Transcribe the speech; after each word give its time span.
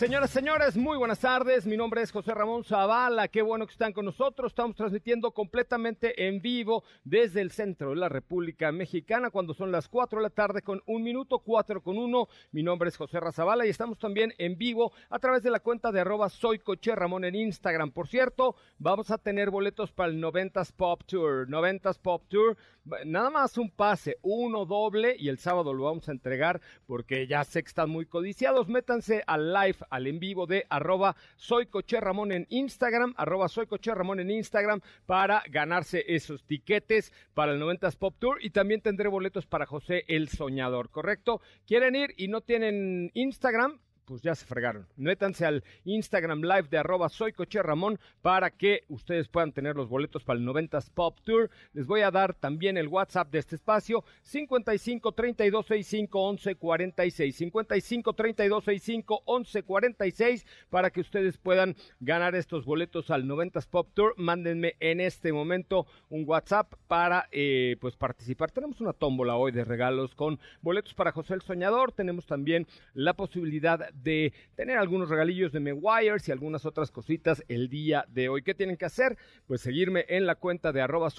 Señoras, 0.00 0.30
señores, 0.30 0.78
muy 0.78 0.96
buenas 0.96 1.20
tardes. 1.20 1.66
Mi 1.66 1.76
nombre 1.76 2.00
es 2.00 2.10
José 2.10 2.32
Ramón 2.32 2.64
Zavala. 2.64 3.28
Qué 3.28 3.42
bueno 3.42 3.66
que 3.66 3.72
están 3.72 3.92
con 3.92 4.06
nosotros. 4.06 4.50
Estamos 4.50 4.74
transmitiendo 4.74 5.30
completamente 5.32 6.26
en 6.26 6.40
vivo 6.40 6.84
desde 7.04 7.42
el 7.42 7.50
centro 7.50 7.90
de 7.90 7.96
la 7.96 8.08
República 8.08 8.72
Mexicana 8.72 9.28
cuando 9.28 9.52
son 9.52 9.70
las 9.70 9.90
4 9.90 10.18
de 10.18 10.22
la 10.22 10.30
tarde 10.30 10.62
con 10.62 10.82
un 10.86 11.02
minuto, 11.02 11.40
4 11.40 11.82
con 11.82 11.98
1. 11.98 12.28
Mi 12.52 12.62
nombre 12.62 12.88
es 12.88 12.96
José 12.96 13.20
Razabala 13.20 13.66
y 13.66 13.68
estamos 13.68 13.98
también 13.98 14.32
en 14.38 14.56
vivo 14.56 14.90
a 15.10 15.18
través 15.18 15.42
de 15.42 15.50
la 15.50 15.60
cuenta 15.60 15.92
de 15.92 16.00
arroba 16.00 16.30
soy 16.30 16.62
Ramón 16.94 17.26
en 17.26 17.34
Instagram. 17.34 17.90
Por 17.90 18.08
cierto, 18.08 18.56
vamos 18.78 19.10
a 19.10 19.18
tener 19.18 19.50
boletos 19.50 19.92
para 19.92 20.10
el 20.10 20.18
90s 20.18 20.72
Pop 20.72 21.02
Tour. 21.04 21.46
90s 21.46 21.98
Pop 21.98 22.22
Tour, 22.26 22.56
nada 23.04 23.28
más 23.28 23.58
un 23.58 23.70
pase, 23.70 24.16
uno 24.22 24.64
doble 24.64 25.14
y 25.18 25.28
el 25.28 25.36
sábado 25.36 25.74
lo 25.74 25.84
vamos 25.84 26.08
a 26.08 26.12
entregar 26.12 26.62
porque 26.86 27.26
ya 27.26 27.44
sé 27.44 27.62
que 27.62 27.68
están 27.68 27.90
muy 27.90 28.06
codiciados. 28.06 28.66
Métanse 28.66 29.22
al 29.26 29.52
live 29.52 29.76
al 29.90 30.06
en 30.06 30.18
vivo 30.18 30.46
de 30.46 30.64
arroba 30.70 31.16
soy 31.36 31.66
Coche 31.66 32.00
Ramón 32.00 32.32
en 32.32 32.46
Instagram, 32.48 33.14
arroba 33.16 33.48
soy 33.48 33.66
Coche 33.66 33.94
Ramón 33.94 34.20
en 34.20 34.30
Instagram 34.30 34.80
para 35.06 35.42
ganarse 35.50 36.04
esos 36.08 36.44
tiquetes 36.44 37.12
para 37.34 37.52
el 37.52 37.60
90s 37.60 37.96
Pop 37.96 38.14
Tour 38.18 38.38
y 38.40 38.50
también 38.50 38.80
tendré 38.80 39.08
boletos 39.08 39.46
para 39.46 39.66
José 39.66 40.04
el 40.08 40.28
Soñador, 40.28 40.90
¿correcto? 40.90 41.40
¿Quieren 41.66 41.94
ir 41.96 42.14
y 42.16 42.28
no 42.28 42.40
tienen 42.40 43.10
Instagram? 43.14 43.80
Pues 44.10 44.22
ya 44.22 44.34
se 44.34 44.44
fregaron. 44.44 44.88
Métanse 44.96 45.46
al 45.46 45.62
Instagram 45.84 46.40
Live 46.42 46.66
de 46.68 46.78
arroba 46.78 47.08
soy 47.08 47.32
Coche 47.32 47.62
Ramón 47.62 47.96
para 48.22 48.50
que 48.50 48.82
ustedes 48.88 49.28
puedan 49.28 49.52
tener 49.52 49.76
los 49.76 49.88
boletos 49.88 50.24
para 50.24 50.36
el 50.36 50.44
90s 50.44 50.90
Pop 50.92 51.20
Tour. 51.22 51.48
Les 51.74 51.86
voy 51.86 52.00
a 52.00 52.10
dar 52.10 52.34
también 52.34 52.76
el 52.76 52.88
WhatsApp 52.88 53.30
de 53.30 53.38
este 53.38 53.54
espacio 53.54 54.02
55 54.22 55.12
32 55.12 55.64
65 55.64 56.20
11 56.20 56.54
46 56.56 57.36
55 57.36 58.12
32 58.12 58.64
65 58.64 59.22
11 59.26 59.62
46 59.62 60.46
para 60.70 60.90
que 60.90 61.02
ustedes 61.02 61.38
puedan 61.38 61.76
ganar 62.00 62.34
estos 62.34 62.64
boletos 62.64 63.12
al 63.12 63.26
90s 63.26 63.68
Pop 63.68 63.90
Tour. 63.94 64.14
Mándenme 64.16 64.74
en 64.80 64.98
este 64.98 65.32
momento 65.32 65.86
un 66.08 66.24
WhatsApp 66.26 66.74
para 66.88 67.28
eh, 67.30 67.76
pues 67.80 67.94
participar. 67.94 68.50
Tenemos 68.50 68.80
una 68.80 68.92
tómbola 68.92 69.36
hoy 69.36 69.52
de 69.52 69.62
regalos 69.62 70.16
con 70.16 70.40
boletos 70.62 70.94
para 70.94 71.12
José 71.12 71.34
el 71.34 71.42
Soñador. 71.42 71.92
Tenemos 71.92 72.26
también 72.26 72.66
la 72.92 73.14
posibilidad 73.14 73.88
de 74.02 74.32
tener 74.54 74.78
algunos 74.78 75.08
regalillos 75.08 75.52
de 75.52 75.60
Meguiars 75.60 76.28
y 76.28 76.32
algunas 76.32 76.64
otras 76.64 76.90
cositas 76.90 77.44
el 77.48 77.68
día 77.68 78.04
de 78.08 78.28
hoy. 78.28 78.42
¿Qué 78.42 78.54
tienen 78.54 78.76
que 78.76 78.84
hacer? 78.84 79.16
Pues 79.46 79.60
seguirme 79.60 80.04
en 80.08 80.26
la 80.26 80.34
cuenta 80.34 80.72
de 80.72 80.80
arroba 80.80 81.10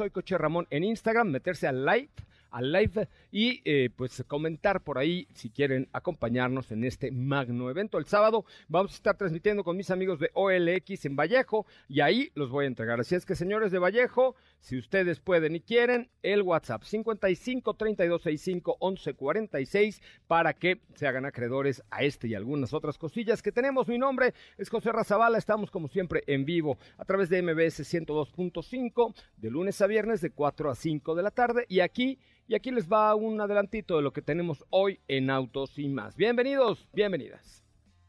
en 0.69 0.83
Instagram, 0.83 1.29
meterse 1.29 1.67
al 1.67 1.85
live 1.85 2.09
al 2.51 2.71
live 2.71 3.07
y 3.31 3.61
eh, 3.65 3.89
pues 3.95 4.23
comentar 4.27 4.83
por 4.83 4.97
ahí 4.97 5.27
si 5.33 5.49
quieren 5.49 5.89
acompañarnos 5.93 6.71
en 6.71 6.83
este 6.83 7.11
magno 7.11 7.69
evento. 7.69 7.97
El 7.97 8.05
sábado 8.05 8.45
vamos 8.67 8.91
a 8.91 8.95
estar 8.95 9.17
transmitiendo 9.17 9.63
con 9.63 9.77
mis 9.77 9.89
amigos 9.89 10.19
de 10.19 10.29
OLX 10.33 11.05
en 11.05 11.15
Vallejo 11.15 11.65
y 11.87 12.01
ahí 12.01 12.31
los 12.35 12.49
voy 12.49 12.65
a 12.65 12.67
entregar. 12.67 12.99
Así 12.99 13.15
es 13.15 13.25
que 13.25 13.35
señores 13.35 13.71
de 13.71 13.79
Vallejo, 13.79 14.35
si 14.59 14.77
ustedes 14.77 15.19
pueden 15.19 15.55
y 15.55 15.61
quieren, 15.61 16.09
el 16.21 16.41
WhatsApp 16.41 16.83
55 16.83 17.73
32 17.73 18.21
65 18.21 18.77
11 18.79 19.13
46 19.13 20.01
para 20.27 20.53
que 20.53 20.81
se 20.95 21.07
hagan 21.07 21.25
acreedores 21.25 21.83
a 21.89 22.03
este 22.03 22.27
y 22.27 22.35
algunas 22.35 22.73
otras 22.73 22.97
cosillas 22.97 23.41
que 23.41 23.51
tenemos. 23.51 23.87
Mi 23.87 23.97
nombre 23.97 24.33
es 24.57 24.69
José 24.69 24.91
Razabala, 24.91 25.37
estamos 25.37 25.71
como 25.71 25.87
siempre 25.87 26.23
en 26.27 26.45
vivo 26.45 26.77
a 26.97 27.05
través 27.05 27.29
de 27.29 27.41
MBS 27.41 27.81
102.5 27.81 29.15
de 29.37 29.49
lunes 29.49 29.81
a 29.81 29.87
viernes 29.87 30.21
de 30.21 30.31
4 30.31 30.69
a 30.69 30.75
5 30.75 31.15
de 31.15 31.23
la 31.23 31.31
tarde 31.31 31.65
y 31.67 31.79
aquí 31.79 32.19
y 32.51 32.55
aquí 32.55 32.69
les 32.69 32.89
va 32.89 33.15
un 33.15 33.39
adelantito 33.39 33.95
de 33.95 34.01
lo 34.01 34.11
que 34.11 34.21
tenemos 34.21 34.65
hoy 34.71 34.99
en 35.07 35.29
Autos 35.29 35.79
y 35.79 35.87
más. 35.87 36.17
Bienvenidos, 36.17 36.85
bienvenidas. 36.91 37.63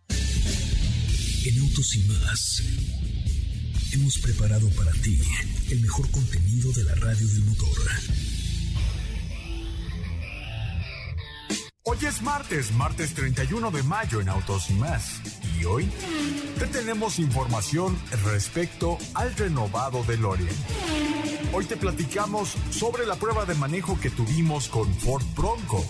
En 0.08 1.60
Autos 1.60 1.94
y 1.94 2.00
más 2.08 2.60
hemos 3.94 4.18
preparado 4.18 4.68
para 4.76 4.90
ti 5.00 5.16
el 5.70 5.80
mejor 5.80 6.10
contenido 6.10 6.72
de 6.72 6.82
la 6.82 6.94
radio 6.96 7.28
del 7.28 7.44
motor. 7.44 8.31
Hoy 11.84 11.98
es 12.06 12.22
martes, 12.22 12.70
martes 12.74 13.12
31 13.12 13.72
de 13.72 13.82
mayo 13.82 14.20
en 14.20 14.28
Autos 14.28 14.70
y 14.70 14.74
más. 14.74 15.20
Y 15.58 15.64
hoy 15.64 15.90
te 16.56 16.68
tenemos 16.68 17.18
información 17.18 17.98
respecto 18.24 18.98
al 19.14 19.34
renovado 19.34 20.04
DeLorean. 20.04 20.54
Hoy 21.52 21.64
te 21.64 21.76
platicamos 21.76 22.54
sobre 22.70 23.04
la 23.04 23.16
prueba 23.16 23.46
de 23.46 23.56
manejo 23.56 23.98
que 23.98 24.10
tuvimos 24.10 24.68
con 24.68 24.94
Ford 24.94 25.24
Bronco. 25.34 25.84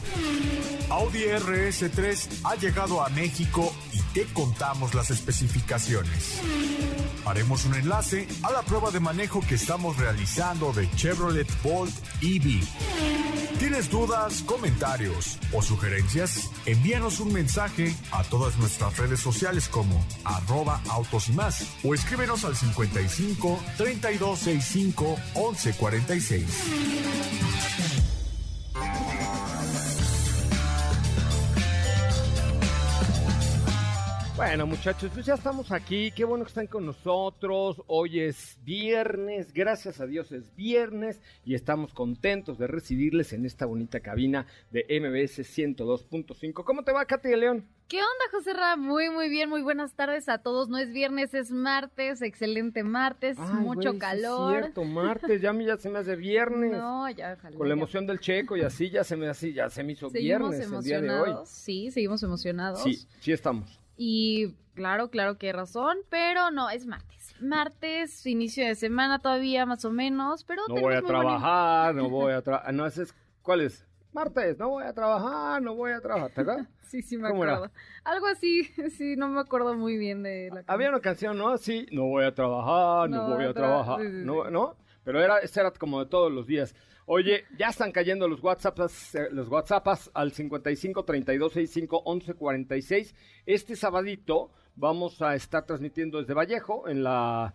Audi 0.88 1.24
RS3 1.24 2.40
ha 2.44 2.54
llegado 2.54 3.04
a 3.04 3.10
México 3.10 3.70
y 3.92 4.00
te 4.12 4.24
contamos 4.26 4.94
las 4.94 5.10
especificaciones. 5.10 6.40
Haremos 7.24 7.64
un 7.64 7.74
enlace 7.74 8.26
a 8.42 8.50
la 8.50 8.62
prueba 8.62 8.90
de 8.90 9.00
manejo 9.00 9.40
que 9.40 9.54
estamos 9.54 9.96
realizando 9.96 10.72
de 10.72 10.90
Chevrolet 10.90 11.48
Bolt 11.62 11.94
EV. 12.20 12.62
¿Tienes 13.58 13.90
dudas, 13.90 14.42
comentarios 14.42 15.38
o 15.52 15.62
sugerencias? 15.62 16.50
Envíanos 16.66 17.20
un 17.20 17.32
mensaje 17.32 17.94
a 18.10 18.22
todas 18.24 18.56
nuestras 18.58 18.96
redes 18.98 19.20
sociales 19.20 19.68
como 19.68 20.04
arroba 20.24 20.80
autos 20.88 21.28
y 21.28 21.32
más 21.32 21.64
o 21.82 21.94
escríbenos 21.94 22.44
al 22.44 22.56
55 22.56 23.60
3265 23.76 25.16
1146. 25.34 26.46
Bueno, 34.44 34.66
muchachos, 34.66 35.08
pues 35.14 35.24
ya 35.24 35.34
estamos 35.34 35.70
aquí. 35.70 36.10
Qué 36.10 36.24
bueno 36.24 36.42
que 36.42 36.48
están 36.48 36.66
con 36.66 36.84
nosotros. 36.84 37.80
Hoy 37.86 38.18
es 38.18 38.58
viernes, 38.64 39.52
gracias 39.52 40.00
a 40.00 40.06
Dios 40.06 40.32
es 40.32 40.52
viernes 40.56 41.22
y 41.44 41.54
estamos 41.54 41.94
contentos 41.94 42.58
de 42.58 42.66
recibirles 42.66 43.32
en 43.34 43.46
esta 43.46 43.66
bonita 43.66 44.00
cabina 44.00 44.48
de 44.72 44.84
MBS 45.00 45.44
102.5. 45.44 46.64
¿Cómo 46.64 46.82
te 46.82 46.90
va, 46.90 47.04
Katy 47.04 47.28
de 47.28 47.36
León? 47.36 47.68
¿Qué 47.86 47.98
onda, 47.98 48.24
José 48.32 48.52
Ra? 48.52 48.76
Muy, 48.76 49.10
muy 49.10 49.28
bien, 49.28 49.48
muy 49.48 49.62
buenas 49.62 49.94
tardes 49.94 50.28
a 50.28 50.38
todos. 50.38 50.68
No 50.68 50.78
es 50.78 50.92
viernes, 50.92 51.34
es 51.34 51.52
martes, 51.52 52.20
excelente 52.20 52.82
martes, 52.82 53.36
Ay, 53.38 53.60
mucho 53.60 53.90
güey, 53.90 53.98
calor. 54.00 54.54
Es 54.54 54.60
cierto, 54.62 54.84
martes, 54.84 55.40
ya, 55.40 55.50
a 55.50 55.52
mí 55.52 55.66
ya 55.66 55.76
se 55.76 55.88
me 55.88 56.00
hace 56.00 56.16
viernes. 56.16 56.72
No, 56.82 57.08
ya, 57.10 57.36
ojalá. 57.38 57.56
Con 57.56 57.68
la 57.68 57.74
ya. 57.74 57.78
emoción 57.78 58.08
del 58.08 58.18
checo 58.18 58.56
y 58.56 58.62
así 58.62 58.90
ya 58.90 59.04
se 59.04 59.14
me 59.14 59.28
así, 59.28 59.52
ya 59.52 59.70
se 59.70 59.84
me 59.84 59.92
hizo 59.92 60.10
Seguimos 60.10 60.50
viernes 60.50 60.72
el 60.72 60.82
día 60.82 61.00
de 61.00 61.10
hoy. 61.10 61.34
Sí, 61.44 61.92
seguimos 61.92 62.24
emocionados. 62.24 62.82
Sí, 62.82 63.06
sí 63.20 63.30
estamos. 63.30 63.81
Y 64.04 64.56
claro, 64.74 65.10
claro 65.10 65.38
que 65.38 65.46
hay 65.46 65.52
razón, 65.52 65.96
pero 66.08 66.50
no, 66.50 66.68
es 66.70 66.86
martes. 66.86 67.36
Martes, 67.40 68.26
inicio 68.26 68.66
de 68.66 68.74
semana 68.74 69.20
todavía 69.20 69.64
más 69.64 69.84
o 69.84 69.90
menos, 69.92 70.42
pero 70.42 70.62
No 70.68 70.74
voy 70.74 70.94
a 70.94 71.02
trabajar, 71.02 71.94
no 71.94 72.08
voy 72.08 72.32
a 72.32 72.42
trabajar. 72.42 72.74
No, 72.74 72.84
ese 72.84 73.04
es, 73.04 73.14
¿cuál 73.42 73.60
es? 73.60 73.86
Martes, 74.12 74.58
no 74.58 74.70
voy 74.70 74.84
a 74.84 74.92
trabajar, 74.92 75.62
no 75.62 75.76
voy 75.76 75.92
a 75.92 76.00
trabajar, 76.00 76.30
¿te 76.30 76.40
acuerdas? 76.40 76.66
Sí, 76.92 77.00
sí 77.00 77.16
me 77.16 77.28
acuerdo. 77.28 77.70
Algo 78.04 78.26
así, 78.26 78.64
sí, 78.98 79.14
no 79.16 79.28
me 79.28 79.40
acuerdo 79.40 79.74
muy 79.76 79.96
bien 79.96 80.22
de 80.24 80.50
la 80.52 80.64
Había 80.66 80.88
una 80.90 81.00
canción, 81.00 81.38
¿no? 81.38 81.56
Sí, 81.56 81.86
no 81.92 82.02
voy 82.06 82.24
a 82.24 82.34
trabajar, 82.34 83.08
no, 83.08 83.28
No 83.28 83.34
voy 83.36 83.44
a 83.44 83.50
tra- 83.50 83.54
trabajar. 83.54 84.00
sí, 84.00 84.06
sí, 84.10 84.18
sí. 84.18 84.24
¿No? 84.26 84.50
¿no? 84.50 84.76
pero 85.04 85.22
era, 85.22 85.38
era 85.38 85.70
como 85.70 86.00
de 86.00 86.06
todos 86.10 86.30
los 86.30 86.46
días. 86.46 86.74
Oye, 87.06 87.44
ya 87.58 87.68
están 87.68 87.90
cayendo 87.90 88.28
los 88.28 88.42
WhatsApps, 88.42 89.16
eh, 89.16 89.28
los 89.32 89.48
WhatsApps 89.48 90.10
al 90.14 90.30
55 90.30 91.04
32 91.04 91.52
65 91.52 92.02
11 92.04 92.34
46. 92.34 93.14
Este 93.44 93.74
sabadito 93.74 94.52
vamos 94.76 95.20
a 95.20 95.34
estar 95.34 95.66
transmitiendo 95.66 96.18
desde 96.18 96.34
Vallejo 96.34 96.88
en 96.88 97.02
la 97.02 97.54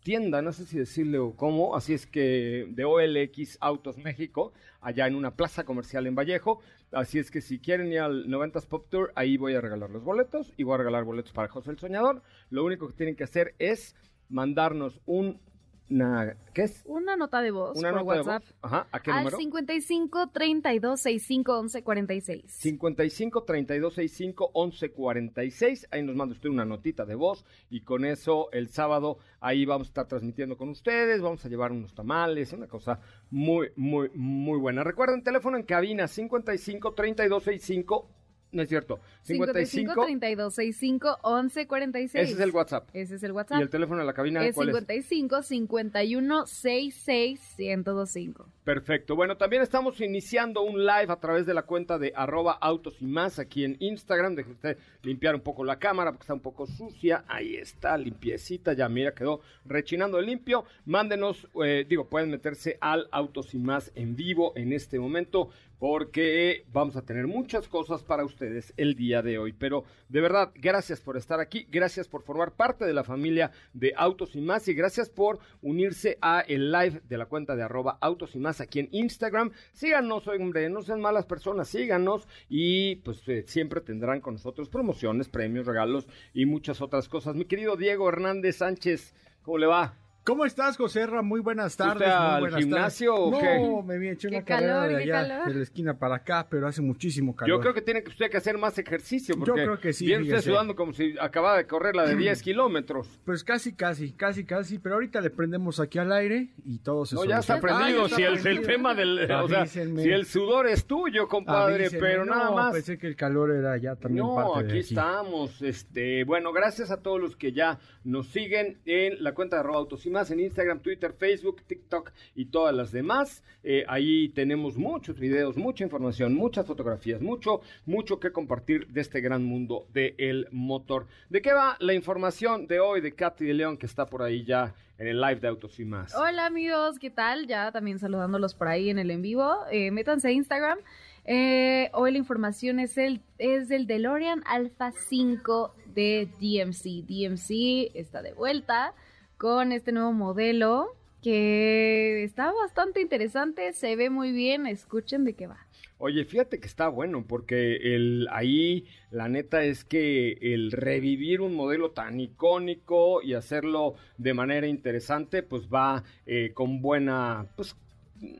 tienda, 0.00 0.40
no 0.40 0.52
sé 0.52 0.64
si 0.64 0.78
decirle 0.78 1.18
o 1.18 1.36
cómo, 1.36 1.76
así 1.76 1.92
es 1.92 2.06
que 2.06 2.66
de 2.70 2.84
OLX 2.86 3.58
Autos 3.60 3.98
México, 3.98 4.54
allá 4.80 5.06
en 5.06 5.16
una 5.16 5.36
plaza 5.36 5.64
comercial 5.64 6.06
en 6.06 6.14
Vallejo. 6.14 6.60
Así 6.90 7.18
es 7.18 7.30
que 7.30 7.42
si 7.42 7.58
quieren 7.58 7.92
ir 7.92 8.00
al 8.00 8.26
90s 8.26 8.66
Pop 8.66 8.86
Tour, 8.88 9.12
ahí 9.16 9.36
voy 9.36 9.54
a 9.54 9.60
regalar 9.60 9.90
los 9.90 10.02
boletos 10.02 10.54
y 10.56 10.62
voy 10.62 10.76
a 10.76 10.78
regalar 10.78 11.04
boletos 11.04 11.32
para 11.32 11.48
José 11.48 11.72
el 11.72 11.78
Soñador. 11.78 12.22
Lo 12.48 12.64
único 12.64 12.88
que 12.88 12.94
tienen 12.94 13.16
que 13.16 13.24
hacer 13.24 13.54
es 13.58 13.94
mandarnos 14.30 15.02
un 15.04 15.42
una, 15.90 16.36
¿qué 16.52 16.62
es? 16.64 16.82
Una 16.86 17.16
nota 17.16 17.40
de 17.40 17.50
voz 17.50 17.76
Una 17.78 17.90
por 17.90 18.00
nota 18.00 18.12
de 18.12 18.18
WhatsApp. 18.20 18.42
voz. 18.42 18.54
Ajá, 18.62 18.86
¿a 18.92 19.00
qué 19.00 19.10
al 19.10 19.18
número? 19.18 19.36
55 19.38 20.30
32 20.30 21.00
65 21.00 21.58
11 21.58 21.82
46. 21.82 22.44
55 22.46 23.42
32 23.44 23.94
65 23.94 24.50
11 24.52 24.90
46. 24.90 25.88
Ahí 25.90 26.02
nos 26.02 26.16
manda 26.16 26.34
usted 26.34 26.48
una 26.48 26.64
notita 26.64 27.04
de 27.04 27.14
voz 27.14 27.44
y 27.70 27.80
con 27.82 28.04
eso 28.04 28.48
el 28.52 28.68
sábado 28.68 29.18
ahí 29.40 29.64
vamos 29.64 29.88
a 29.88 29.90
estar 29.90 30.06
transmitiendo 30.06 30.56
con 30.56 30.68
ustedes. 30.68 31.22
Vamos 31.22 31.44
a 31.44 31.48
llevar 31.48 31.72
unos 31.72 31.94
tamales, 31.94 32.52
una 32.52 32.66
cosa 32.66 33.00
muy, 33.30 33.70
muy, 33.76 34.10
muy 34.14 34.58
buena. 34.58 34.84
Recuerden, 34.84 35.22
teléfono 35.22 35.56
en 35.56 35.62
cabina 35.64 36.08
55 36.08 36.94
32 36.94 37.42
65. 37.42 38.17
No 38.50 38.62
es 38.62 38.68
cierto. 38.68 38.98
55 39.22 39.92
55. 39.92 40.04
32 40.06 40.54
65 40.54 41.18
11 41.22 41.66
46. 41.66 42.24
Ese 42.24 42.32
es 42.34 42.40
el 42.40 42.50
WhatsApp. 42.50 42.88
Ese 42.94 43.16
es 43.16 43.22
el 43.22 43.30
Y 43.30 43.34
WhatsApp. 43.34 43.60
el 43.60 43.68
teléfono 43.68 44.00
de 44.00 44.06
la 44.06 44.14
cabina, 44.14 44.44
es 44.44 44.54
¿cuál 44.54 44.70
es? 44.70 44.74
55 44.74 45.42
51 45.42 46.46
66 46.46 47.54
1025. 47.58 48.46
Perfecto. 48.64 49.16
Bueno, 49.16 49.36
también 49.36 49.62
estamos 49.62 50.00
iniciando 50.00 50.62
un 50.62 50.80
live 50.84 51.06
a 51.08 51.16
través 51.16 51.46
de 51.46 51.54
la 51.54 51.62
cuenta 51.62 51.98
de 51.98 52.12
arroba 52.14 52.52
autos 52.52 52.96
y 53.00 53.06
más 53.06 53.38
aquí 53.38 53.64
en 53.64 53.76
Instagram. 53.80 54.34
Deje 54.34 54.50
usted 54.50 54.78
limpiar 55.02 55.34
un 55.34 55.40
poco 55.42 55.64
la 55.64 55.78
cámara 55.78 56.12
porque 56.12 56.24
está 56.24 56.34
un 56.34 56.40
poco 56.40 56.66
sucia. 56.66 57.24
Ahí 57.28 57.56
está, 57.56 57.96
limpiecita. 57.98 58.72
Ya 58.72 58.88
mira, 58.88 59.12
quedó 59.14 59.40
rechinando 59.66 60.20
limpio. 60.20 60.64
Mándenos, 60.86 61.48
eh, 61.64 61.84
digo, 61.88 62.08
pueden 62.08 62.30
meterse 62.30 62.78
al 62.80 63.08
autos 63.10 63.54
y 63.54 63.58
más 63.58 63.92
en 63.94 64.16
vivo 64.16 64.52
en 64.56 64.72
este 64.72 64.98
momento 64.98 65.50
porque 65.78 66.64
vamos 66.72 66.96
a 66.96 67.02
tener 67.02 67.26
muchas 67.26 67.68
cosas 67.68 68.02
para 68.02 68.24
ustedes 68.24 68.72
el 68.76 68.94
día 68.94 69.22
de 69.22 69.38
hoy. 69.38 69.52
Pero 69.52 69.84
de 70.08 70.20
verdad, 70.20 70.50
gracias 70.54 71.00
por 71.00 71.16
estar 71.16 71.40
aquí, 71.40 71.66
gracias 71.70 72.08
por 72.08 72.22
formar 72.22 72.52
parte 72.52 72.84
de 72.84 72.92
la 72.92 73.04
familia 73.04 73.52
de 73.72 73.92
Autos 73.96 74.34
y 74.34 74.40
Más 74.40 74.66
y 74.68 74.74
gracias 74.74 75.08
por 75.08 75.38
unirse 75.62 76.18
a 76.20 76.40
el 76.40 76.72
live 76.72 77.00
de 77.08 77.18
la 77.18 77.26
cuenta 77.26 77.56
de 77.56 77.62
arroba 77.62 77.98
Autos 78.00 78.34
y 78.34 78.38
Más 78.38 78.60
aquí 78.60 78.80
en 78.80 78.88
Instagram. 78.92 79.52
Síganos, 79.72 80.26
hombre, 80.26 80.68
no 80.68 80.82
sean 80.82 81.00
malas 81.00 81.26
personas, 81.26 81.68
síganos 81.68 82.26
y 82.48 82.96
pues 82.96 83.26
eh, 83.28 83.44
siempre 83.46 83.80
tendrán 83.80 84.20
con 84.20 84.34
nosotros 84.34 84.68
promociones, 84.68 85.28
premios, 85.28 85.66
regalos 85.66 86.08
y 86.34 86.46
muchas 86.46 86.80
otras 86.80 87.08
cosas. 87.08 87.36
Mi 87.36 87.44
querido 87.44 87.76
Diego 87.76 88.08
Hernández 88.08 88.56
Sánchez, 88.56 89.14
¿cómo 89.42 89.58
le 89.58 89.66
va? 89.66 90.07
¿Cómo 90.24 90.44
estás, 90.44 90.76
José 90.76 91.06
Ra? 91.06 91.22
Muy 91.22 91.40
buenas 91.40 91.74
tardes. 91.74 92.06
¿Fuiste 92.06 92.18
muy 92.18 92.34
al 92.34 92.40
buenas 92.40 92.60
gimnasio 92.60 93.14
tardes. 93.14 93.26
o 93.26 93.30
no, 93.30 93.80
qué? 93.80 93.86
me 93.86 93.98
vi 93.98 94.08
hecho 94.10 94.28
Qué 94.28 94.36
una 94.36 94.44
carrera 94.44 94.74
calor, 94.74 94.88
de 94.98 95.04
qué 95.04 95.12
allá, 95.14 95.28
calor. 95.28 95.48
de 95.48 95.54
la 95.54 95.62
esquina 95.62 95.94
para 95.98 96.16
acá, 96.16 96.46
pero 96.50 96.66
hace 96.68 96.82
muchísimo 96.82 97.34
calor. 97.34 97.56
Yo 97.56 97.60
creo 97.62 97.72
que 97.72 97.80
tiene 97.80 98.02
que 98.02 98.10
usted 98.10 98.30
que 98.30 98.36
hacer 98.36 98.58
más 98.58 98.76
ejercicio 98.78 99.34
Yo 99.36 99.38
porque 99.38 99.62
creo 99.62 99.80
que 99.80 99.94
sí, 99.94 100.04
viene 100.04 100.24
usted 100.24 100.34
fíjese. 100.34 100.50
sudando 100.50 100.76
como 100.76 100.92
si 100.92 101.14
acababa 101.18 101.56
de 101.56 101.66
correr 101.66 101.96
la 101.96 102.06
de 102.06 102.14
10 102.16 102.42
kilómetros. 102.42 103.08
Pues 103.24 103.42
casi, 103.42 103.72
casi, 103.72 104.12
casi, 104.12 104.44
casi, 104.44 104.78
pero 104.78 104.96
ahorita 104.96 105.22
le 105.22 105.30
prendemos 105.30 105.80
aquí 105.80 105.98
al 105.98 106.12
aire 106.12 106.50
y 106.62 106.78
todo 106.80 107.06
se 107.06 107.14
No, 107.14 107.24
ya 107.24 107.38
está 107.38 107.58
soluciona. 107.58 107.86
Ah, 107.86 108.08
ya 108.10 108.16
si 108.16 108.22
el, 108.22 108.34
está 108.34 108.50
el 108.50 108.66
tema 108.66 108.94
del. 108.94 109.30
O 109.32 109.48
sea, 109.48 109.60
Avísenme. 109.60 110.02
si 110.02 110.10
el 110.10 110.26
sudor 110.26 110.66
es 110.66 110.84
tuyo, 110.84 111.26
compadre, 111.26 111.84
Avísenme. 111.86 112.06
pero 112.06 112.26
No, 112.26 112.34
nada 112.34 112.50
más. 112.50 112.74
Pensé 112.74 112.98
que 112.98 113.06
el 113.06 113.16
calor 113.16 113.50
era 113.50 113.78
ya 113.78 113.96
también 113.96 114.26
No, 114.26 114.34
parte 114.34 114.66
aquí, 114.66 114.72
de 114.74 114.78
estamos. 114.80 115.62
Este, 115.62 116.24
bueno, 116.24 116.52
gracias 116.52 116.90
a 116.90 117.00
todos 117.00 117.18
los 117.18 117.34
que 117.34 117.52
ya 117.52 117.78
nos 118.04 118.26
siguen 118.28 118.78
en 118.84 119.22
la 119.24 119.32
cuenta 119.32 119.56
de 119.56 119.60
arroba 119.60 119.78
autos 119.78 120.04
y 120.08 120.10
más 120.10 120.30
en 120.30 120.40
Instagram, 120.40 120.80
Twitter, 120.80 121.12
Facebook, 121.12 121.62
TikTok 121.66 122.10
y 122.34 122.46
todas 122.46 122.74
las 122.74 122.90
demás. 122.90 123.44
Eh, 123.62 123.84
ahí 123.86 124.30
tenemos 124.30 124.76
muchos 124.76 125.18
videos, 125.20 125.56
mucha 125.56 125.84
información, 125.84 126.34
muchas 126.34 126.66
fotografías, 126.66 127.20
mucho, 127.20 127.60
mucho 127.86 128.18
que 128.18 128.32
compartir 128.32 128.88
de 128.88 129.02
este 129.02 129.20
gran 129.20 129.44
mundo 129.44 129.86
del 129.92 130.48
motor. 130.50 131.06
¿De 131.28 131.42
qué 131.42 131.52
va 131.52 131.76
la 131.80 131.94
información 131.94 132.66
de 132.66 132.80
hoy 132.80 133.00
de 133.00 133.14
Katy 133.14 133.44
de 133.44 133.54
León 133.54 133.76
que 133.76 133.86
está 133.86 134.06
por 134.06 134.22
ahí 134.22 134.44
ya 134.44 134.74
en 134.98 135.06
el 135.06 135.20
live 135.20 135.36
de 135.36 135.48
autos 135.48 135.78
y 135.78 135.84
más? 135.84 136.14
Hola 136.14 136.46
amigos, 136.46 136.98
¿qué 136.98 137.10
tal? 137.10 137.46
Ya 137.46 137.70
también 137.70 137.98
saludándolos 137.98 138.54
por 138.54 138.68
ahí 138.68 138.90
en 138.90 138.98
el 138.98 139.10
en 139.10 139.22
vivo. 139.22 139.58
Eh, 139.70 139.90
métanse 139.90 140.28
a 140.28 140.32
Instagram. 140.32 140.78
Eh, 141.24 141.90
hoy 141.92 142.12
la 142.12 142.18
información 142.18 142.80
es, 142.80 142.96
el, 142.96 143.20
es 143.36 143.68
del 143.68 143.86
DeLorean 143.86 144.42
Alpha 144.46 144.92
5 144.92 145.74
de 145.94 146.26
DMC. 146.40 147.04
DMC 147.06 147.90
está 147.94 148.22
de 148.22 148.32
vuelta 148.32 148.94
con 149.38 149.72
este 149.72 149.92
nuevo 149.92 150.12
modelo 150.12 150.94
que 151.22 152.22
está 152.24 152.52
bastante 152.52 153.00
interesante, 153.00 153.72
se 153.72 153.96
ve 153.96 154.10
muy 154.10 154.32
bien, 154.32 154.66
escuchen 154.66 155.24
de 155.24 155.34
qué 155.34 155.46
va. 155.46 155.58
Oye, 156.00 156.24
fíjate 156.24 156.60
que 156.60 156.66
está 156.68 156.88
bueno, 156.88 157.24
porque 157.26 157.94
el, 157.94 158.28
ahí 158.30 158.86
la 159.10 159.28
neta 159.28 159.64
es 159.64 159.84
que 159.84 160.38
el 160.40 160.70
revivir 160.70 161.40
un 161.40 161.54
modelo 161.54 161.90
tan 161.90 162.20
icónico 162.20 163.20
y 163.20 163.34
hacerlo 163.34 163.94
de 164.16 164.32
manera 164.32 164.68
interesante, 164.68 165.42
pues 165.42 165.68
va 165.68 166.04
eh, 166.26 166.52
con 166.54 166.80
buena, 166.82 167.46
pues 167.56 167.74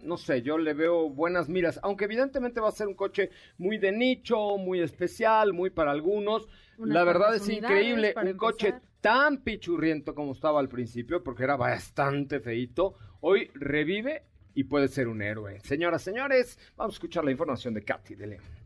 no 0.02 0.16
sé, 0.16 0.42
yo 0.42 0.58
le 0.58 0.72
veo 0.72 1.08
buenas 1.08 1.48
miras, 1.48 1.80
aunque 1.82 2.04
evidentemente 2.04 2.60
va 2.60 2.68
a 2.68 2.72
ser 2.72 2.86
un 2.86 2.94
coche 2.94 3.30
muy 3.58 3.78
de 3.78 3.90
nicho, 3.92 4.56
muy 4.56 4.80
especial, 4.80 5.52
muy 5.52 5.70
para 5.70 5.90
algunos. 5.90 6.48
La 6.78 7.02
verdad 7.02 7.34
es 7.34 7.48
increíble, 7.48 8.14
un 8.16 8.34
coche 8.34 8.68
empezar. 8.68 8.87
Tan 9.00 9.38
pichurriento 9.38 10.14
como 10.14 10.32
estaba 10.32 10.60
al 10.60 10.68
principio, 10.68 11.22
porque 11.22 11.44
era 11.44 11.56
bastante 11.56 12.40
feito, 12.40 12.94
hoy 13.20 13.50
revive 13.54 14.24
y 14.54 14.64
puede 14.64 14.88
ser 14.88 15.08
un 15.08 15.22
héroe. 15.22 15.60
Señoras, 15.60 16.02
señores, 16.02 16.58
vamos 16.76 16.94
a 16.94 16.96
escuchar 16.96 17.24
la 17.24 17.30
información 17.30 17.74
de 17.74 17.82
Katy 17.82 18.14
de 18.16 18.26
León. 18.26 18.57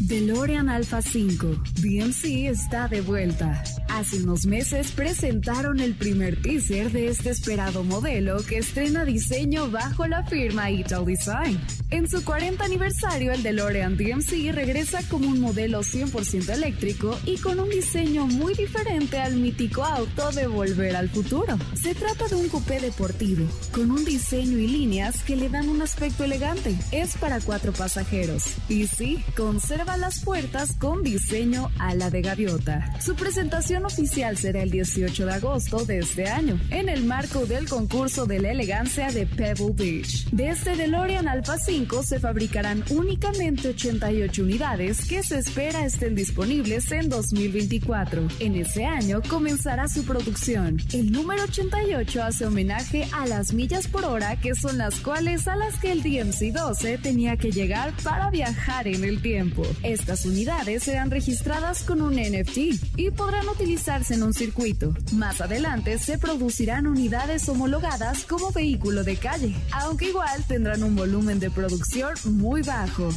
DeLorean 0.00 0.68
Alpha 0.68 1.02
5. 1.02 1.46
DMC 1.80 2.48
está 2.48 2.88
de 2.88 3.00
vuelta. 3.02 3.62
Hace 3.88 4.22
unos 4.22 4.46
meses 4.46 4.90
presentaron 4.92 5.80
el 5.80 5.94
primer 5.94 6.40
teaser 6.40 6.90
de 6.90 7.08
este 7.08 7.30
esperado 7.30 7.84
modelo 7.84 8.38
que 8.42 8.58
estrena 8.58 9.04
diseño 9.04 9.70
bajo 9.70 10.06
la 10.06 10.22
firma 10.24 10.70
Ital 10.70 11.04
Design. 11.04 11.60
En 11.90 12.08
su 12.08 12.24
40 12.24 12.64
aniversario, 12.64 13.32
el 13.32 13.42
DeLorean 13.42 13.98
DMC 13.98 14.54
regresa 14.54 15.00
como 15.10 15.28
un 15.28 15.40
modelo 15.40 15.80
100% 15.80 16.48
eléctrico 16.48 17.18
y 17.26 17.36
con 17.38 17.60
un 17.60 17.68
diseño 17.68 18.26
muy 18.26 18.54
diferente 18.54 19.18
al 19.18 19.36
mítico 19.36 19.84
auto 19.84 20.30
de 20.32 20.46
Volver 20.46 20.96
al 20.96 21.10
Futuro. 21.10 21.58
Se 21.74 21.94
trata 21.94 22.28
de 22.28 22.36
un 22.36 22.48
coupé 22.48 22.80
deportivo, 22.80 23.46
con 23.72 23.90
un 23.90 24.04
diseño 24.04 24.56
y 24.58 24.68
líneas 24.68 25.22
que 25.22 25.36
le 25.36 25.50
dan 25.50 25.68
un 25.68 25.82
aspecto 25.82 26.24
elegante. 26.24 26.74
Es 26.92 27.16
para 27.18 27.40
cuatro 27.40 27.72
pasajeros. 27.72 28.44
Y 28.70 28.86
sí, 28.86 29.22
conserva 29.36 29.81
las 29.84 30.20
puertas 30.20 30.76
con 30.78 31.02
diseño 31.02 31.70
a 31.78 31.94
la 31.94 32.08
de 32.08 32.22
gaviota. 32.22 33.00
Su 33.00 33.16
presentación 33.16 33.84
oficial 33.84 34.36
será 34.36 34.62
el 34.62 34.70
18 34.70 35.26
de 35.26 35.32
agosto 35.32 35.84
de 35.84 35.98
este 35.98 36.28
año, 36.28 36.58
en 36.70 36.88
el 36.88 37.04
marco 37.04 37.46
del 37.46 37.68
concurso 37.68 38.24
de 38.26 38.38
la 38.38 38.52
elegancia 38.52 39.10
de 39.10 39.26
Pebble 39.26 39.72
Beach. 39.74 40.30
De 40.30 40.50
este 40.50 40.76
DeLorean 40.76 41.26
Alpha 41.26 41.58
5 41.58 42.02
se 42.04 42.20
fabricarán 42.20 42.84
únicamente 42.90 43.70
88 43.70 44.42
unidades 44.42 45.04
que 45.04 45.22
se 45.22 45.38
espera 45.38 45.84
estén 45.84 46.14
disponibles 46.14 46.90
en 46.92 47.08
2024. 47.08 48.28
En 48.38 48.54
ese 48.54 48.84
año 48.84 49.20
comenzará 49.28 49.88
su 49.88 50.04
producción. 50.04 50.78
El 50.92 51.10
número 51.10 51.42
88 51.42 52.22
hace 52.22 52.46
homenaje 52.46 53.08
a 53.12 53.26
las 53.26 53.52
millas 53.52 53.88
por 53.88 54.04
hora 54.04 54.36
que 54.36 54.54
son 54.54 54.78
las 54.78 55.00
cuales 55.00 55.48
a 55.48 55.56
las 55.56 55.76
que 55.78 55.92
el 55.92 56.02
DMC-12 56.02 57.02
tenía 57.02 57.36
que 57.36 57.50
llegar 57.50 57.92
para 58.04 58.30
viajar 58.30 58.86
en 58.86 59.04
el 59.04 59.20
tiempo. 59.20 59.64
Estas 59.82 60.24
unidades 60.26 60.84
serán 60.84 61.10
registradas 61.10 61.82
con 61.82 62.02
un 62.02 62.14
NFT 62.14 62.96
y 62.96 63.10
podrán 63.10 63.48
utilizarse 63.48 64.14
en 64.14 64.22
un 64.22 64.32
circuito. 64.32 64.94
Más 65.14 65.40
adelante 65.40 65.98
se 65.98 66.18
producirán 66.18 66.86
unidades 66.86 67.48
homologadas 67.48 68.24
como 68.24 68.50
vehículo 68.52 69.04
de 69.04 69.16
calle, 69.16 69.54
aunque 69.72 70.06
igual 70.06 70.44
tendrán 70.46 70.82
un 70.82 70.96
volumen 70.96 71.40
de 71.40 71.50
producción 71.50 72.14
muy 72.24 72.62
bajo. 72.62 73.08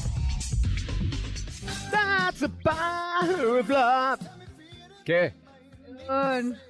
That's 1.91 2.43
a. 2.65 4.17
¿Qué? 5.05 5.33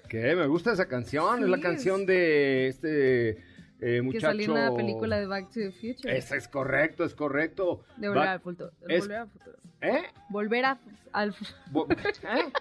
¿Qué? 0.10 0.36
Me 0.36 0.48
gusta 0.48 0.74
esa 0.74 0.88
canción. 0.88 1.44
es 1.44 1.50
la 1.50 1.60
canción 1.60 2.06
de 2.06 2.68
este 2.68 3.55
eh, 3.88 4.02
que 4.12 4.20
salió 4.20 4.46
en 4.58 4.64
la 4.66 4.76
película 4.76 5.20
de 5.20 5.28
Back 5.28 5.46
to 5.50 5.60
the 5.60 5.72
Future. 5.72 6.18
Esa 6.18 6.36
es 6.36 6.48
correcto, 6.48 7.04
es 7.04 7.14
correcto. 7.14 7.84
de 7.98 8.08
volver 8.10 8.28
al 8.28 8.40
futuro. 8.40 8.72
es- 8.88 9.02
Volver 9.02 9.18
al 9.20 9.30
futuro. 9.30 9.58
¿Eh? 9.82 10.04
Volver 10.30 10.66
a- 10.66 10.80
al 11.12 11.34
fu- 11.34 11.46
Bo- 11.72 11.88
¿Eh? 11.90 12.52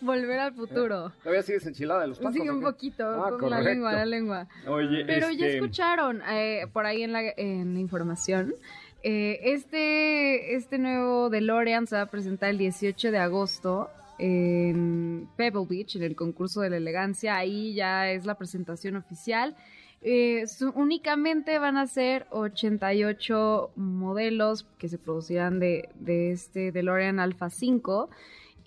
Volver 0.00 0.38
al 0.40 0.54
futuro. 0.54 1.12
¿Todavía 1.22 1.42
sigues 1.42 1.66
enchilada 1.66 2.00
de 2.02 2.06
los 2.08 2.18
tacos? 2.18 2.32
Sí, 2.34 2.48
un 2.48 2.62
poquito, 2.62 3.04
Ah, 3.06 3.36
con 3.38 3.50
la 3.50 3.60
lengua, 3.60 3.92
la 3.92 4.06
lengua. 4.06 4.48
Oye, 4.66 5.04
Pero 5.04 5.30
ya 5.30 5.44
este, 5.46 5.56
escucharon 5.58 6.22
eh, 6.30 6.66
por 6.72 6.86
ahí 6.86 7.02
en 7.02 7.12
la, 7.12 7.20
en 7.36 7.74
la 7.74 7.80
información. 7.80 8.54
eh, 9.02 9.38
este, 9.42 10.54
este 10.54 10.78
nuevo 10.78 11.28
DeLorean 11.28 11.86
se 11.86 11.96
va 11.96 12.02
a 12.02 12.06
presentar 12.06 12.48
el 12.50 12.56
18 12.58 13.10
de 13.12 13.18
agosto 13.18 13.90
en 14.18 15.28
Pebble 15.36 15.66
Beach, 15.68 15.96
en 15.96 16.02
el 16.02 16.16
concurso 16.16 16.60
de 16.62 16.70
la 16.70 16.76
elegancia. 16.78 17.36
Ahí 17.36 17.74
ya 17.74 18.10
es 18.10 18.24
la 18.26 18.36
presentación 18.36 18.96
oficial. 18.96 19.54
Eh, 20.00 20.46
su- 20.46 20.70
únicamente 20.70 21.58
van 21.58 21.76
a 21.76 21.86
ser 21.86 22.26
88 22.30 23.70
modelos 23.76 24.64
que 24.78 24.88
se 24.88 24.98
producirán 24.98 25.58
de, 25.58 25.88
de 25.98 26.30
este 26.32 26.72
DeLorean 26.72 27.20
Alpha 27.20 27.50
5. 27.50 28.08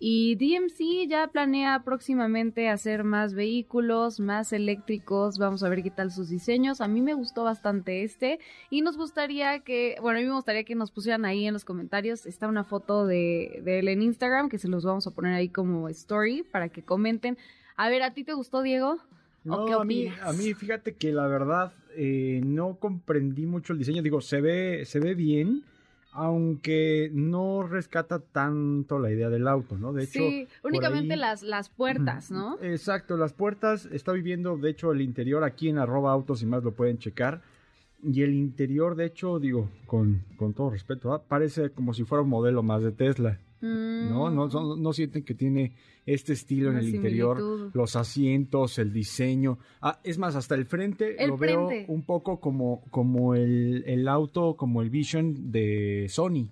Y 0.03 0.33
DMC 0.35 1.07
ya 1.07 1.27
planea 1.27 1.83
próximamente 1.83 2.69
hacer 2.69 3.03
más 3.03 3.35
vehículos, 3.35 4.19
más 4.19 4.51
eléctricos. 4.51 5.37
Vamos 5.37 5.61
a 5.61 5.69
ver 5.69 5.83
qué 5.83 5.91
tal 5.91 6.11
sus 6.11 6.27
diseños. 6.27 6.81
A 6.81 6.87
mí 6.87 7.01
me 7.01 7.13
gustó 7.13 7.43
bastante 7.43 8.03
este. 8.03 8.39
Y 8.71 8.81
nos 8.81 8.97
gustaría 8.97 9.59
que, 9.59 9.97
bueno, 10.01 10.17
a 10.17 10.21
mí 10.23 10.27
me 10.27 10.33
gustaría 10.33 10.63
que 10.63 10.73
nos 10.73 10.89
pusieran 10.91 11.23
ahí 11.23 11.45
en 11.45 11.53
los 11.53 11.65
comentarios. 11.65 12.25
Está 12.25 12.47
una 12.47 12.63
foto 12.63 13.05
de, 13.05 13.61
de 13.63 13.77
él 13.79 13.89
en 13.89 14.01
Instagram 14.01 14.49
que 14.49 14.57
se 14.57 14.67
los 14.69 14.83
vamos 14.83 15.05
a 15.05 15.11
poner 15.11 15.35
ahí 15.35 15.49
como 15.49 15.87
story 15.89 16.41
para 16.51 16.69
que 16.69 16.81
comenten. 16.81 17.37
A 17.77 17.87
ver, 17.89 18.01
¿a 18.01 18.11
ti 18.15 18.23
te 18.23 18.33
gustó, 18.33 18.63
Diego? 18.63 18.97
¿O 19.47 19.67
No, 19.67 19.79
a 19.81 19.85
mí, 19.85 20.07
a 20.07 20.33
mí 20.33 20.53
fíjate 20.53 20.93
que 20.95 21.11
la 21.11 21.27
verdad 21.27 21.73
eh, 21.95 22.41
no 22.43 22.75
comprendí 22.75 23.45
mucho 23.45 23.73
el 23.73 23.79
diseño. 23.79 24.01
Digo, 24.01 24.21
se 24.21 24.39
ve, 24.41 24.83
se 24.85 24.99
ve 24.99 25.15
bien, 25.15 25.63
aunque 26.13 27.09
no 27.13 27.63
rescata 27.63 28.19
tanto 28.19 28.99
la 28.99 29.11
idea 29.11 29.29
del 29.29 29.47
auto, 29.47 29.77
¿no? 29.77 29.93
De 29.93 30.03
hecho, 30.03 30.11
sí, 30.29 30.47
únicamente 30.63 31.13
ahí- 31.13 31.19
las, 31.19 31.41
las 31.41 31.69
puertas, 31.69 32.29
¿no? 32.31 32.57
Exacto, 32.61 33.17
las 33.17 33.33
puertas, 33.33 33.85
está 33.91 34.11
viviendo 34.11 34.57
de 34.57 34.69
hecho 34.69 34.91
el 34.91 35.01
interior 35.01 35.43
aquí 35.43 35.69
en 35.69 35.77
arroba 35.77 36.11
autos 36.11 36.41
y 36.43 36.45
más 36.45 36.63
lo 36.63 36.73
pueden 36.73 36.97
checar. 36.97 37.41
Y 38.03 38.23
el 38.23 38.33
interior, 38.33 38.95
de 38.95 39.05
hecho, 39.05 39.39
digo, 39.39 39.69
con, 39.85 40.23
con 40.35 40.53
todo 40.53 40.71
respeto, 40.71 41.13
¿ah? 41.13 41.23
parece 41.23 41.69
como 41.69 41.93
si 41.93 42.03
fuera 42.03 42.23
un 42.23 42.29
modelo 42.29 42.63
más 42.63 42.81
de 42.83 42.91
Tesla. 42.91 43.39
¿No? 43.61 44.29
No, 44.31 44.47
Mm. 44.47 44.51
son- 44.51 44.81
no 44.81 44.93
sienten 44.93 45.23
que 45.23 45.33
tiene 45.35 45.73
este 46.05 46.33
estilo 46.33 46.71
en 46.71 46.77
el 46.77 46.89
interior, 46.89 47.69
los 47.73 47.95
asientos, 47.95 48.79
el 48.79 48.91
diseño. 48.91 49.59
Ah, 49.81 49.99
es 50.03 50.17
más, 50.17 50.35
hasta 50.35 50.55
el 50.55 50.65
frente 50.65 51.21
El 51.23 51.29
lo 51.29 51.37
veo 51.37 51.69
un 51.87 52.01
poco 52.03 52.39
como, 52.39 52.83
como 52.89 53.35
el, 53.35 53.83
el 53.85 54.07
auto, 54.07 54.55
como 54.55 54.81
el 54.81 54.89
Vision 54.89 55.51
de 55.51 56.07
Sony, 56.09 56.49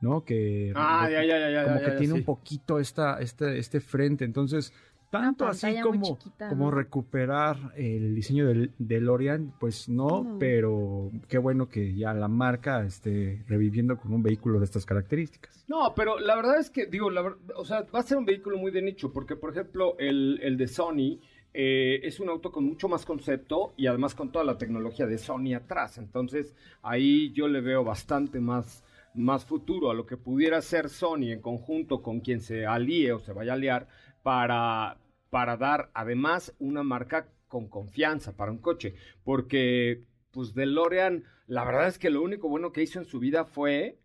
¿no? 0.00 0.24
Que, 0.24 0.72
Ah, 0.76 1.08
ya, 1.10 1.24
ya, 1.24 1.38
ya, 1.40 1.50
ya, 1.50 1.64
como 1.64 1.76
ya, 1.80 1.84
que 1.86 1.90
ya, 1.92 1.96
tiene 1.98 2.12
sí. 2.14 2.18
un 2.20 2.24
poquito 2.24 2.78
esta, 2.78 3.18
este, 3.20 3.58
este 3.58 3.80
frente. 3.80 4.24
Entonces, 4.24 4.72
tanto 5.22 5.46
así 5.46 5.80
como, 5.82 6.16
chiquita, 6.18 6.48
como 6.48 6.70
recuperar 6.70 7.56
el 7.76 8.14
diseño 8.14 8.46
del 8.46 8.72
DeLorean, 8.78 9.54
pues 9.58 9.88
no, 9.88 10.24
No. 10.24 10.38
pero 10.38 11.10
qué 11.28 11.38
bueno 11.38 11.68
que 11.68 11.94
ya 11.94 12.12
la 12.14 12.28
marca 12.28 12.84
esté 12.84 13.42
reviviendo 13.46 13.96
con 13.96 14.12
un 14.12 14.22
vehículo 14.22 14.58
de 14.58 14.64
estas 14.64 14.84
características. 14.86 15.64
No, 15.68 15.94
pero 15.94 16.18
la 16.18 16.36
verdad 16.36 16.58
es 16.58 16.70
que, 16.70 16.86
digo, 16.86 17.10
la 17.10 17.34
o 17.56 17.64
sea, 17.64 17.82
va 17.94 18.00
a 18.00 18.02
ser 18.02 18.18
un 18.18 18.24
vehículo 18.24 18.58
muy 18.58 18.70
de 18.70 18.82
nicho, 18.82 19.12
porque, 19.12 19.36
por 19.36 19.50
ejemplo, 19.50 19.96
el, 19.98 20.38
el 20.42 20.56
de 20.56 20.66
Sony 20.68 21.20
eh, 21.54 22.00
es 22.02 22.18
un 22.20 22.28
auto 22.28 22.50
con 22.50 22.64
mucho 22.64 22.88
más 22.88 23.04
concepto 23.06 23.74
y 23.76 23.86
además 23.86 24.14
con 24.14 24.32
toda 24.32 24.44
la 24.44 24.58
tecnología 24.58 25.06
de 25.06 25.18
Sony 25.18 25.54
atrás. 25.54 25.98
Entonces, 25.98 26.54
ahí 26.82 27.32
yo 27.32 27.46
le 27.46 27.60
veo 27.60 27.84
bastante 27.84 28.40
más, 28.40 28.82
más 29.14 29.44
futuro 29.44 29.90
a 29.90 29.94
lo 29.94 30.04
que 30.04 30.16
pudiera 30.16 30.60
ser 30.60 30.88
Sony 30.88 31.30
en 31.30 31.40
conjunto 31.40 32.02
con 32.02 32.18
quien 32.20 32.40
se 32.40 32.66
alíe 32.66 33.12
o 33.12 33.20
se 33.20 33.32
vaya 33.32 33.52
a 33.52 33.54
aliar 33.54 33.86
para, 34.24 34.96
para 35.34 35.56
dar 35.56 35.90
además 35.94 36.54
una 36.60 36.84
marca 36.84 37.26
con 37.48 37.66
confianza 37.68 38.36
para 38.36 38.52
un 38.52 38.58
coche. 38.58 38.94
Porque, 39.24 40.04
pues, 40.30 40.54
DeLorean, 40.54 41.24
la 41.48 41.64
verdad 41.64 41.88
es 41.88 41.98
que 41.98 42.08
lo 42.08 42.22
único 42.22 42.48
bueno 42.48 42.70
que 42.70 42.82
hizo 42.84 43.00
en 43.00 43.04
su 43.04 43.18
vida 43.18 43.44
fue 43.44 43.98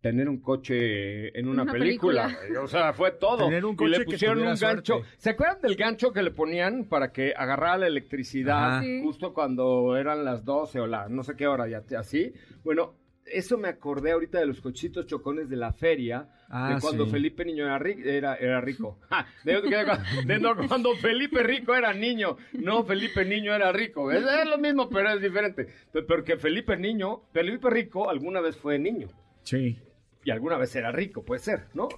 tener 0.00 0.28
un 0.28 0.40
coche 0.40 1.28
en 1.38 1.46
una, 1.46 1.62
Una 1.62 1.72
película. 1.72 2.26
película. 2.26 2.62
O 2.62 2.66
sea, 2.66 2.92
fue 2.92 3.12
todo. 3.12 3.44
Tener 3.46 3.64
un 3.64 3.74
y 3.74 3.76
coche 3.76 3.90
le 3.90 3.98
que 3.98 4.04
pusieron 4.06 4.38
tuviera 4.38 4.54
un 4.54 4.58
gancho. 4.58 4.94
suerte. 4.94 5.14
¿Se 5.18 5.30
acuerdan 5.30 5.60
del 5.60 5.76
gancho 5.76 6.12
que 6.12 6.22
le 6.24 6.32
ponían 6.32 6.86
para 6.86 7.12
que 7.12 7.32
agarrara 7.36 7.78
la 7.78 7.86
electricidad 7.86 8.78
Ajá. 8.78 8.84
Justo 9.04 9.32
cuando 9.32 9.96
eran 9.96 10.24
las 10.24 10.44
12 10.44 10.80
o 10.80 10.86
la 10.88 11.08
no 11.08 11.22
sé 11.22 11.36
qué 11.36 11.46
hora 11.46 11.68
ya 11.68 11.84
así? 11.96 12.32
Bueno, 12.64 12.94
eso 13.30 13.56
me 13.58 13.68
acordé 13.68 14.12
ahorita 14.12 14.38
de 14.40 14.46
los 14.46 14.60
cochitos 14.60 15.06
chocones 15.06 15.48
de 15.48 15.56
la 15.56 15.72
feria, 15.72 16.28
Ah, 16.48 16.74
de 16.74 16.80
cuando 16.80 17.04
sí. 17.04 17.10
Felipe 17.12 17.44
Niño 17.44 17.64
era, 17.64 17.78
ri- 17.78 18.04
era, 18.04 18.34
era 18.36 18.60
rico. 18.60 18.98
Ja, 19.10 19.26
de, 19.44 19.60
de- 19.62 20.24
de- 20.26 20.38
no, 20.40 20.56
cuando 20.68 20.94
Felipe 20.96 21.42
Rico 21.42 21.74
era 21.74 21.92
niño, 21.94 22.36
no 22.54 22.84
Felipe 22.84 23.24
Niño 23.24 23.54
era 23.54 23.70
rico. 23.72 24.10
Es, 24.10 24.24
es 24.24 24.46
lo 24.48 24.58
mismo, 24.58 24.88
pero 24.88 25.10
es 25.10 25.20
diferente. 25.20 25.66
Pero- 25.92 26.06
Porque 26.06 26.36
Felipe 26.36 26.76
Niño, 26.76 27.22
Felipe 27.32 27.70
Rico 27.70 28.10
alguna 28.10 28.40
vez 28.40 28.56
fue 28.56 28.78
niño 28.78 29.08
Sí. 29.42 29.78
y 30.24 30.30
alguna 30.30 30.56
vez 30.58 30.74
era 30.76 30.90
rico, 30.92 31.22
puede 31.24 31.40
ser, 31.40 31.66
¿no? 31.74 31.88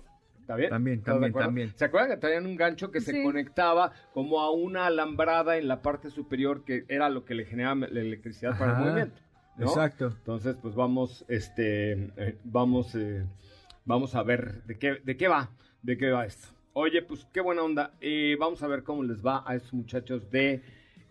¿Está 0.41 0.57
bien? 0.57 0.71
También, 0.71 0.99
¿Estás 0.99 1.15
de 1.15 1.21
también, 1.21 1.45
también. 1.45 1.73
¿Se 1.77 1.85
acuerdan 1.85 2.11
que 2.11 2.17
traían 2.17 2.47
un 2.47 2.57
gancho 2.57 2.91
que 2.91 3.01
se 3.01 3.23
conectaba 3.23 3.93
como 4.13 4.41
a 4.41 4.51
una 4.51 4.87
alambrada 4.87 5.57
en 5.57 5.69
la 5.69 5.83
parte 5.83 6.11
superior 6.11 6.65
que 6.65 6.85
era 6.89 7.09
lo 7.09 7.25
que 7.25 7.35
le 7.37 7.45
generaba 7.45 7.87
la 7.89 8.01
electricidad 8.01 8.59
para 8.59 8.73
el 8.73 8.79
movimiento? 8.85 9.22
¿No? 9.57 9.67
Exacto. 9.67 10.07
Entonces, 10.19 10.57
pues 10.61 10.75
vamos, 10.75 11.25
este, 11.29 11.93
eh, 12.17 12.39
vamos, 12.45 12.95
eh, 12.95 13.25
vamos 13.85 14.15
a 14.15 14.23
ver 14.23 14.63
de 14.65 14.79
qué, 14.79 14.95
de 15.05 15.17
qué 15.17 15.29
va, 15.29 15.51
de 15.83 15.97
qué 15.97 16.11
va 16.11 16.27
esto. 16.27 16.49
Oye, 16.75 17.03
pues 17.03 17.27
qué 17.33 17.41
buena 17.41 17.63
onda. 17.63 17.93
Eh, 18.01 18.37
vamos 18.39 18.63
a 18.63 18.67
ver 18.67 18.83
cómo 18.83 19.03
les 19.03 19.25
va 19.25 19.45
a 19.47 19.55
estos 19.55 19.75
muchachos 19.75 20.31
de 20.31 20.63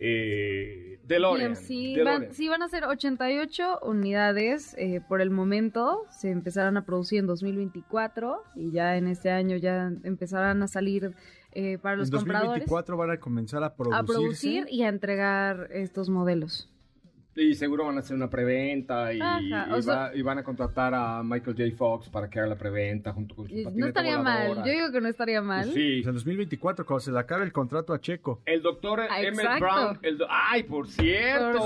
eh, 0.03 1.00
DeLorean. 1.07 1.55
Sí, 1.55 1.93
DeLorean. 1.95 2.21
van, 2.24 2.33
sí, 2.33 2.50
van 2.50 2.63
a 2.63 2.67
ser 2.67 2.86
88 2.86 3.81
unidades 3.83 4.75
eh, 4.79 5.00
por 5.07 5.21
el 5.21 5.29
momento. 5.29 6.07
Se 6.10 6.31
empezarán 6.31 6.75
a 6.77 6.86
producir 6.86 7.19
en 7.19 7.27
2024 7.27 8.41
y 8.55 8.71
ya 8.71 8.98
en 8.98 9.07
este 9.07 9.29
año 9.29 9.57
ya 9.57 9.91
empezarán 10.03 10.63
a 10.63 10.67
salir 10.67 11.13
eh, 11.51 11.77
para 11.77 11.98
los 11.98 12.07
en 12.07 12.17
compradores 12.17 12.65
2024 12.65 12.98
van 12.98 13.12
a 13.12 13.17
comenzar 13.19 13.63
a 13.63 13.75
producir 13.75 14.65
y 14.71 14.81
a 14.81 14.89
entregar 14.89 15.67
estos 15.71 16.10
modelos. 16.10 16.67
Y 17.33 17.53
seguro 17.55 17.85
van 17.85 17.95
a 17.95 18.00
hacer 18.01 18.15
una 18.17 18.29
preventa 18.29 19.13
y, 19.13 19.17
y 19.17 19.21
o 19.71 19.81
sea- 19.81 19.95
va- 19.95 20.15
y 20.15 20.21
van 20.21 20.39
a 20.39 20.43
contratar 20.43 20.93
a 20.93 21.23
Michael 21.23 21.55
J. 21.57 21.77
Fox 21.77 22.09
para 22.09 22.29
que 22.29 22.39
haga 22.39 22.50
la 22.50 22.57
preventa 22.57 23.13
junto 23.13 23.35
con 23.35 23.47
su 23.47 23.53
Y 23.53 23.59
No 23.59 23.69
patineta 23.69 23.88
estaría 23.88 24.19
mal, 24.19 24.47
voladora. 24.50 24.65
yo 24.67 24.71
digo 24.79 24.91
que 24.91 25.00
no 25.01 25.07
estaría 25.07 25.41
mal. 25.41 25.63
Pues 25.63 25.73
sí. 25.73 26.00
Pues 26.03 26.07
en 26.07 26.13
2024, 26.15 26.85
cuando 26.85 27.00
se 27.00 27.11
le 27.11 27.19
acabe 27.19 27.45
el 27.45 27.53
contrato 27.53 27.93
a 27.93 28.01
Checo. 28.01 28.41
El 28.45 28.61
doctor 28.61 29.00
Ah, 29.09 29.21
Emmett 29.21 29.45
exacto. 29.45 29.65
Brown. 29.65 30.00
el 30.01 30.17
do- 30.17 30.27
¡Ay, 30.29 30.63
por 30.63 30.88
cierto! 30.89 31.59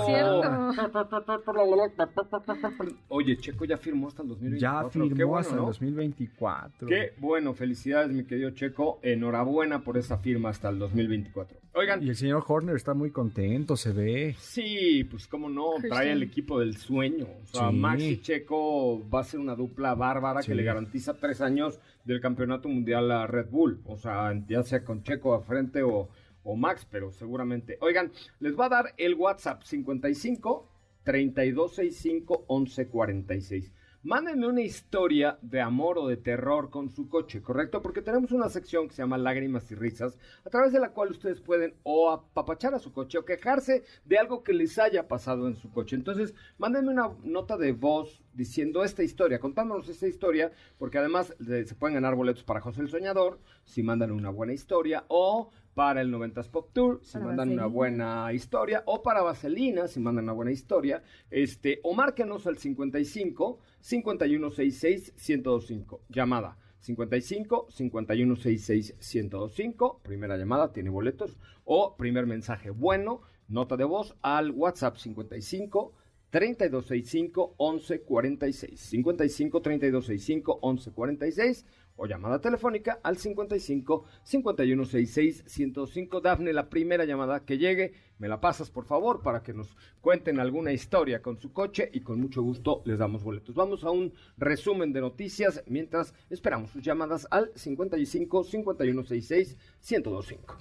Por 2.76 2.92
Oye, 3.08 3.36
Checo 3.36 3.64
ya 3.64 3.76
firmó 3.76 4.08
hasta 4.08 4.22
el 4.22 4.28
2024. 4.28 4.86
Ya 4.86 4.90
firmó 4.90 5.16
Qué 5.16 5.24
bueno, 5.24 5.40
hasta 5.40 5.54
el 5.54 5.60
¿no? 5.60 5.66
2024. 5.66 6.88
Qué 6.88 7.12
bueno, 7.18 7.54
felicidades, 7.54 8.10
mi 8.12 8.24
querido 8.24 8.50
Checo. 8.50 8.98
Enhorabuena 9.02 9.80
por 9.82 9.96
esa 9.96 10.18
firma 10.18 10.50
hasta 10.50 10.68
el 10.68 10.78
2024. 10.78 11.58
Oigan, 11.78 12.02
Y 12.02 12.08
el 12.08 12.16
señor 12.16 12.42
Horner 12.46 12.74
está 12.74 12.94
muy 12.94 13.10
contento, 13.10 13.76
se 13.76 13.92
ve. 13.92 14.34
Sí, 14.38 15.04
pues 15.10 15.26
cómo 15.28 15.50
no, 15.50 15.72
trae 15.88 16.10
el 16.12 16.22
equipo 16.22 16.58
del 16.58 16.76
sueño. 16.76 17.26
O 17.42 17.46
sea, 17.46 17.68
Sí. 17.70 17.76
Max 17.76 18.02
y 18.02 18.20
Checo 18.22 19.08
va 19.10 19.20
a 19.20 19.24
ser 19.24 19.40
una 19.40 19.54
dupla 19.54 19.94
bárbara 19.94 20.40
Sí. 20.40 20.48
que 20.48 20.54
le 20.54 20.62
garantiza 20.62 21.14
tres 21.20 21.42
años 21.42 21.78
del 22.04 22.20
campeonato 22.20 22.68
mundial 22.70 23.10
a 23.12 23.26
Red 23.26 23.50
Bull. 23.50 23.80
O 23.84 23.98
sea, 23.98 24.32
ya 24.48 24.62
sea 24.62 24.84
con 24.84 25.02
Checo 25.02 25.34
a 25.34 25.42
frente 25.42 25.82
o, 25.82 26.08
o 26.44 26.56
Max, 26.56 26.86
pero 26.90 27.12
seguramente. 27.12 27.76
Oigan, 27.82 28.10
les 28.40 28.58
va 28.58 28.66
a 28.66 28.70
dar 28.70 28.94
el 28.96 29.14
WhatsApp 29.14 29.62
55 29.62 30.68
3265 31.04 32.46
1146. 32.48 33.72
Mándenme 34.02 34.46
una 34.46 34.60
historia 34.60 35.38
de 35.42 35.60
amor 35.60 35.98
o 35.98 36.06
de 36.06 36.16
terror 36.16 36.70
con 36.70 36.90
su 36.90 37.08
coche, 37.08 37.42
¿correcto? 37.42 37.82
Porque 37.82 38.02
tenemos 38.02 38.30
una 38.30 38.48
sección 38.48 38.86
que 38.86 38.94
se 38.94 39.02
llama 39.02 39.18
Lágrimas 39.18 39.68
y 39.72 39.74
Risas, 39.74 40.16
a 40.44 40.50
través 40.50 40.72
de 40.72 40.78
la 40.78 40.90
cual 40.90 41.10
ustedes 41.10 41.40
pueden 41.40 41.74
o 41.82 42.10
apapachar 42.10 42.74
a 42.74 42.78
su 42.78 42.92
coche 42.92 43.18
o 43.18 43.24
quejarse 43.24 43.84
de 44.04 44.18
algo 44.18 44.44
que 44.44 44.52
les 44.52 44.78
haya 44.78 45.08
pasado 45.08 45.48
en 45.48 45.56
su 45.56 45.72
coche. 45.72 45.96
Entonces, 45.96 46.34
mándenme 46.56 46.90
una 46.92 47.10
nota 47.24 47.56
de 47.56 47.72
voz 47.72 48.22
diciendo 48.32 48.84
esta 48.84 49.02
historia, 49.02 49.40
contándonos 49.40 49.88
esta 49.88 50.06
historia, 50.06 50.52
porque 50.78 50.98
además 50.98 51.34
eh, 51.40 51.64
se 51.66 51.74
pueden 51.74 51.94
ganar 51.94 52.14
boletos 52.14 52.44
para 52.44 52.60
José 52.60 52.82
el 52.82 52.90
Soñador 52.90 53.40
si 53.64 53.82
mandan 53.82 54.12
una 54.12 54.30
buena 54.30 54.52
historia 54.52 55.04
o 55.08 55.50
para 55.76 56.00
el 56.00 56.10
90s 56.10 56.48
Pop 56.48 56.70
Tour 56.72 57.00
si 57.02 57.12
Para 57.12 57.26
mandan 57.26 57.50
una 57.50 57.66
buena 57.66 58.32
historia 58.32 58.82
o 58.86 59.02
para 59.02 59.20
Vaselina 59.20 59.88
si 59.88 60.00
mandan 60.00 60.24
una 60.24 60.32
buena 60.32 60.50
historia, 60.50 61.02
este 61.30 61.80
o 61.82 61.92
márquenos 61.92 62.46
al 62.46 62.56
55 62.56 63.58
5166 63.82 65.12
1025. 65.18 66.00
Llamada 66.08 66.56
55 66.80 67.66
5166 67.68 68.94
1025. 68.98 70.00
Primera 70.02 70.38
llamada, 70.38 70.72
tiene 70.72 70.88
boletos. 70.88 71.36
O 71.66 71.94
primer 71.98 72.24
mensaje 72.24 72.70
bueno, 72.70 73.20
nota 73.46 73.76
de 73.76 73.84
voz 73.84 74.16
al 74.22 74.52
WhatsApp 74.52 74.96
55 74.96 75.92
3265 76.30 77.54
1146. 77.58 78.80
55 78.80 79.60
3265 79.60 80.58
1146 80.62 81.66
o 81.96 82.06
llamada 82.06 82.40
telefónica 82.40 83.00
al 83.02 83.16
55 83.16 84.04
5166 84.22 85.44
105. 85.46 86.20
Dafne, 86.20 86.52
la 86.52 86.68
primera 86.68 87.04
llamada 87.04 87.44
que 87.44 87.58
llegue, 87.58 87.94
me 88.18 88.28
la 88.28 88.40
pasas 88.40 88.70
por 88.70 88.84
favor 88.84 89.22
para 89.22 89.42
que 89.42 89.52
nos 89.52 89.76
cuenten 90.00 90.40
alguna 90.40 90.72
historia 90.72 91.22
con 91.22 91.38
su 91.38 91.52
coche 91.52 91.90
y 91.92 92.00
con 92.00 92.20
mucho 92.20 92.42
gusto 92.42 92.82
les 92.84 92.98
damos 92.98 93.22
boletos. 93.24 93.54
Vamos 93.54 93.84
a 93.84 93.90
un 93.90 94.12
resumen 94.36 94.92
de 94.92 95.00
noticias 95.00 95.62
mientras 95.66 96.14
esperamos 96.30 96.70
sus 96.70 96.82
llamadas 96.82 97.26
al 97.30 97.50
55 97.54 98.44
5166 98.44 99.56
1025. 99.90 100.56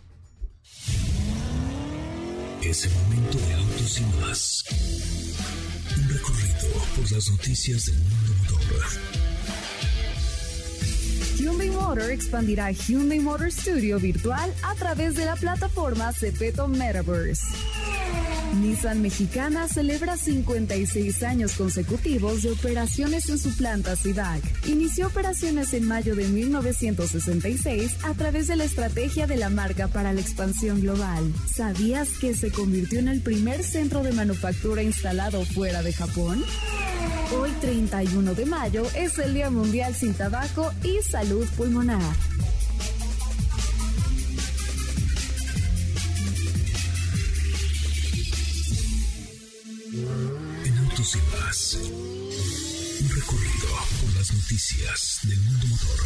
Es 2.64 2.86
el 2.86 2.94
momento 2.94 3.38
de 3.38 3.54
autos 3.54 4.00
y 4.00 4.04
más. 4.22 4.66
Un 5.98 6.10
recorrido 6.10 6.68
por 6.96 7.12
las 7.12 7.30
noticias 7.30 7.86
del 7.86 8.00
mundo 8.00 8.34
motor 8.50 9.25
Hyundai 11.38 11.70
Motor 11.70 12.12
expandirá 12.12 12.72
Hyundai 12.72 13.20
Motor 13.20 13.52
Studio 13.52 14.00
virtual 14.00 14.54
a 14.64 14.74
través 14.76 15.16
de 15.16 15.26
la 15.26 15.36
plataforma 15.36 16.14
Cepeto 16.14 16.68
Metaverse. 16.68 17.85
Nissan 18.54 19.02
Mexicana 19.02 19.68
celebra 19.68 20.18
56 20.18 21.24
años 21.24 21.54
consecutivos 21.54 22.44
de 22.44 22.52
operaciones 22.52 23.30
en 23.30 23.38
su 23.38 23.56
planta 23.56 23.96
CIDAC. 23.96 24.68
Inició 24.68 25.08
operaciones 25.08 25.74
en 25.74 25.88
mayo 25.88 26.16
de 26.16 26.28
1966 26.28 27.98
a 28.04 28.14
través 28.14 28.48
de 28.48 28.56
la 28.56 28.64
estrategia 28.64 29.28
de 29.28 29.38
la 29.38 29.50
marca 29.50 29.88
para 29.88 30.14
la 30.14 30.22
expansión 30.22 30.82
global. 30.82 31.34
¿Sabías 31.54 32.10
que 32.20 32.34
se 32.34 32.52
convirtió 32.52 33.00
en 33.00 33.08
el 33.08 33.22
primer 33.22 33.64
centro 33.64 34.04
de 34.04 34.14
manufactura 34.14 34.84
instalado 34.84 35.44
fuera 35.46 35.82
de 35.84 35.94
Japón? 35.94 36.44
Hoy 37.40 37.52
31 37.60 38.36
de 38.36 38.46
mayo 38.46 38.86
es 38.96 39.18
el 39.20 39.34
Día 39.34 39.50
Mundial 39.50 39.94
sin 39.96 40.14
Tabaco 40.14 40.72
y 40.84 41.02
Salud 41.02 41.48
Pulmonar. 41.58 42.02
Autos 51.06 51.16
y 51.16 51.20
más, 51.36 51.76
un 53.02 53.10
recorrido 53.16 53.70
por 54.02 54.10
las 54.18 54.34
noticias 54.34 55.20
del 55.30 55.40
mundo 55.42 55.68
motor. 55.70 56.02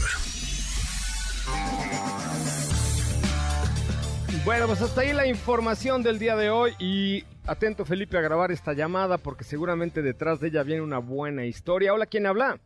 Bueno, 4.44 4.68
pues 4.68 4.82
hasta 4.82 5.02
ahí 5.02 5.14
la 5.14 5.26
información 5.26 6.04
del 6.04 6.20
día 6.20 6.36
de 6.36 6.50
hoy 6.50 6.74
y 6.80 7.24
atento 7.48 7.86
Felipe 7.86 8.18
a 8.18 8.22
grabar 8.22 8.52
esta 8.52 8.74
llamada 8.74 9.18
porque 9.18 9.46
seguramente 9.46 10.02
detrás 10.02 10.42
de 10.42 10.50
ella 10.50 10.64
viene 10.64 10.82
una 10.82 11.00
buena 11.00 11.46
historia. 11.46 11.94
Hola, 11.94 12.06
¿quién 12.06 12.26
habla? 12.26 12.60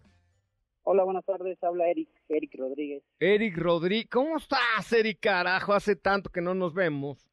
Hola, 0.83 1.03
buenas 1.03 1.25
tardes. 1.25 1.63
Habla 1.63 1.87
Eric, 1.87 2.09
Eric 2.29 2.55
Rodríguez. 2.57 3.03
Eric 3.19 3.57
Rodríguez. 3.57 4.09
¿Cómo 4.09 4.37
estás, 4.37 4.91
Eric? 4.91 5.19
Carajo, 5.21 5.73
hace 5.73 5.95
tanto 5.95 6.31
que 6.31 6.41
no 6.41 6.55
nos 6.55 6.73
vemos. 6.73 7.29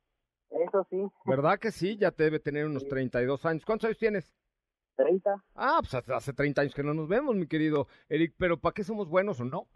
Eso 0.50 0.86
sí. 0.90 0.98
¿Verdad 1.24 1.58
que 1.58 1.70
sí? 1.70 1.96
Ya 1.96 2.10
te 2.10 2.24
debe 2.24 2.38
tener 2.38 2.66
unos 2.66 2.86
32 2.86 3.46
años. 3.46 3.64
¿Cuántos 3.64 3.86
años 3.86 3.98
tienes? 3.98 4.34
30. 5.04 5.42
Ah, 5.54 5.78
pues 5.80 5.94
hace- 5.94 6.12
hace 6.12 6.32
30 6.32 6.62
años 6.62 6.74
que 6.74 6.82
no 6.82 6.94
nos 6.94 7.08
vemos, 7.08 7.34
mi 7.34 7.46
querido 7.46 7.86
Eric. 8.08 8.34
Pero 8.38 8.58
¿para 8.58 8.74
qué 8.74 8.84
somos 8.84 9.08
buenos 9.08 9.40
o 9.40 9.44
no? 9.44 9.66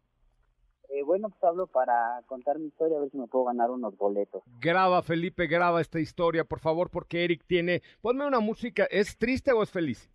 Eh, 0.90 1.02
bueno, 1.02 1.28
pues 1.30 1.42
hablo 1.42 1.66
para 1.66 2.20
contar 2.26 2.58
mi 2.58 2.66
historia, 2.66 2.98
a 2.98 3.00
ver 3.00 3.10
si 3.10 3.16
me 3.18 3.26
puedo 3.26 3.46
ganar 3.46 3.70
unos 3.70 3.96
boletos. 3.96 4.42
Graba, 4.60 5.02
Felipe, 5.02 5.46
graba 5.46 5.80
esta 5.80 5.98
historia, 5.98 6.44
por 6.44 6.60
favor, 6.60 6.90
porque 6.90 7.24
Eric 7.24 7.42
tiene... 7.46 7.82
Ponme 8.00 8.26
una 8.26 8.38
música. 8.40 8.84
¿Es 8.84 9.16
triste 9.18 9.50
o 9.52 9.62
es 9.62 9.70
feliz? 9.70 10.08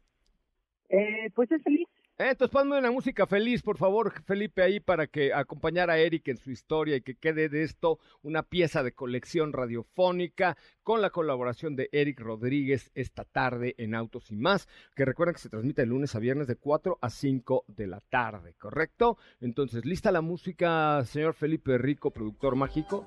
Eh, 0.89 1.29
pues 1.35 1.51
es 1.51 1.61
feliz. 1.63 1.87
Eh, 2.19 2.31
Entonces 2.31 2.51
ponme 2.51 2.77
una 2.77 2.91
música 2.91 3.25
feliz, 3.25 3.63
por 3.63 3.77
favor, 3.77 4.11
Felipe, 4.25 4.61
ahí 4.61 4.81
para 4.81 5.07
que 5.07 5.33
acompañar 5.33 5.89
a 5.89 5.97
Eric 5.97 6.27
en 6.27 6.35
su 6.35 6.51
historia 6.51 6.97
y 6.97 7.01
que 7.01 7.15
quede 7.15 7.47
de 7.47 7.63
esto 7.63 7.97
una 8.23 8.43
pieza 8.43 8.83
de 8.83 8.91
colección 8.91 9.53
radiofónica 9.53 10.57
con 10.83 11.01
la 11.01 11.11
colaboración 11.11 11.77
de 11.77 11.88
Eric 11.93 12.19
Rodríguez 12.19 12.91
esta 12.93 13.23
tarde 13.23 13.73
en 13.77 13.95
Autos 13.95 14.31
y 14.31 14.35
más, 14.35 14.67
que 14.97 15.05
recuerden 15.05 15.35
que 15.35 15.39
se 15.39 15.47
transmite 15.47 15.83
de 15.83 15.85
lunes 15.85 16.13
a 16.13 16.19
viernes 16.19 16.47
de 16.47 16.57
4 16.57 16.97
a 16.99 17.09
5 17.09 17.63
de 17.67 17.87
la 17.87 18.01
tarde, 18.01 18.53
¿correcto? 18.59 19.17
Entonces, 19.39 19.85
¿lista 19.85 20.11
la 20.11 20.20
música, 20.20 21.01
señor 21.05 21.35
Felipe 21.35 21.77
Rico, 21.77 22.11
productor 22.11 22.57
mágico? 22.57 23.05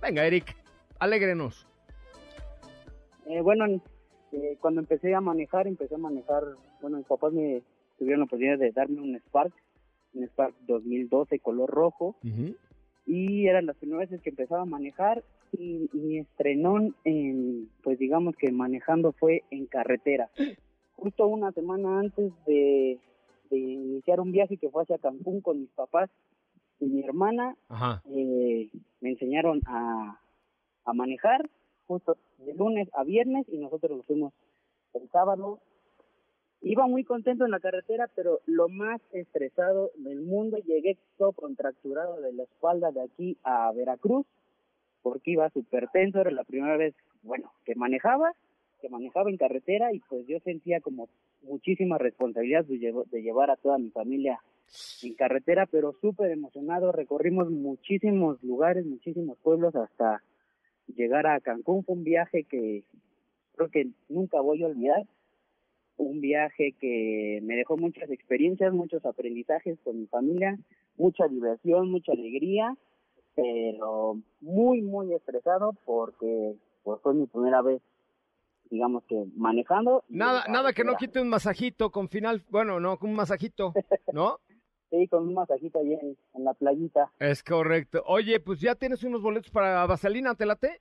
Venga, 0.00 0.24
Eric, 0.24 0.56
alégrenos. 0.98 1.68
Eh, 3.26 3.42
bueno, 3.42 3.66
eh, 4.32 4.56
cuando 4.58 4.80
empecé 4.80 5.14
a 5.14 5.20
manejar, 5.20 5.66
empecé 5.66 5.96
a 5.96 5.98
manejar, 5.98 6.44
bueno, 6.80 6.96
mis 6.96 7.06
papás 7.06 7.34
me 7.34 7.62
tuvieron 7.98 8.20
la 8.20 8.24
oportunidad 8.26 8.58
de 8.58 8.70
darme 8.72 9.00
un 9.00 9.16
Spark, 9.16 9.52
un 10.14 10.24
Spark 10.24 10.54
2012 10.66 11.38
color 11.40 11.68
rojo, 11.70 12.16
y 13.06 13.46
eran 13.46 13.66
las 13.66 13.76
primeras 13.76 14.08
veces 14.10 14.22
que 14.22 14.30
empezaba 14.30 14.62
a 14.62 14.66
manejar 14.66 15.24
y 15.52 15.88
mi 15.92 16.18
estrenón 16.18 16.94
en, 17.04 17.70
pues 17.82 17.98
digamos 17.98 18.36
que 18.36 18.52
manejando 18.52 19.12
fue 19.12 19.44
en 19.50 19.66
carretera. 19.66 20.28
Justo 20.96 21.26
una 21.26 21.52
semana 21.52 22.00
antes 22.00 22.32
de, 22.46 22.98
de 23.50 23.58
iniciar 23.58 24.20
un 24.20 24.32
viaje 24.32 24.56
que 24.58 24.68
fue 24.68 24.82
hacia 24.82 24.98
Cancún 24.98 25.40
con 25.40 25.60
mis 25.60 25.70
papás 25.70 26.10
y 26.80 26.86
mi 26.86 27.02
hermana, 27.02 27.56
Ajá. 27.68 28.02
eh, 28.10 28.68
me 29.00 29.10
enseñaron 29.10 29.60
a, 29.66 30.20
a 30.84 30.92
manejar 30.92 31.48
justo 31.86 32.16
de 32.38 32.54
lunes 32.54 32.88
a 32.94 33.04
viernes 33.04 33.46
y 33.48 33.56
nosotros 33.58 33.96
nos 33.96 34.06
fuimos 34.06 34.32
el 34.94 35.08
sábado. 35.10 35.60
Iba 36.60 36.86
muy 36.86 37.04
contento 37.04 37.44
en 37.44 37.52
la 37.52 37.60
carretera, 37.60 38.08
pero 38.14 38.40
lo 38.46 38.68
más 38.68 39.00
estresado 39.12 39.92
del 39.96 40.22
mundo, 40.22 40.58
llegué 40.58 40.98
todo 41.16 41.32
contracturado 41.32 42.20
de 42.20 42.32
la 42.32 42.42
espalda 42.42 42.90
de 42.90 43.02
aquí 43.02 43.36
a 43.44 43.70
Veracruz, 43.72 44.26
porque 45.02 45.32
iba 45.32 45.48
súper 45.50 45.88
tenso, 45.88 46.20
era 46.20 46.30
la 46.30 46.44
primera 46.44 46.76
vez, 46.76 46.94
bueno, 47.22 47.52
que 47.64 47.76
manejaba, 47.76 48.32
que 48.80 48.88
manejaba 48.88 49.30
en 49.30 49.36
carretera 49.36 49.92
y 49.92 50.00
pues 50.00 50.26
yo 50.26 50.38
sentía 50.40 50.80
como 50.80 51.08
muchísima 51.42 51.98
responsabilidad 51.98 52.64
de, 52.64 53.22
llevar 53.22 53.50
a 53.50 53.56
toda 53.56 53.78
mi 53.78 53.90
familia 53.90 54.40
en 55.02 55.14
carretera, 55.14 55.66
pero 55.66 55.94
súper 56.00 56.30
emocionado. 56.30 56.92
Recorrimos 56.92 57.50
muchísimos 57.50 58.42
lugares, 58.42 58.84
muchísimos 58.84 59.38
pueblos 59.38 59.74
hasta 59.76 60.22
llegar 60.88 61.26
a 61.26 61.40
Cancún. 61.40 61.84
Fue 61.84 61.94
un 61.94 62.04
viaje 62.04 62.44
que 62.44 62.84
creo 63.54 63.70
que 63.70 63.88
nunca 64.08 64.40
voy 64.40 64.62
a 64.62 64.66
olvidar. 64.66 65.06
Un 65.98 66.20
viaje 66.20 66.74
que 66.80 67.40
me 67.42 67.56
dejó 67.56 67.76
muchas 67.76 68.10
experiencias, 68.10 68.72
muchos 68.72 69.04
aprendizajes 69.04 69.78
con 69.84 70.00
mi 70.00 70.06
familia, 70.06 70.58
mucha 70.96 71.28
diversión, 71.28 71.90
mucha 71.90 72.12
alegría, 72.12 72.74
pero 73.34 74.20
muy, 74.40 74.80
muy 74.80 75.12
estresado 75.12 75.74
porque 75.84 76.54
pues, 76.82 77.00
fue 77.02 77.14
mi 77.14 77.26
primera 77.26 77.62
vez, 77.62 77.82
digamos 78.70 79.04
que 79.04 79.26
manejando. 79.36 80.04
Nada, 80.08 80.44
nada 80.48 80.72
que 80.72 80.84
no 80.84 80.96
quite 80.96 81.20
un 81.20 81.28
masajito 81.28 81.90
con 81.90 82.08
final, 82.08 82.42
bueno, 82.50 82.80
no, 82.80 82.98
con 82.98 83.10
un 83.10 83.16
masajito, 83.16 83.74
¿no? 84.12 84.38
Sí, 84.90 85.06
con 85.08 85.28
un 85.28 85.34
masajito 85.34 85.80
ahí 85.80 85.92
en, 85.92 86.16
en 86.32 86.44
la 86.44 86.54
playita. 86.54 87.12
Es 87.18 87.42
correcto. 87.42 88.02
Oye, 88.06 88.40
pues 88.40 88.58
ya 88.58 88.74
tienes 88.74 89.04
unos 89.04 89.20
boletos 89.20 89.50
para 89.50 89.84
Vaselina, 89.84 90.34
¿te 90.34 90.46
late? 90.46 90.80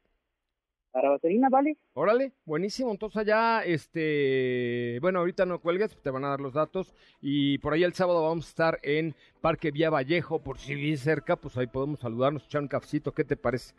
Para 0.97 1.11
vaselina, 1.11 1.47
¿vale? 1.47 1.77
Órale, 1.93 2.33
buenísimo. 2.43 2.89
Entonces 2.89 3.17
allá, 3.17 3.63
este, 3.63 4.97
bueno, 4.99 5.19
ahorita 5.19 5.45
no 5.45 5.61
cuelgues, 5.61 5.95
te 6.01 6.09
van 6.09 6.25
a 6.25 6.29
dar 6.29 6.41
los 6.41 6.55
datos. 6.55 6.91
Y 7.21 7.59
por 7.59 7.73
ahí 7.73 7.83
el 7.83 7.93
sábado 7.93 8.23
vamos 8.23 8.47
a 8.47 8.49
estar 8.49 8.79
en 8.81 9.13
Parque 9.39 9.69
Vía 9.69 9.91
Vallejo, 9.91 10.41
por 10.41 10.57
si 10.57 10.73
vives 10.73 11.01
cerca, 11.01 11.35
pues 11.35 11.55
ahí 11.55 11.67
podemos 11.67 11.99
saludarnos, 11.99 12.45
echar 12.45 12.63
un 12.63 12.67
cafecito. 12.67 13.11
¿Qué 13.11 13.23
te 13.23 13.37
parece? 13.37 13.75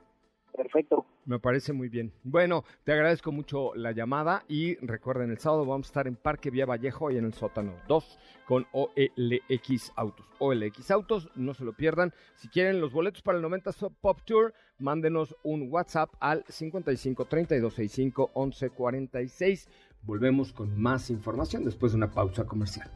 Perfecto. 0.56 1.06
Me 1.24 1.38
parece 1.38 1.72
muy 1.72 1.88
bien. 1.88 2.12
Bueno, 2.24 2.64
te 2.84 2.92
agradezco 2.92 3.32
mucho 3.32 3.74
la 3.74 3.92
llamada 3.92 4.44
y 4.48 4.76
recuerden, 4.76 5.30
el 5.30 5.38
sábado 5.38 5.66
vamos 5.66 5.86
a 5.86 5.90
estar 5.90 6.06
en 6.06 6.16
Parque 6.16 6.50
Vía 6.50 6.66
Vallejo 6.66 7.10
y 7.10 7.18
en 7.18 7.24
el 7.24 7.34
sótano 7.34 7.74
2 7.86 8.18
con 8.46 8.66
OLX 8.72 9.92
Autos. 9.94 10.26
OLX 10.38 10.90
Autos, 10.90 11.30
no 11.34 11.54
se 11.54 11.64
lo 11.64 11.74
pierdan. 11.74 12.12
Si 12.36 12.48
quieren 12.48 12.80
los 12.80 12.92
boletos 12.92 13.22
para 13.22 13.36
el 13.36 13.42
90 13.42 13.70
Pop 14.00 14.20
Tour, 14.24 14.54
mándenos 14.78 15.36
un 15.42 15.68
WhatsApp 15.70 16.10
al 16.20 16.44
55 16.48 17.26
32 17.26 17.74
65 17.74 18.30
11 18.32 18.70
46. 18.70 19.68
Volvemos 20.02 20.52
con 20.52 20.80
más 20.80 21.10
información 21.10 21.64
después 21.64 21.92
de 21.92 21.98
una 21.98 22.10
pausa 22.10 22.46
comercial. 22.46 22.90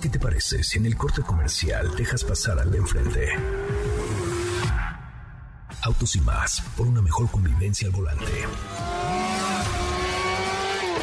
¿Qué 0.00 0.08
te 0.08 0.18
parece 0.18 0.62
si 0.62 0.78
en 0.78 0.86
el 0.86 0.96
corte 0.96 1.22
comercial 1.22 1.94
dejas 1.96 2.22
pasar 2.22 2.58
al 2.58 2.70
de 2.70 2.78
enfrente? 2.78 3.28
Autos 5.82 6.14
y 6.16 6.20
más, 6.20 6.60
por 6.76 6.86
una 6.86 7.02
mejor 7.02 7.28
convivencia 7.30 7.88
al 7.88 7.94
volante. 7.94 8.32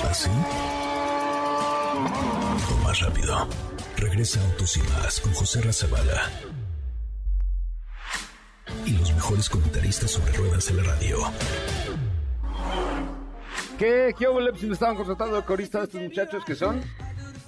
¿Así? 0.09 0.29
O 2.71 2.77
más 2.83 2.99
rápido. 3.01 3.47
Regresa 3.97 4.41
Autos 4.45 4.77
y 4.77 4.81
más 4.81 5.19
con 5.19 5.33
José 5.33 5.61
Razabala. 5.61 6.29
y 8.85 8.91
los 8.91 9.13
mejores 9.13 9.49
comentaristas 9.49 10.11
sobre 10.11 10.31
ruedas 10.33 10.69
en 10.69 10.77
la 10.77 10.83
radio. 10.83 11.17
¿Qué, 13.79 14.13
qué 14.17 14.27
hubo, 14.27 14.39
si 14.55 14.67
me 14.67 14.73
estaban 14.73 14.95
contratando 14.95 15.37
de 15.37 15.43
corista 15.43 15.83
estos 15.83 16.01
muchachos 16.01 16.43
que 16.45 16.55
son? 16.55 16.81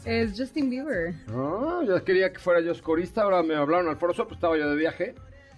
Es 0.07 0.39
Justin 0.39 0.69
Bieber. 0.69 1.13
Ah, 1.29 1.81
ya 1.85 1.99
quería 2.01 2.31
que 2.31 2.39
fuera 2.39 2.61
yo 2.61 2.71
corista, 2.81 3.23
ahora 3.23 3.43
me 3.43 3.55
hablaron 3.55 3.89
al 3.89 3.97
Foro 3.97 4.13
pues 4.13 4.31
estaba 4.31 4.57
yo 4.57 4.69
de 4.69 4.75
viaje. 4.75 5.15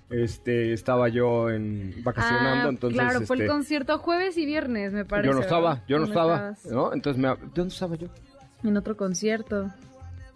Este, 0.09 0.73
estaba 0.73 1.07
yo 1.07 1.51
en 1.51 2.03
vacacionando, 2.03 2.65
Ah, 2.67 2.69
entonces 2.69 2.99
claro, 2.99 3.21
fue 3.21 3.35
el 3.35 3.43
este, 3.43 3.53
concierto 3.53 3.99
jueves 3.99 4.37
y 4.37 4.45
viernes, 4.47 4.91
me 4.91 5.05
parece. 5.05 5.27
yo 5.27 5.35
no 5.35 5.41
estaba, 5.41 5.83
yo 5.87 5.97
no 5.99 6.07
¿Dónde 6.07 6.11
estaba, 6.13 6.35
estabas? 6.49 6.65
¿no? 6.65 6.93
Entonces 6.93 7.21
me 7.21 7.27
¿dónde 7.53 7.71
estaba 7.73 7.95
yo? 7.95 8.07
En 8.63 8.75
otro 8.75 8.97
concierto. 8.97 9.69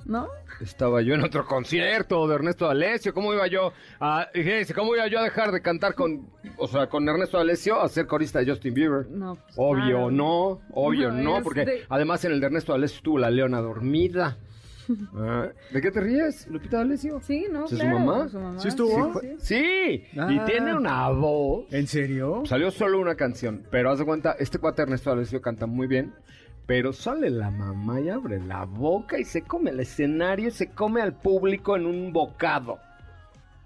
¿No? 0.06 0.28
Estaba 0.62 1.02
yo 1.02 1.13
en 1.16 1.24
otro 1.24 1.46
concierto 1.46 2.28
de 2.28 2.36
Ernesto 2.36 2.68
D'Alessio. 2.68 3.13
¿Cómo 3.13 3.34
iba 3.34 3.48
yo 3.48 3.74
a, 4.00 4.28
fíjense, 4.34 4.74
cómo 4.74 4.96
iba 4.96 5.08
yo 5.08 5.20
a 5.20 5.24
dejar 5.24 5.52
de 5.52 5.62
cantar 5.62 5.96
con, 5.96 6.28
o 6.58 6.68
sea, 6.68 6.88
con 6.88 7.08
Ernesto 7.08 7.38
D'Alessio 7.38 7.80
a 7.82 7.88
ser 7.89 8.06
corista 8.06 8.39
de 8.39 8.50
Justin 8.52 8.74
Bieber? 8.74 9.08
No, 9.10 9.36
pues, 9.36 9.56
Obvio 9.58 9.84
claro. 9.86 10.12
no, 10.12 10.62
obvio 10.74 11.12
No, 11.12 11.24
no, 11.24 11.38
es 11.38 11.44
porque 11.44 11.66
de- 11.66 11.86
además 11.89 12.24
en 12.26 12.34
el 12.34 12.39
de 12.39 12.46
Ernesto 12.48 12.72
D'Alessio 12.74 12.98
estuvo 12.98 13.18
la 13.18 13.30
leona 13.30 13.62
dormida. 13.62 14.38
Ah, 15.16 15.48
¿De 15.72 15.80
qué 15.82 15.92
te 15.92 16.02
ríes, 16.02 16.46
Lupita 16.50 16.80
D'Alessio? 16.80 17.22
Sí, 17.22 17.46
¿no? 17.50 17.63
¿Es 17.63 17.70
su 17.72 17.86
mamá? 17.86 18.28
su 18.28 18.38
mamá. 18.38 18.60
¿Sí 18.60 18.68
estuvo? 18.68 19.18
Sí, 19.22 19.28
sí. 19.38 19.38
Sí, 19.39 20.04
y 20.13 20.20
Ah. 20.20 20.44
tiene 20.46 20.76
una 20.76 21.08
voz. 21.08 21.72
¿En 21.72 21.88
serio? 21.88 22.44
Salió 22.46 22.70
solo 22.70 23.00
una 23.00 23.16
canción, 23.16 23.66
pero 23.72 23.92
haz 23.92 24.00
de 24.00 24.04
cuenta, 24.06 24.36
este 24.39 24.60
cuate 24.60 24.82
Ernesto 24.82 25.10
D'Alessio 25.12 25.42
canta 25.42 25.68
muy 25.68 25.88
bien, 25.88 26.13
pero 26.65 26.93
sale 26.93 27.30
la 27.30 27.52
mamá 27.52 27.99
y 28.02 28.10
abre 28.10 28.39
la 28.39 28.65
boca 28.65 29.19
y 29.19 29.26
se 29.26 29.41
come 29.41 29.71
el 29.71 29.80
escenario, 29.82 30.49
se 30.52 30.69
come 30.69 31.02
al 31.02 31.13
público 31.13 31.76
en 31.76 31.86
un 31.86 32.13
bocado. 32.13 32.80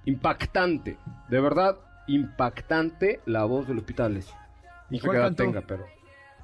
Impactante, 0.05 0.97
de 1.29 1.39
verdad, 1.41 1.77
impactante 2.07 3.19
la 3.25 3.43
voz 3.43 3.67
de 3.67 3.73
Lupita 3.73 4.03
D'Alessio. 4.03 4.35
¿Y 4.89 4.97
No 4.99 5.03
cuál 5.05 5.17
cantó? 5.21 5.43
tenga, 5.43 5.61
pero... 5.61 5.85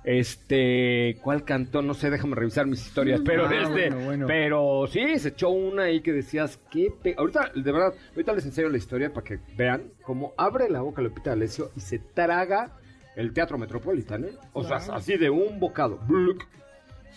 Este, 0.03 1.17
¿cuál 1.21 1.45
cantó? 1.45 1.81
No 1.81 1.93
sé, 1.93 2.09
déjame 2.09 2.35
revisar 2.35 2.67
mis 2.67 2.85
historias, 2.85 3.21
pero 3.23 3.45
Ah, 3.47 3.53
este, 3.55 3.69
bueno, 3.89 3.99
bueno. 4.05 4.27
pero 4.27 4.85
sí, 4.87 5.17
se 5.17 5.29
echó 5.29 5.49
una 5.49 5.83
ahí 5.83 6.01
que 6.01 6.11
decías, 6.11 6.59
qué 6.69 6.91
pe... 7.01 7.15
Ahorita, 7.17 7.51
de 7.55 7.71
verdad, 7.71 7.93
ahorita 8.09 8.33
les 8.33 8.45
enseño 8.45 8.67
la 8.67 8.77
historia 8.77 9.13
para 9.13 9.23
que 9.23 9.39
vean 9.55 9.93
cómo 10.01 10.33
abre 10.35 10.69
la 10.69 10.81
boca 10.81 11.01
Lupita 11.01 11.29
D'Alessio 11.29 11.71
y 11.77 11.79
se 11.79 11.99
traga 11.99 12.73
el 13.15 13.33
Teatro 13.33 13.57
Metropolitano, 13.57 14.27
¿eh? 14.27 14.37
O 14.53 14.63
sea, 14.63 14.77
así 14.77 15.17
de 15.17 15.29
un 15.29 15.59
bocado, 15.59 15.99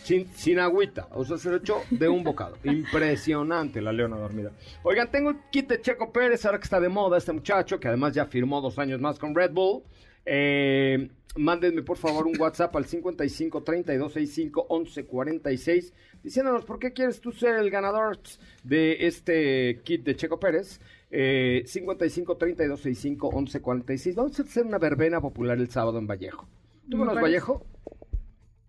sin, 0.02 0.28
sin 0.34 0.58
agüita, 0.58 1.08
o 1.12 1.24
sea, 1.24 1.36
se 1.36 1.50
lo 1.50 1.56
echó 1.56 1.82
de 1.90 2.08
un 2.08 2.22
bocado. 2.22 2.56
Impresionante 2.64 3.80
la 3.80 3.92
leona 3.92 4.16
dormida. 4.16 4.52
Oigan, 4.82 5.10
tengo 5.10 5.30
el 5.30 5.36
kit 5.50 5.68
de 5.68 5.80
Checo 5.80 6.12
Pérez, 6.12 6.44
ahora 6.44 6.58
que 6.58 6.64
está 6.64 6.80
de 6.80 6.88
moda 6.88 7.18
este 7.18 7.32
muchacho, 7.32 7.80
que 7.80 7.88
además 7.88 8.14
ya 8.14 8.26
firmó 8.26 8.60
dos 8.60 8.78
años 8.78 9.00
más 9.00 9.18
con 9.18 9.34
Red 9.34 9.52
Bull. 9.52 9.82
Eh, 10.24 11.08
mándenme 11.36 11.82
por 11.82 11.96
favor 11.96 12.26
un 12.26 12.40
WhatsApp 12.40 12.74
al 12.76 12.86
55 12.86 13.62
32 13.62 14.12
65 14.12 14.66
11 14.68 15.04
46 15.04 15.92
diciéndonos 16.22 16.64
por 16.64 16.78
qué 16.78 16.92
quieres 16.92 17.20
tú 17.20 17.30
ser 17.30 17.56
el 17.56 17.70
ganador 17.70 18.18
de 18.64 19.06
este 19.06 19.80
kit 19.84 20.02
de 20.04 20.16
Checo 20.16 20.40
Pérez. 20.40 20.80
Eh, 21.10 21.62
55 21.66 22.36
32 22.36 22.80
65 22.80 23.28
11 23.28 23.60
46. 23.60 24.16
Vamos 24.16 24.38
a 24.38 24.42
hacer 24.42 24.66
una 24.66 24.78
verbena 24.78 25.20
popular 25.20 25.58
el 25.58 25.70
sábado 25.70 25.98
en 25.98 26.06
Vallejo. 26.06 26.48
¿Tú 26.90 26.98
conoces. 26.98 27.22
Vallejo? 27.22 27.64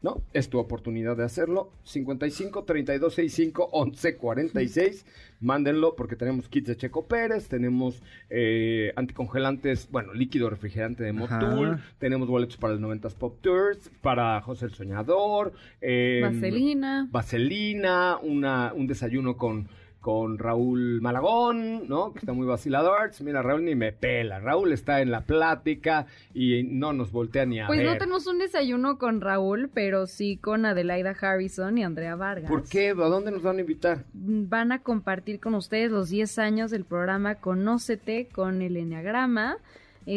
¿no? 0.01 0.21
Es 0.33 0.49
tu 0.49 0.59
oportunidad 0.59 1.17
de 1.17 1.23
hacerlo. 1.23 1.71
55 1.83 2.63
32 2.63 3.13
65 3.13 3.69
11 3.71 4.17
46. 4.17 5.05
Mándenlo 5.39 5.95
porque 5.95 6.15
tenemos 6.15 6.49
kits 6.49 6.67
de 6.67 6.77
Checo 6.77 7.07
Pérez, 7.07 7.47
tenemos 7.47 8.01
eh, 8.29 8.91
anticongelantes, 8.95 9.87
bueno, 9.91 10.13
líquido 10.13 10.49
refrigerante 10.49 11.03
de 11.03 11.09
Ajá. 11.09 11.39
Motul, 11.39 11.79
tenemos 11.99 12.27
boletos 12.27 12.57
para 12.57 12.73
el 12.73 12.79
90s 12.79 13.13
Pop 13.13 13.37
Tours, 13.41 13.91
para 14.01 14.41
José 14.41 14.65
el 14.65 14.73
Soñador, 14.73 15.53
eh, 15.81 16.21
Vaselina. 16.23 17.07
Vaselina, 17.11 18.17
una, 18.17 18.73
un 18.73 18.87
desayuno 18.87 19.37
con, 19.37 19.67
con 20.07 20.37
Raúl 20.39 21.01
Malagón, 21.01 21.89
¿no? 21.89 22.13
Que 22.13 22.19
está 22.19 22.31
muy 22.31 22.47
vacilador. 22.47 23.11
Mira, 23.25 23.41
Raúl 23.41 23.65
ni 23.65 23.75
me 23.75 23.91
pela. 23.91 24.39
Raúl 24.39 24.71
está 24.71 25.01
en 25.01 25.11
la 25.11 25.25
plática 25.25 26.05
y 26.33 26.63
no 26.63 26.93
nos 26.93 27.11
voltea 27.11 27.45
ni 27.45 27.59
a 27.59 27.67
Pues 27.67 27.79
ver. 27.79 27.87
no 27.87 27.97
tenemos 27.97 28.25
un 28.25 28.39
desayuno 28.39 28.97
con 28.99 29.19
Raúl, 29.19 29.69
pero 29.73 30.07
sí 30.07 30.37
con 30.37 30.65
Adelaida 30.65 31.13
Harrison 31.19 31.77
y 31.77 31.83
Andrea 31.83 32.15
Vargas. 32.15 32.49
¿Por 32.49 32.63
qué? 32.63 32.91
¿A 32.91 32.93
dónde 32.93 33.31
nos 33.31 33.41
van 33.43 33.57
a 33.57 33.59
invitar? 33.59 34.05
Van 34.13 34.71
a 34.71 34.79
compartir 34.81 35.41
con 35.41 35.55
ustedes 35.55 35.91
los 35.91 36.07
10 36.07 36.39
años 36.39 36.71
del 36.71 36.85
programa 36.85 37.35
Conócete 37.35 38.29
con 38.33 38.61
el 38.61 38.77
Enneagrama. 38.77 39.57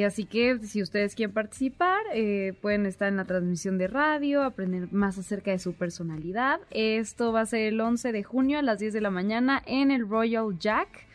Así 0.06 0.24
que 0.24 0.58
si 0.60 0.82
ustedes 0.82 1.16
quieren 1.16 1.34
participar, 1.34 2.00
eh, 2.14 2.54
pueden 2.62 2.86
estar 2.86 3.08
en 3.08 3.16
la 3.16 3.24
transmisión 3.24 3.76
de 3.76 3.88
radio, 3.88 4.44
aprender 4.44 4.92
más 4.92 5.18
acerca 5.18 5.50
de 5.50 5.58
su 5.58 5.72
personalidad. 5.74 6.60
Esto 6.70 7.32
va 7.32 7.40
a 7.40 7.46
ser 7.46 7.72
el 7.72 7.80
11 7.80 8.12
de 8.12 8.22
junio 8.22 8.60
a 8.60 8.62
las 8.62 8.78
10 8.78 8.92
de 8.92 9.00
la 9.00 9.10
mañana 9.10 9.62
en 9.66 9.90
el 9.90 10.08
Royal 10.08 10.56
Jack. 10.58 11.06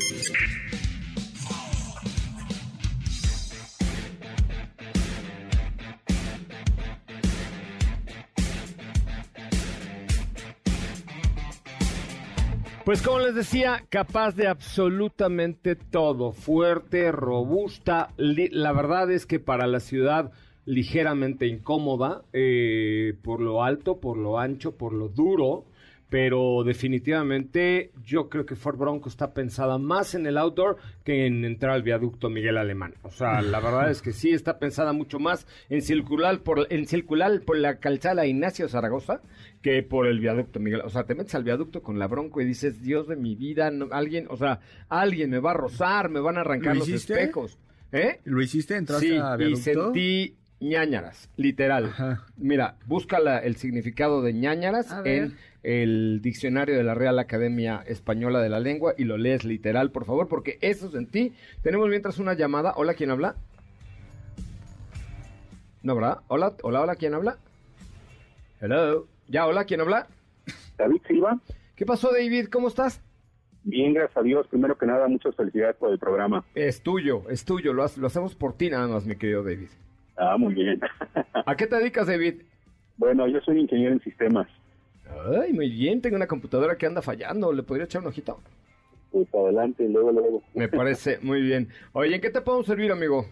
Pues 12.90 13.02
como 13.02 13.20
les 13.20 13.36
decía, 13.36 13.84
capaz 13.88 14.34
de 14.34 14.48
absolutamente 14.48 15.76
todo, 15.76 16.32
fuerte, 16.32 17.12
robusta, 17.12 18.08
la 18.16 18.72
verdad 18.72 19.12
es 19.12 19.26
que 19.26 19.38
para 19.38 19.68
la 19.68 19.78
ciudad 19.78 20.32
ligeramente 20.64 21.46
incómoda, 21.46 22.24
eh, 22.32 23.14
por 23.22 23.40
lo 23.42 23.62
alto, 23.62 24.00
por 24.00 24.16
lo 24.16 24.40
ancho, 24.40 24.76
por 24.76 24.92
lo 24.92 25.08
duro, 25.08 25.66
pero 26.10 26.64
definitivamente 26.64 27.92
yo 28.04 28.28
creo 28.28 28.44
que 28.44 28.56
Ford 28.56 28.76
Bronco 28.76 29.08
está 29.08 29.32
pensada 29.32 29.78
más 29.78 30.14
en 30.14 30.26
el 30.26 30.36
outdoor 30.38 30.76
que 31.04 31.26
en 31.26 31.44
entrar 31.44 31.72
al 31.72 31.82
viaducto 31.82 32.28
Miguel 32.28 32.58
Alemán. 32.58 32.94
O 33.02 33.10
sea, 33.10 33.40
la 33.42 33.60
verdad 33.60 33.90
es 33.90 34.02
que 34.02 34.12
sí 34.12 34.30
está 34.30 34.58
pensada 34.58 34.92
mucho 34.92 35.18
más 35.18 35.46
en 35.68 35.82
circular 35.82 36.40
por, 36.40 36.66
en 36.70 36.86
circular 36.86 37.40
por 37.42 37.56
la 37.56 37.78
calzada 37.78 38.26
Ignacio 38.26 38.68
Zaragoza 38.68 39.22
que 39.62 39.82
por 39.82 40.06
el 40.06 40.20
viaducto 40.20 40.58
Miguel. 40.60 40.82
O 40.84 40.90
sea, 40.90 41.04
te 41.04 41.14
metes 41.14 41.34
al 41.34 41.44
viaducto 41.44 41.82
con 41.82 41.98
la 41.98 42.06
Bronco 42.08 42.40
y 42.40 42.44
dices, 42.44 42.82
Dios 42.82 43.06
de 43.08 43.16
mi 43.16 43.36
vida, 43.36 43.70
no- 43.70 43.88
alguien, 43.92 44.26
o 44.30 44.36
sea, 44.36 44.60
alguien 44.88 45.30
me 45.30 45.38
va 45.38 45.52
a 45.52 45.54
rozar, 45.54 46.08
me 46.10 46.20
van 46.20 46.36
a 46.36 46.40
arrancar 46.40 46.74
¿Lo 46.74 46.80
los 46.80 46.88
espejos. 46.88 47.58
¿Eh? 47.92 48.20
¿Lo 48.24 48.40
hiciste? 48.40 48.76
¿Entraste 48.76 49.08
Sí, 49.08 49.16
a 49.16 49.34
y 49.34 49.38
viaducto? 49.38 49.62
sentí 49.62 50.36
ñañaras, 50.60 51.28
literal. 51.36 51.86
Ajá. 51.86 52.26
Mira, 52.36 52.76
busca 52.86 53.18
la- 53.18 53.38
el 53.38 53.56
significado 53.56 54.22
de 54.22 54.32
ñañaras 54.34 54.94
en 55.04 55.36
el 55.62 56.20
diccionario 56.22 56.76
de 56.76 56.84
la 56.84 56.94
Real 56.94 57.18
Academia 57.18 57.82
Española 57.86 58.40
de 58.40 58.48
la 58.50 58.60
Lengua 58.60 58.94
y 58.96 59.04
lo 59.04 59.16
lees 59.16 59.44
literal, 59.44 59.90
por 59.90 60.04
favor, 60.04 60.28
porque 60.28 60.58
eso 60.60 60.90
sentí. 60.90 61.32
Tenemos 61.62 61.88
mientras 61.88 62.18
una 62.18 62.34
llamada. 62.34 62.74
Hola, 62.76 62.94
¿quién 62.94 63.10
habla? 63.10 63.36
No, 65.82 65.94
¿verdad? 65.94 66.18
Hola, 66.28 66.52
hola, 66.62 66.82
hola, 66.82 66.94
¿quién 66.96 67.14
habla? 67.14 67.38
Hello. 68.60 69.06
Ya, 69.28 69.46
hola, 69.46 69.64
¿quién 69.64 69.80
habla? 69.80 70.06
David 70.76 71.00
Silva, 71.06 71.38
¿Qué 71.76 71.86
pasó, 71.86 72.12
David? 72.12 72.48
¿Cómo 72.48 72.68
estás? 72.68 73.00
bien, 73.62 73.92
gracias 73.94 74.16
a 74.18 74.22
Dios. 74.22 74.46
Primero 74.48 74.76
que 74.76 74.84
nada, 74.86 75.06
muchas 75.08 75.34
felicidades 75.36 75.76
por 75.76 75.90
el 75.92 75.98
programa. 75.98 76.44
Es 76.54 76.82
tuyo, 76.82 77.22
es 77.30 77.44
tuyo. 77.44 77.72
Lo, 77.72 77.84
ha- 77.84 77.90
lo 77.96 78.06
hacemos 78.06 78.34
por 78.34 78.54
ti 78.54 78.68
nada 78.70 78.86
más, 78.88 79.06
mi 79.06 79.16
querido 79.16 79.42
David. 79.42 79.68
Ah, 80.20 80.36
muy 80.36 80.52
bien. 80.54 80.78
¿A 81.46 81.56
qué 81.56 81.66
te 81.66 81.76
dedicas, 81.76 82.06
David? 82.06 82.42
bueno, 82.98 83.26
yo 83.26 83.40
soy 83.40 83.58
ingeniero 83.60 83.94
en 83.94 84.02
sistemas. 84.02 84.46
Ay, 85.42 85.54
muy 85.54 85.70
bien. 85.70 86.02
Tengo 86.02 86.16
una 86.16 86.26
computadora 86.26 86.76
que 86.76 86.84
anda 86.84 87.00
fallando. 87.00 87.50
¿Le 87.52 87.62
podría 87.62 87.86
echar 87.86 88.02
un 88.02 88.08
ojito? 88.08 88.38
Pues 89.10 89.26
adelante, 89.34 89.88
luego, 89.88 90.12
luego. 90.12 90.42
Me 90.54 90.68
parece 90.68 91.18
muy 91.22 91.40
bien. 91.40 91.68
Oye, 91.94 92.14
¿en 92.14 92.20
qué 92.20 92.28
te 92.28 92.42
podemos 92.42 92.66
servir, 92.66 92.92
amigo? 92.92 93.24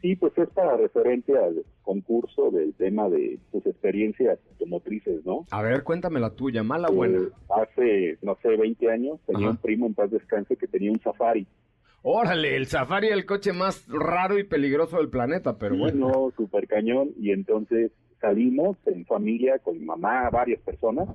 Sí, 0.00 0.16
pues 0.16 0.32
es 0.38 0.48
para 0.50 0.76
referente 0.78 1.36
al 1.36 1.64
concurso 1.82 2.50
del 2.50 2.72
tema 2.74 3.10
de 3.10 3.38
tus 3.52 3.66
experiencias 3.66 4.38
automotrices, 4.52 5.26
¿no? 5.26 5.44
A 5.50 5.60
ver, 5.60 5.82
cuéntame 5.82 6.18
la 6.20 6.30
tuya, 6.30 6.62
mala 6.62 6.88
o 6.88 6.92
buena. 6.94 7.18
Eh, 7.18 7.30
hace, 7.50 8.18
no 8.22 8.38
sé, 8.40 8.56
20 8.56 8.90
años 8.90 9.18
tenía 9.26 9.48
Ajá. 9.48 9.50
un 9.50 9.56
primo 9.58 9.86
en 9.86 9.94
paz 9.94 10.10
descanse 10.10 10.56
que 10.56 10.66
tenía 10.68 10.90
un 10.92 11.00
Safari. 11.00 11.46
Órale, 12.02 12.56
el 12.56 12.66
Safari 12.66 13.08
el 13.08 13.26
coche 13.26 13.52
más 13.52 13.86
raro 13.88 14.38
y 14.38 14.44
peligroso 14.44 14.98
del 14.98 15.08
planeta, 15.08 15.58
pero 15.58 15.76
bueno. 15.76 16.08
No, 16.08 16.32
super 16.36 16.66
cañón. 16.66 17.10
Y 17.18 17.32
entonces 17.32 17.90
salimos 18.20 18.76
en 18.86 19.04
familia 19.04 19.58
con 19.58 19.78
mi 19.78 19.84
mamá, 19.84 20.30
varias 20.30 20.60
personas. 20.60 21.08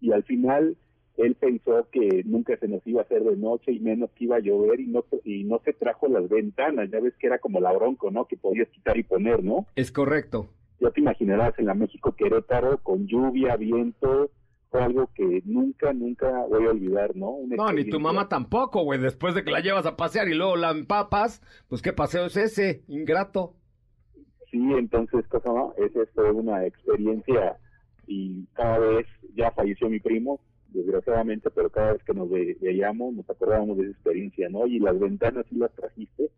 Y 0.00 0.12
al 0.12 0.24
final 0.24 0.76
él 1.16 1.34
pensó 1.34 1.88
que 1.90 2.22
nunca 2.24 2.56
se 2.58 2.68
nos 2.68 2.86
iba 2.86 3.00
a 3.00 3.04
hacer 3.04 3.22
de 3.22 3.36
noche 3.36 3.72
y 3.72 3.80
menos 3.80 4.10
que 4.12 4.24
iba 4.24 4.36
a 4.36 4.40
llover 4.40 4.80
y 4.80 4.86
no, 4.86 5.04
y 5.24 5.44
no 5.44 5.60
se 5.64 5.72
trajo 5.72 6.08
las 6.08 6.28
ventanas. 6.28 6.90
Ya 6.90 7.00
ves 7.00 7.14
que 7.18 7.26
era 7.26 7.38
como 7.38 7.60
la 7.60 7.72
bronco, 7.72 8.10
¿no? 8.10 8.26
Que 8.26 8.36
podías 8.36 8.68
quitar 8.68 8.96
y 8.96 9.02
poner, 9.02 9.42
¿no? 9.42 9.66
Es 9.76 9.92
correcto. 9.92 10.48
Ya 10.80 10.90
te 10.90 11.00
imaginarás 11.00 11.58
en 11.58 11.66
la 11.66 11.74
México 11.74 12.12
Querétaro 12.12 12.78
con 12.82 13.06
lluvia, 13.06 13.56
viento. 13.56 14.30
Fue 14.70 14.82
algo 14.82 15.08
que 15.14 15.42
nunca, 15.44 15.92
nunca 15.92 16.30
voy 16.48 16.66
a 16.66 16.70
olvidar, 16.70 17.14
¿no? 17.16 17.30
Una 17.30 17.56
No, 17.56 17.72
ni 17.72 17.84
tu 17.88 18.00
mamá 18.00 18.28
tampoco, 18.28 18.82
güey. 18.82 19.00
Después 19.00 19.34
de 19.34 19.44
que 19.44 19.50
la 19.50 19.60
llevas 19.60 19.86
a 19.86 19.96
pasear 19.96 20.28
y 20.28 20.34
luego 20.34 20.56
la 20.56 20.70
empapas, 20.70 21.40
pues 21.68 21.82
qué 21.82 21.92
paseo 21.92 22.26
es 22.26 22.36
ese, 22.36 22.82
ingrato. 22.88 23.54
Sí, 24.50 24.58
entonces, 24.76 25.26
cosa 25.28 25.48
no, 25.52 25.74
esa 25.76 26.00
fue 26.14 26.30
una 26.32 26.64
experiencia 26.66 27.56
y 28.06 28.44
cada 28.54 28.78
vez, 28.78 29.06
ya 29.34 29.50
falleció 29.52 29.88
mi 29.88 30.00
primo, 30.00 30.40
desgraciadamente, 30.68 31.50
pero 31.50 31.70
cada 31.70 31.92
vez 31.94 32.02
que 32.04 32.14
nos 32.14 32.30
ve- 32.30 32.56
veíamos 32.60 33.14
nos 33.14 33.28
acordábamos 33.30 33.76
de 33.78 33.84
esa 33.84 33.92
experiencia, 33.92 34.48
¿no? 34.48 34.66
Y 34.66 34.78
las 34.78 34.98
ventanas 34.98 35.46
sí 35.48 35.56
las 35.56 35.72
trajiste. 35.74 36.30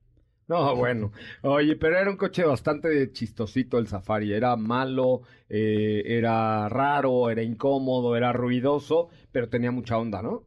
No, 0.50 0.74
bueno. 0.76 1.12
Oye, 1.42 1.76
pero 1.76 1.98
era 1.98 2.10
un 2.10 2.16
coche 2.16 2.42
bastante 2.44 3.12
chistosito 3.12 3.78
el 3.78 3.86
Safari. 3.86 4.32
Era 4.32 4.56
malo, 4.56 5.22
eh, 5.48 6.02
era 6.06 6.68
raro, 6.70 7.28
era 7.30 7.42
incómodo, 7.42 8.16
era 8.16 8.32
ruidoso, 8.32 9.10
pero 9.30 9.48
tenía 9.50 9.70
mucha 9.70 9.98
onda, 9.98 10.22
¿no? 10.22 10.44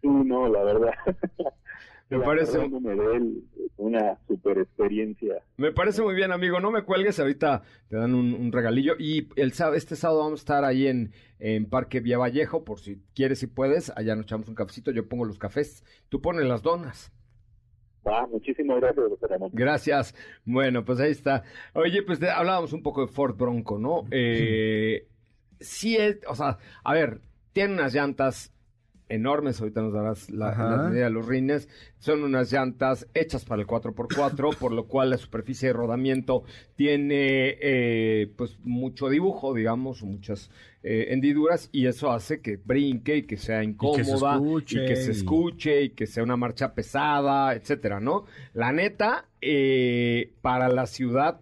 Sí, 0.00 0.08
no, 0.08 0.48
la 0.48 0.62
verdad. 0.64 0.92
Me 2.10 2.20
parece- 2.20 2.70
una 3.76 4.18
super 4.28 4.58
experiencia. 4.58 5.42
Me 5.56 5.72
parece 5.72 6.00
muy 6.02 6.14
bien, 6.14 6.32
amigo. 6.32 6.60
No 6.60 6.70
me 6.70 6.82
cuelgues, 6.82 7.18
ahorita 7.18 7.62
te 7.88 7.96
dan 7.96 8.14
un, 8.14 8.32
un 8.34 8.52
regalillo. 8.52 8.94
Y 8.98 9.28
el 9.36 9.52
este 9.74 9.96
sábado 9.96 10.20
vamos 10.20 10.40
a 10.40 10.42
estar 10.42 10.64
ahí 10.64 10.86
en, 10.86 11.12
en 11.38 11.66
Parque 11.68 12.00
Vía 12.00 12.18
Vallejo, 12.18 12.64
por 12.64 12.78
si 12.78 13.02
quieres 13.14 13.42
y 13.42 13.46
puedes. 13.46 13.90
Allá 13.96 14.14
nos 14.14 14.24
echamos 14.24 14.48
un 14.48 14.54
cafecito, 14.54 14.90
yo 14.90 15.08
pongo 15.08 15.24
los 15.24 15.38
cafés, 15.38 15.82
tú 16.08 16.20
pones 16.20 16.46
las 16.46 16.62
donas. 16.62 17.12
Muchísimas 18.30 18.80
gracias, 18.80 19.10
doctor 19.10 19.30
Ramón. 19.30 19.50
Gracias. 19.52 20.14
Bueno, 20.44 20.84
pues 20.84 21.00
ahí 21.00 21.10
está. 21.10 21.42
Oye, 21.72 22.02
pues 22.02 22.20
de- 22.20 22.30
hablábamos 22.30 22.72
un 22.72 22.82
poco 22.82 23.02
de 23.02 23.08
Ford 23.12 23.36
Bronco, 23.36 23.78
¿no? 23.78 24.04
Eh, 24.10 25.06
sí, 25.60 25.96
es, 25.96 26.18
o 26.28 26.34
sea, 26.34 26.58
a 26.84 26.94
ver, 26.94 27.20
tiene 27.52 27.74
unas 27.74 27.94
llantas 27.94 28.52
enormes, 29.08 29.60
ahorita 29.60 29.82
nos 29.82 29.92
darás 29.92 30.30
la, 30.30 30.50
la 30.56 30.76
medida 30.88 31.04
de 31.04 31.10
los 31.10 31.26
rines, 31.26 31.68
son 31.98 32.22
unas 32.24 32.50
llantas 32.52 33.06
hechas 33.14 33.44
para 33.44 33.60
el 33.62 33.66
4x4, 33.68 34.56
por 34.58 34.72
lo 34.72 34.86
cual 34.86 35.10
la 35.10 35.18
superficie 35.18 35.68
de 35.68 35.72
rodamiento 35.74 36.44
tiene 36.76 37.56
eh, 37.60 38.32
pues 38.36 38.58
mucho 38.64 39.08
dibujo, 39.08 39.54
digamos, 39.54 40.02
muchas 40.02 40.50
eh, 40.82 41.06
hendiduras, 41.10 41.68
y 41.72 41.86
eso 41.86 42.10
hace 42.10 42.40
que 42.40 42.56
brinque 42.56 43.18
y 43.18 43.22
que 43.22 43.36
sea 43.36 43.62
incómoda 43.62 44.38
y 44.82 44.86
que 44.86 44.96
se 44.96 45.08
y- 45.08 45.12
escuche 45.12 45.82
y 45.82 45.90
que 45.90 46.06
sea 46.06 46.22
una 46.22 46.36
marcha 46.36 46.74
pesada, 46.74 47.54
etcétera, 47.54 48.00
¿no? 48.00 48.24
La 48.52 48.72
neta, 48.72 49.26
eh, 49.40 50.32
para 50.42 50.68
la 50.68 50.86
ciudad 50.86 51.40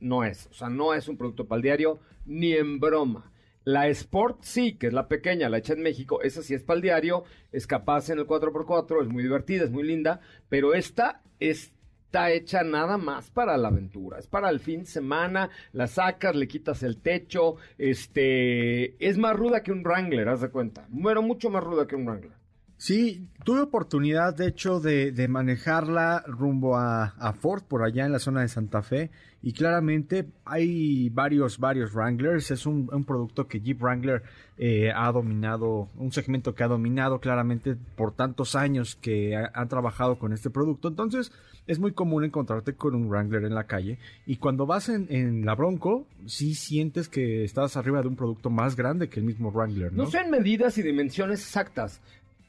no 0.00 0.24
es, 0.24 0.46
o 0.50 0.54
sea, 0.54 0.68
no 0.68 0.94
es 0.94 1.08
un 1.08 1.16
producto 1.16 1.46
para 1.46 1.56
el 1.58 1.62
diario 1.62 1.98
ni 2.26 2.52
en 2.52 2.78
broma. 2.80 3.30
La 3.66 3.88
Sport 3.88 4.42
sí, 4.42 4.74
que 4.74 4.86
es 4.86 4.92
la 4.92 5.08
pequeña, 5.08 5.48
la 5.48 5.58
hecha 5.58 5.72
en 5.72 5.82
México, 5.82 6.22
esa 6.22 6.40
sí 6.40 6.54
es 6.54 6.62
para 6.62 6.76
el 6.76 6.82
diario, 6.82 7.24
es 7.50 7.66
capaz 7.66 8.08
en 8.10 8.20
el 8.20 8.24
4x4, 8.24 9.02
es 9.02 9.08
muy 9.08 9.24
divertida, 9.24 9.64
es 9.64 9.72
muy 9.72 9.82
linda, 9.82 10.20
pero 10.48 10.72
esta 10.72 11.20
está 11.40 12.30
hecha 12.30 12.62
nada 12.62 12.96
más 12.96 13.28
para 13.32 13.56
la 13.56 13.66
aventura, 13.66 14.20
es 14.20 14.28
para 14.28 14.50
el 14.50 14.60
fin 14.60 14.82
de 14.82 14.86
semana, 14.86 15.50
la 15.72 15.88
sacas, 15.88 16.36
le 16.36 16.46
quitas 16.46 16.84
el 16.84 16.98
techo, 16.98 17.56
este, 17.76 19.04
es 19.04 19.18
más 19.18 19.34
ruda 19.34 19.64
que 19.64 19.72
un 19.72 19.82
Wrangler, 19.82 20.28
haz 20.28 20.42
de 20.42 20.50
cuenta, 20.50 20.86
bueno, 20.88 21.20
mucho 21.22 21.50
más 21.50 21.64
ruda 21.64 21.88
que 21.88 21.96
un 21.96 22.06
Wrangler. 22.06 22.46
Sí, 22.78 23.26
tuve 23.42 23.62
oportunidad, 23.62 24.36
de 24.36 24.48
hecho, 24.48 24.80
de, 24.80 25.10
de 25.10 25.28
manejarla 25.28 26.22
rumbo 26.28 26.76
a, 26.76 27.14
a 27.18 27.32
Ford, 27.32 27.64
por 27.64 27.82
allá 27.82 28.04
en 28.04 28.12
la 28.12 28.18
zona 28.18 28.42
de 28.42 28.48
Santa 28.48 28.82
Fe, 28.82 29.10
y 29.46 29.52
claramente 29.52 30.26
hay 30.44 31.08
varios, 31.10 31.58
varios 31.60 31.94
Wranglers, 31.94 32.50
es 32.50 32.66
un, 32.66 32.88
un 32.92 33.04
producto 33.04 33.46
que 33.46 33.60
Jeep 33.60 33.80
Wrangler 33.80 34.24
eh, 34.58 34.90
ha 34.92 35.12
dominado, 35.12 35.88
un 35.96 36.10
segmento 36.10 36.52
que 36.56 36.64
ha 36.64 36.66
dominado 36.68 37.20
claramente 37.20 37.76
por 37.94 38.12
tantos 38.12 38.56
años 38.56 38.96
que 38.96 39.36
ha- 39.36 39.52
han 39.54 39.68
trabajado 39.68 40.18
con 40.18 40.32
este 40.32 40.50
producto, 40.50 40.88
entonces 40.88 41.30
es 41.68 41.78
muy 41.78 41.92
común 41.92 42.24
encontrarte 42.24 42.72
con 42.74 42.96
un 42.96 43.08
Wrangler 43.08 43.44
en 43.44 43.54
la 43.54 43.68
calle, 43.68 43.98
y 44.26 44.38
cuando 44.38 44.66
vas 44.66 44.88
en, 44.88 45.06
en 45.10 45.46
la 45.46 45.54
Bronco, 45.54 46.08
sí 46.26 46.54
sientes 46.54 47.08
que 47.08 47.44
estás 47.44 47.76
arriba 47.76 48.02
de 48.02 48.08
un 48.08 48.16
producto 48.16 48.50
más 48.50 48.74
grande 48.74 49.08
que 49.08 49.20
el 49.20 49.26
mismo 49.26 49.52
Wrangler, 49.52 49.92
¿no? 49.92 50.04
No 50.04 50.10
sé 50.10 50.22
en 50.22 50.30
medidas 50.30 50.76
y 50.78 50.82
dimensiones 50.82 51.38
exactas, 51.40 52.00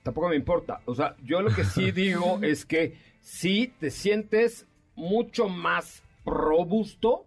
tampoco 0.02 0.30
me 0.30 0.36
importa. 0.36 0.80
O 0.86 0.96
sea, 0.96 1.16
yo 1.24 1.44
lo 1.44 1.54
que 1.54 1.64
sí 1.64 1.92
digo 1.92 2.40
es 2.42 2.66
que 2.66 2.96
sí 3.22 3.72
te 3.80 3.92
sientes 3.92 4.66
mucho 4.96 5.48
más 5.48 6.02
robusto 6.28 7.26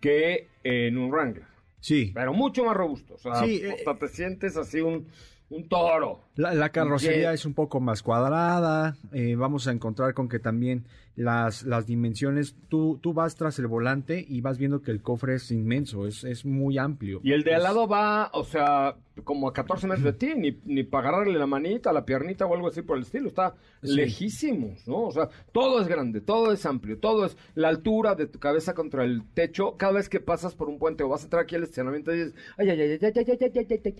que 0.00 0.48
en 0.64 0.98
un 0.98 1.10
Wrangler, 1.10 1.44
Sí. 1.80 2.10
pero 2.14 2.32
mucho 2.32 2.64
más 2.64 2.76
robusto. 2.76 3.14
O 3.14 3.18
sea, 3.18 3.36
Sí, 3.44 3.60
eh, 3.64 3.72
hasta 3.72 3.98
te 3.98 4.08
sientes 4.08 4.56
así 4.56 4.80
un, 4.80 5.06
un 5.50 5.68
toro. 5.68 6.20
La, 6.36 6.54
la 6.54 6.70
carrocería 6.70 7.32
es 7.32 7.44
un 7.46 7.54
poco 7.54 7.80
más 7.80 8.02
cuadrada. 8.02 8.96
eh, 9.12 9.34
vamos 9.36 9.66
a 9.68 9.72
encontrar 9.72 10.14
con 10.14 10.28
que 10.28 10.38
también 10.38 10.84
las, 11.16 11.64
las 11.64 11.86
dimensiones, 11.86 12.54
tú, 12.68 12.98
tú 13.02 13.12
vas 13.14 13.34
tras 13.36 13.58
el 13.58 13.66
volante 13.66 14.24
y 14.28 14.40
vas 14.42 14.58
viendo 14.58 14.82
que 14.82 14.90
el 14.90 15.02
cofre 15.02 15.34
es 15.36 15.50
inmenso, 15.50 16.06
es, 16.06 16.24
es 16.24 16.44
muy 16.44 16.78
amplio. 16.78 17.20
Y 17.24 17.32
el 17.32 17.42
de 17.42 17.54
al 17.54 17.62
lado 17.62 17.88
va, 17.88 18.30
o 18.34 18.44
sea, 18.44 18.96
como 19.24 19.48
a 19.48 19.52
14 19.54 19.86
metros 19.86 20.04
de 20.04 20.12
ti, 20.12 20.34
ni, 20.36 20.58
ni 20.66 20.84
para 20.84 21.08
agarrarle 21.08 21.38
la 21.38 21.46
manita, 21.46 21.90
la 21.92 22.04
piernita 22.04 22.44
o 22.44 22.54
algo 22.54 22.68
así 22.68 22.82
por 22.82 22.98
el 22.98 23.04
estilo. 23.04 23.28
Está 23.28 23.54
Sí. 23.82 23.94
lejísimos, 23.94 24.86
¿no? 24.86 25.04
O 25.04 25.10
sea, 25.10 25.28
todo 25.52 25.80
es 25.80 25.88
grande, 25.88 26.20
todo 26.20 26.52
es 26.52 26.66
amplio, 26.66 26.98
todo 26.98 27.24
es 27.24 27.36
la 27.54 27.68
altura 27.68 28.14
de 28.14 28.26
tu 28.26 28.38
cabeza 28.38 28.74
contra 28.74 29.04
el 29.04 29.22
techo. 29.32 29.76
Cada 29.78 29.92
vez 29.94 30.08
que 30.10 30.20
pasas 30.20 30.54
por 30.54 30.68
un 30.68 30.78
puente 30.78 31.02
o 31.02 31.08
vas 31.08 31.22
a 31.22 31.24
entrar 31.24 31.42
aquí 31.44 31.54
al 31.54 31.62
estacionamiento, 31.62 32.10
dices, 32.10 32.34
ay, 32.58 32.68
ay, 32.70 32.80
ay, 32.80 32.90
ay, 32.90 32.98
ay, 33.02 33.12
ay, 33.16 33.38
ay, 33.40 33.50
ay, 33.54 33.66
ay, 33.70 33.80
ay". 33.86 33.94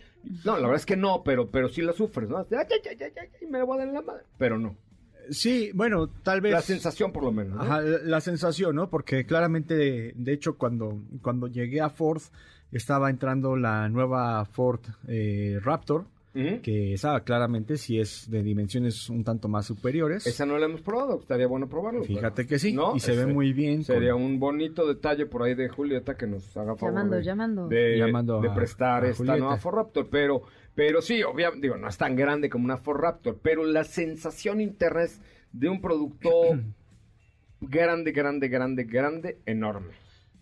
No, 0.45 0.53
la 0.57 0.63
verdad 0.63 0.77
es 0.77 0.87
que 0.87 0.97
no, 0.97 1.23
pero, 1.25 1.51
pero 1.51 1.69
sí 1.69 1.81
la 1.83 1.93
sufres, 1.95 2.29
¿no? 2.29 2.39
Ay, 2.39 2.45
ay, 2.51 2.67
ay, 2.71 2.81
ay, 3.01 3.13
ay, 3.17 3.29
ay, 3.41 3.47
me 3.49 3.63
voy 3.63 3.77
a 3.77 3.79
dar 3.79 3.89
en 3.89 3.95
la 3.95 4.03
madre. 4.03 4.25
Pero 4.39 4.59
no. 4.59 4.77
Sí, 5.31 5.71
bueno, 5.75 6.09
tal 6.09 6.41
vez... 6.41 6.53
La 6.53 6.63
sensación, 6.63 7.13
por 7.13 7.25
lo 7.25 7.33
menos. 7.33 7.57
¿no? 7.57 7.63
Ajá, 7.63 7.81
la, 7.81 7.99
la 7.99 8.21
sensación, 8.21 8.77
¿no? 8.77 8.91
Porque 8.91 9.27
claramente, 9.27 9.75
de, 9.75 10.13
de 10.15 10.33
hecho, 10.33 10.57
cuando, 10.57 11.01
cuando 11.23 11.47
llegué 11.47 11.81
a 11.81 11.91
Ford, 11.91 12.23
estaba 12.73 13.11
entrando 13.11 13.57
la 13.57 13.89
nueva 13.89 14.45
Ford 14.45 14.81
eh, 15.09 15.59
Raptor. 15.63 16.07
Que 16.63 16.93
esa 16.93 17.19
claramente 17.25 17.77
sí 17.79 17.99
es 17.99 18.31
de 18.31 18.43
dimensiones 18.43 19.09
un 19.11 19.25
tanto 19.25 19.49
más 19.49 19.67
superiores. 19.67 20.27
Esa 20.27 20.45
no 20.47 20.59
la 20.59 20.67
hemos 20.67 20.83
probado, 20.83 21.19
estaría 21.21 21.47
bueno 21.47 21.69
probarlo. 21.69 22.03
Fíjate 22.05 22.35
pero- 22.43 22.49
que 22.49 22.59
sí, 22.59 22.73
¿no? 22.73 22.95
y 22.95 23.01
se 23.01 23.17
ve 23.17 23.27
muy 23.27 23.53
bien. 23.53 23.85
Sería 23.85 24.13
con- 24.13 24.23
un 24.23 24.39
bonito 24.39 24.87
detalle 24.87 25.27
por 25.27 25.43
ahí 25.43 25.55
de 25.55 25.69
Julieta 25.69 26.17
que 26.17 26.27
nos 26.27 26.57
haga 26.57 26.77
favor 26.77 26.95
Llamando, 26.95 27.17
de, 27.17 27.23
llamando. 27.25 27.69
de, 27.69 27.99
Llamando 27.99 28.41
de 28.41 28.49
a- 28.49 28.55
prestar 28.55 29.05
a 29.05 29.09
esta 29.09 29.17
Julieta. 29.19 29.39
nueva 29.39 29.57
Ford 29.57 29.75
Raptor, 29.77 30.09
pero, 30.11 30.43
pero 30.75 31.01
sí, 31.01 31.23
obviamente, 31.23 31.67
digo, 31.67 31.77
no 31.77 31.89
es 31.89 31.97
tan 31.97 32.15
grande 32.17 32.51
como 32.51 32.65
una 32.67 32.77
Ford 32.77 33.01
Raptor, 33.01 33.39
pero 33.43 33.65
la 33.65 33.85
sensación 33.85 34.61
interna 34.61 35.05
es 35.05 35.21
de 35.53 35.69
un 35.69 35.81
producto 35.81 36.29
grande, 37.61 38.13
grande, 38.13 38.49
grande, 38.49 38.85
grande, 38.85 39.39
enorme. 39.47 39.93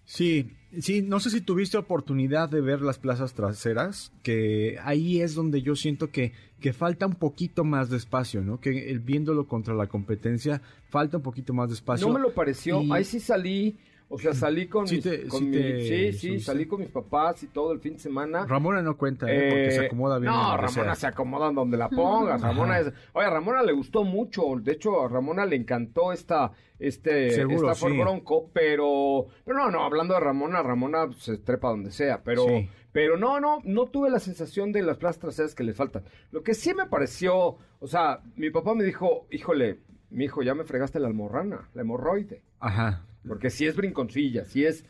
Sí, 0.05 0.51
sí, 0.81 1.03
no 1.03 1.21
sé 1.21 1.31
si 1.31 1.41
tuviste 1.41 1.77
oportunidad 1.77 2.49
de 2.49 2.61
ver 2.61 2.81
las 2.81 2.99
plazas 2.99 3.35
traseras, 3.35 4.13
que 4.23 4.79
ahí 4.83 5.21
es 5.21 5.35
donde 5.35 5.63
yo 5.63 5.75
siento 5.77 6.11
que, 6.11 6.33
que 6.61 6.73
falta 6.73 7.07
un 7.07 7.15
poquito 7.15 7.65
más 7.65 7.91
de 7.91 7.97
espacio, 7.97 8.43
¿no? 8.43 8.61
Que 8.61 8.91
el, 8.91 9.01
viéndolo 9.01 9.47
contra 9.47 9.75
la 9.75 9.87
competencia, 9.87 10.63
falta 10.89 11.19
un 11.19 11.23
poquito 11.23 11.53
más 11.55 11.69
de 11.69 11.75
espacio. 11.75 12.07
No 12.09 12.15
me 12.15 12.21
lo 12.21 12.33
pareció, 12.35 12.83
Y- 12.83 12.93
ahí 12.93 13.05
sí 13.05 13.21
salí, 13.21 13.77
o 14.15 14.19
sea, 14.19 14.33
salí 14.35 14.67
con, 14.69 14.87
Sí 14.87 14.97
mis, 14.97 15.05
te- 15.05 15.27
con 15.29 15.41
sí 15.41 15.45
mi- 15.47 15.57
te 15.57 16.13
sí, 16.13 16.41
salí 16.41 16.67
con 16.67 16.81
mis 16.81 16.89
papás 16.91 17.43
y 17.43 17.49
todo 17.49 17.73
el 17.73 17.81
fin 17.81 17.95
de 17.95 17.99
semana. 17.99 18.47
Ramona 18.47 18.81
no 18.83 18.97
cuenta, 18.97 19.27
¿eh? 19.31 19.49
porque 19.51 19.67
Eh, 19.67 19.71
se 19.73 19.87
acomoda 19.87 20.19
bien. 20.19 20.33
en 20.33 20.39
No, 20.39 20.57
Ramona 20.57 20.71
sea. 20.73 20.95
se 20.95 21.07
acomoda 21.09 21.51
donde 21.53 21.77
la 21.77 21.89
pongas. 21.89 22.41
Ramona 22.41 22.79
es. 22.81 22.93
Oye, 23.13 23.27
a 23.27 23.31
Ramona 23.31 23.63
le 23.63 23.73
gustó 23.73 24.05
mucho. 24.05 24.43
De 24.61 24.73
hecho, 24.73 25.03
a 25.05 25.09
Ramona 25.09 25.45
le 25.47 25.57
encantó 25.57 26.13
esta, 26.13 26.53
este, 26.79 27.31
Seguro, 27.31 27.71
esta 27.73 27.75
Ford. 27.89 27.99
Bronco, 27.99 28.51
pero, 28.53 29.27
pero 29.45 29.59
no, 29.59 29.71
no, 29.71 29.85
hablando 29.85 30.15
de 30.15 30.21
Ramona, 30.21 30.63
Ramona 30.63 31.09
se 31.19 31.39
trepa 31.39 31.69
donde 31.69 31.91
sea, 31.91 32.23
pero, 32.23 32.45
pero 32.93 33.17
no, 33.17 33.41
no, 33.41 33.59
no 33.65 33.87
tuve 33.87 34.11
la 34.11 34.19
sensación 34.21 34.73
de 34.73 34.83
las 34.83 34.97
plazas 34.99 35.19
traseras 35.21 35.55
que 35.55 35.65
le 35.65 35.73
faltan. 35.75 36.05
Lo 36.31 36.43
que 36.43 36.55
sí 36.55 36.73
me 36.75 36.87
pareció, 36.87 37.57
o 37.81 37.87
sea, 37.87 38.21
mi 38.37 38.51
papá 38.51 38.75
me 38.75 38.85
dijo, 38.85 39.27
híjole, 39.31 39.81
mi 40.11 40.27
hijo, 40.27 40.43
ya 40.43 40.55
me 40.55 40.63
fregaste 40.65 41.01
la 41.01 41.09
almorrana, 41.09 41.69
la 41.75 41.83
hemorroide, 41.83 42.43
Ajá. 42.67 43.03
porque 43.27 43.51
si 43.51 43.67
es 43.67 43.77
brinconcilla, 43.77 44.45
si 44.45 44.65
es 44.65 44.85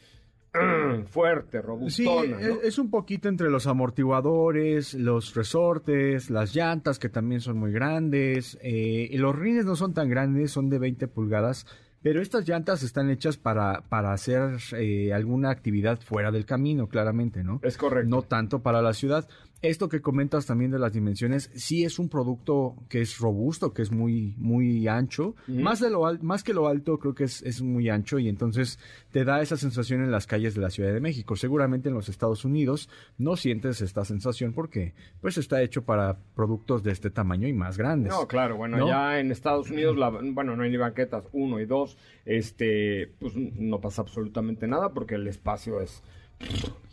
fuerte, 1.06 1.58
Sí, 1.60 1.66
robustona, 1.66 2.38
¿no? 2.38 2.38
es, 2.38 2.58
es 2.64 2.78
un 2.78 2.88
poquito 2.90 3.28
entre 3.28 3.50
los 3.50 3.66
amortiguadores, 3.66 4.94
los 4.94 5.34
resortes, 5.34 6.30
las 6.30 6.54
llantas 6.54 6.98
que 6.98 7.08
también 7.08 7.40
son 7.40 7.58
muy 7.58 7.72
grandes. 7.72 8.56
eh, 8.62 9.08
y 9.10 9.18
los 9.18 9.37
rines 9.37 9.64
no 9.64 9.74
son 9.76 9.94
tan 9.94 10.08
grandes, 10.08 10.52
son 10.52 10.68
de 10.70 10.78
20 10.78 11.08
pulgadas. 11.08 11.66
Pero 12.02 12.20
estas 12.20 12.46
llantas 12.46 12.82
están 12.82 13.08
hechas 13.08 13.38
para, 13.38 13.80
para 13.88 14.12
hacer 14.12 14.58
eh, 14.76 15.12
alguna 15.14 15.50
actividad 15.50 15.98
fuera 16.00 16.30
del 16.30 16.44
camino, 16.44 16.87
claramente, 16.87 17.42
¿no? 17.42 17.60
Es 17.62 17.78
correcto. 17.78 18.10
No 18.10 18.20
tanto 18.22 18.62
para 18.62 18.82
la 18.82 18.92
ciudad. 18.92 19.26
Esto 19.66 19.88
que 19.88 20.00
comentas 20.03 20.44
también 20.44 20.70
de 20.70 20.79
las 20.79 20.92
dimensiones, 20.92 21.50
sí 21.55 21.85
es 21.85 21.98
un 21.98 22.09
producto 22.11 22.74
que 22.90 23.00
es 23.00 23.18
robusto, 23.18 23.72
que 23.72 23.81
es 23.83 23.90
muy, 23.90 24.35
muy 24.37 24.87
ancho. 24.88 25.35
más, 25.48 25.81
de 25.81 25.88
lo 25.90 26.07
al- 26.07 26.22
más 26.22 26.42
que 26.44 26.53
lo 26.53 26.68
alto, 26.68 26.98
creo 26.98 27.14
que 27.14 27.24
es, 27.24 27.40
es 27.42 27.62
muy 27.62 27.88
ancho 27.88 28.18
y 28.18 28.29
entonces 28.29 28.79
te 29.11 29.24
da 29.24 29.40
esa 29.40 29.57
sensación 29.57 30.03
en 30.03 30.11
las 30.11 30.27
calles 30.27 30.55
de 30.55 30.61
la 30.61 30.68
Ciudad 30.70 30.92
de 30.92 31.00
México. 31.00 31.35
Seguramente 31.35 31.88
en 31.88 31.94
los 31.94 32.09
Estados 32.11 32.44
Unidos 32.44 32.90
no 33.16 33.37
sientes 33.37 33.81
esta 33.81 34.05
sensación 34.05 34.53
porque 34.53 34.92
pues 35.22 35.38
está 35.38 35.62
hecho 35.62 35.83
para 35.85 36.18
productos 36.35 36.83
de 36.83 36.92
este 36.92 37.11
tamaño 37.11 37.48
y 37.48 37.53
más 37.55 37.79
grandes. 37.79 38.12
No, 38.12 38.29
claro, 38.29 38.57
bueno, 38.57 38.77
¿no? 38.77 38.87
ya 38.87 39.18
en 39.18 39.31
Estados 39.33 39.70
Unidos, 39.70 39.96
la- 39.96 40.11
bueno, 40.11 40.57
no 40.57 40.62
hay 40.62 40.70
ni 40.70 40.77
banquetas, 40.77 41.24
uno 41.33 41.59
y 41.59 41.64
dos, 41.64 41.96
este, 42.27 43.12
pues 43.18 43.33
no 43.35 43.81
pasa 43.81 44.03
absolutamente 44.03 44.66
nada 44.66 44.92
porque 44.92 45.14
el 45.14 45.27
espacio 45.27 45.81
es 45.81 46.03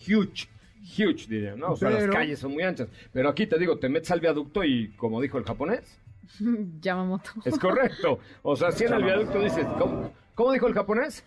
huge, 0.07 0.47
huge, 0.81 1.27
diría, 1.27 1.55
¿no? 1.55 1.71
O 1.73 1.75
sea, 1.75 1.89
las 1.89 2.07
calles 2.07 2.39
son 2.39 2.51
muy 2.53 2.63
anchas. 2.63 2.89
Pero 3.13 3.29
aquí 3.29 3.47
te 3.47 3.57
digo, 3.57 3.77
te 3.77 3.89
metes 3.89 4.11
al 4.11 4.19
viaducto 4.19 4.63
y, 4.63 4.89
como 4.97 5.21
dijo 5.21 5.37
el 5.37 5.43
japonés, 5.43 5.99
Yamamoto. 6.81 7.31
es 7.45 7.57
correcto. 7.59 8.19
O 8.41 8.55
sea, 8.55 8.71
si 8.71 8.85
en 8.85 8.93
el 8.93 9.03
viaducto 9.03 9.39
dices, 9.41 9.65
¿cómo, 9.77 10.11
cómo 10.35 10.51
dijo 10.51 10.67
el 10.67 10.73
japonés? 10.73 11.23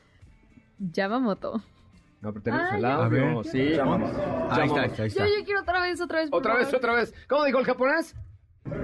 Yamamoto. 0.78 1.62
No, 2.20 2.32
pero 2.32 2.42
tenemos 2.42 2.66
Ay, 2.70 2.76
el 2.76 2.82
yo- 2.82 2.88
A 2.88 3.04
audio, 3.04 3.36
ver. 3.36 3.44
sí. 3.46 3.58
Ahí 3.60 3.66
está, 3.68 3.76
Llámame. 3.84 4.06
ahí 4.50 4.66
está, 4.66 4.80
ahí 4.82 4.88
Yo, 4.96 5.04
está. 5.04 5.26
yo 5.26 5.44
quiero 5.44 5.60
otra 5.60 5.82
vez, 5.82 6.00
otra 6.00 6.20
vez. 6.20 6.30
por 6.30 6.38
Otra 6.40 6.54
vez, 6.54 6.64
favor. 6.64 6.78
otra 6.78 6.94
vez. 6.94 7.14
¿Cómo 7.28 7.44
dijo 7.44 7.58
el 7.58 7.64
japonés? 7.66 8.16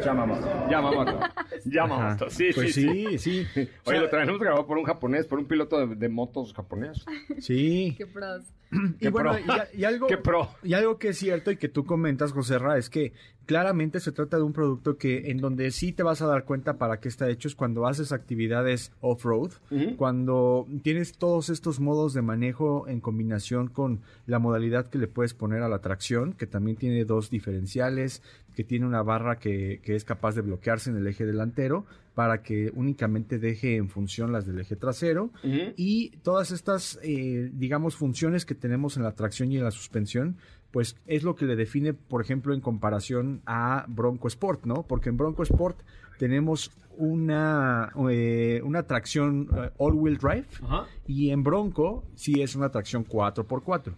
Yamamoto. 0.05 0.69
Yamamoto. 0.71 1.21
Yamamoto, 1.65 2.29
sí, 2.31 2.51
Pues 2.55 2.75
sí, 2.75 3.19
sí, 3.19 3.47
sí. 3.55 3.69
Oye, 3.87 3.99
lo 3.99 4.11
tenemos 4.11 4.39
grabado 4.39 4.67
por 4.67 4.77
un 4.77 4.85
japonés, 4.85 5.27
por 5.27 5.39
un 5.39 5.47
piloto 5.47 5.87
de, 5.87 5.95
de 5.97 6.09
motos 6.11 6.53
japonés. 6.53 7.03
Sí. 7.39 7.95
Qué 7.97 8.07
pros. 8.07 8.45
Y 9.01 9.09
bueno, 9.09 9.33
y, 9.73 9.85
algo, 9.85 10.07
y 10.63 10.75
algo 10.75 10.99
que 10.99 11.09
es 11.09 11.19
cierto 11.19 11.51
y 11.51 11.57
que 11.57 11.69
tú 11.69 11.85
comentas, 11.85 12.33
José 12.33 12.59
Ra, 12.59 12.79
es 12.79 12.89
que 12.89 13.13
claramente 13.47 13.99
se 13.99 14.13
trata 14.13 14.37
de 14.37 14.45
un 14.45 14.53
producto 14.53 14.97
que 14.97 15.31
en 15.31 15.39
donde 15.39 15.73
sí 15.73 15.93
te 15.93 16.05
vas 16.05 16.23
a 16.23 16.27
dar 16.27 16.45
cuenta 16.45 16.79
para 16.79 17.01
qué 17.01 17.09
está 17.09 17.29
hecho 17.29 17.49
es 17.49 17.57
cuando 17.57 17.89
haces 17.89 18.13
actividades 18.13 18.93
off-road, 19.01 19.51
cuando 19.97 20.69
tienes 20.83 21.19
todos 21.19 21.51
estos 21.51 21.81
modos 21.81 22.15
de 22.15 22.23
manejo 22.23 22.87
en 22.87 23.01
combinación 23.01 23.67
con 23.67 24.03
la 24.27 24.39
modalidad 24.39 24.89
que 24.89 24.99
le 24.99 25.09
puedes 25.09 25.35
poner 25.35 25.63
a 25.63 25.69
la 25.69 25.81
tracción, 25.81 26.35
que 26.35 26.47
también 26.47 26.77
tiene 26.77 27.05
dos 27.05 27.29
diferenciales, 27.29 28.23
que 28.55 28.63
tiene 28.63 28.87
una 28.87 29.03
barra 29.03 29.41
que, 29.41 29.81
que 29.83 29.97
es 29.97 30.05
capaz 30.05 30.37
de 30.37 30.43
bloquearse 30.43 30.91
en 30.91 30.97
el 30.97 31.07
eje 31.09 31.27
delantero 31.27 31.87
para 32.15 32.43
que 32.43 32.71
únicamente 32.75 33.39
deje 33.39 33.77
en 33.77 33.89
función 33.89 34.33
las 34.33 34.47
del 34.47 34.61
eje 34.61 34.77
trasero 34.77 35.31
y 35.77 36.11
todas 36.23 36.51
estas, 36.51 36.99
eh, 37.03 37.51
digamos, 37.53 37.97
funciones 37.97 38.45
que 38.45 38.55
tenemos 38.55 38.97
en 38.97 39.05
la 39.05 39.13
tracción 39.13 39.53
y 39.53 39.57
en 39.57 39.65
la 39.65 39.71
suspensión, 39.71 40.37
pues 40.71 40.97
es 41.07 41.23
lo 41.23 41.35
que 41.35 41.47
le 41.47 41.57
define, 41.57 41.95
por 41.95 42.23
ejemplo, 42.23 42.55
en 42.55 42.61
comparación 42.61 43.43
a 43.47 43.85
Bronco 43.89 44.29
Sport, 44.29 44.65
¿no? 44.67 44.85
Porque 44.87 45.09
en 45.09 45.17
Bronco 45.17 45.43
Sport 45.43 45.81
tenemos 46.19 46.71
una, 46.97 47.93
eh, 48.11 48.61
una 48.65 48.83
tracción 48.83 49.49
eh, 49.57 49.71
all-wheel 49.79 50.19
drive 50.19 50.47
y 51.07 51.31
en 51.31 51.43
Bronco 51.43 52.05
sí 52.15 52.43
es 52.43 52.55
una 52.55 52.71
tracción 52.71 53.05
4x4. 53.07 53.95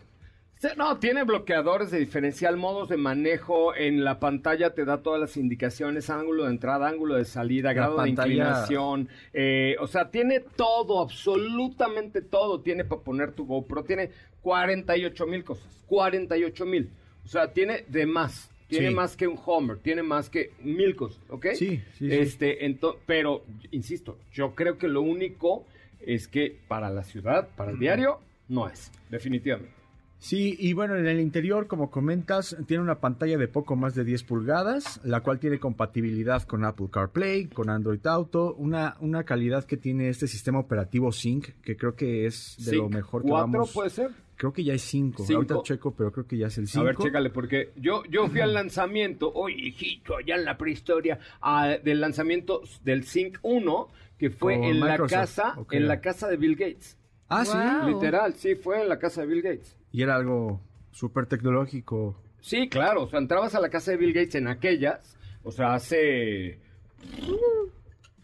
Sí, 0.63 0.69
No, 0.77 0.97
tiene 0.99 1.25
bloqueadores 1.25 1.91
de 1.91 1.99
diferencial, 1.99 2.57
modos 2.57 2.89
de 2.89 2.97
manejo. 2.97 3.75
En 3.75 4.05
la 4.05 4.21
pantalla 4.21 4.75
te 4.75 4.85
da 4.85 5.03
todas 5.03 5.21
las 5.21 5.37
indicaciones, 5.37 6.09
ángulo 6.09 6.45
de 6.45 6.51
entrada, 6.51 6.87
ángulo 6.89 7.17
de 7.17 7.25
salida, 7.25 7.73
grado 7.73 7.97
pantalla- 7.97 8.29
de 8.29 8.35
inclinación. 8.35 9.09
eh, 9.33 9.75
o 9.81 9.89
sea, 9.89 10.13
tiene 10.13 10.39
todo, 10.39 11.01
absolutamente 11.01 12.23
todo. 12.23 12.61
Tiene 12.61 12.85
para 12.85 13.01
poner 13.03 13.33
tu 13.33 13.45
GoPro, 13.45 13.83
tiene 13.83 14.11
48 14.41 15.27
mil 15.27 15.43
cosas, 15.43 15.67
48 15.89 16.65
mil. 16.65 16.91
O 17.25 17.29
sea, 17.29 17.53
tiene 17.53 17.85
de 17.89 18.07
más. 18.07 18.49
Tiene 18.69 18.91
Sí. 18.91 18.95
más 18.95 19.17
que 19.17 19.27
un 19.27 19.39
Homer, 19.45 19.79
tiene 19.79 20.05
más 20.05 20.31
que 20.31 20.53
mil 20.63 20.95
cosas, 20.95 21.21
¿ok? 21.29 21.47
Sí, 21.55 21.83
sí, 21.99 22.09
sí. 22.09 22.09
Este, 22.15 22.65
ento- 22.65 22.99
pero, 23.05 23.43
insisto, 23.73 24.17
yo 24.33 24.55
creo 24.55 24.79
que 24.79 24.87
lo 24.87 25.03
único 25.03 25.67
es 26.07 26.29
que 26.29 26.57
para 26.69 26.89
la 26.89 27.03
ciudad, 27.03 27.49
para 27.57 27.73
el 27.73 27.79
diario, 27.81 28.21
no 28.49 28.69
es, 28.69 28.91
definitivamente. 29.11 29.82
Sí, 30.23 30.55
y 30.57 30.73
bueno, 30.73 30.95
en 30.95 31.09
el 31.09 31.19
interior, 31.19 31.67
como 31.67 31.91
comentas, 31.91 32.57
tiene 32.69 32.81
una 32.81 33.01
pantalla 33.01 33.37
de 33.37 33.49
poco 33.49 33.75
más 33.75 33.97
de 33.97 34.05
10 34.05 34.23
pulgadas, 34.23 35.01
la 35.03 35.21
cual 35.21 35.41
tiene 35.41 35.59
compatibilidad 35.59 36.45
con 36.45 36.65
Apple 36.65 36.87
CarPlay, 36.93 37.49
con 37.49 37.69
Android 37.69 38.07
Auto, 38.07 38.55
una, 38.55 38.97
una 39.01 39.25
calidad 39.25 39.65
que 39.65 39.77
tiene 39.77 40.09
este 40.09 40.29
sistema 40.29 40.61
operativo 40.61 41.11
Sync, 41.11 41.49
que 41.61 41.77
creo 41.77 41.97
que 41.97 42.27
es 42.27 42.55
de 42.65 42.77
lo 42.77 42.89
mejor 42.89 43.23
que 43.23 43.31
¿Cuatro 43.31 43.51
vamos. 43.51 43.73
puede 43.73 43.91
ser? 43.91 44.13
Creo 44.37 44.53
que 44.53 44.63
ya 44.63 44.75
es 44.75 44.83
5. 44.83 45.25
Cinco. 45.25 45.39
Ahorita 45.39 45.57
checo, 45.65 45.93
pero 45.93 46.13
creo 46.13 46.25
que 46.25 46.39
ya 46.39 46.47
es 46.47 46.57
el 46.57 46.69
5. 46.69 46.81
A 46.81 46.85
ver, 46.85 46.97
chécale, 46.99 47.31
porque 47.31 47.73
yo, 47.75 48.05
yo 48.05 48.29
fui 48.29 48.39
al 48.39 48.55
lanzamiento, 48.55 49.33
oye, 49.35 49.57
hijito, 49.57 50.19
allá 50.19 50.37
en 50.37 50.45
la 50.45 50.57
prehistoria, 50.57 51.19
ah, 51.41 51.79
del 51.83 52.01
lanzamiento 52.01 52.63
del 52.85 53.03
Sync 53.03 53.39
1, 53.43 53.89
que 54.17 54.31
fue 54.31 54.55
Con 54.55 54.65
en 54.67 54.79
la 54.79 54.99
casa, 54.99 55.57
en 55.69 55.89
la 55.89 56.01
casa 56.01 56.29
de 56.29 56.37
Bill 56.37 56.55
Gates. 56.55 56.97
Ah, 57.29 57.45
sí. 57.45 57.59
Literal, 57.89 58.35
sí, 58.35 58.55
fue 58.55 58.83
en 58.83 58.89
la 58.89 59.01
casa 59.01 59.23
de 59.23 59.27
Bill 59.27 59.43
Gates. 59.43 59.82
Y 59.93 60.03
era 60.03 60.17
algo 60.17 60.61
súper 60.91 61.27
tecnológico. 61.27 62.17
Sí, 62.41 62.69
claro, 62.69 63.05
o 63.05 63.09
sea, 63.09 63.19
entrabas 63.21 63.55
a 63.55 63.61
la 63.61 63.69
casa 63.71 63.93
de 63.93 63.99
Bill 63.99 64.13
Gates 64.13 64.35
en 64.35 64.49
aquellas, 64.49 65.17
o 65.45 65.53
sea, 65.53 65.75
hace 65.75 66.59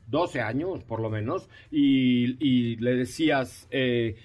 12 0.06 0.40
años 0.40 0.82
por 0.84 1.00
lo 1.00 1.10
menos, 1.10 1.48
y, 1.70 2.36
y 2.44 2.76
le 2.76 2.94
decías, 2.94 3.68
eh, 3.70 4.16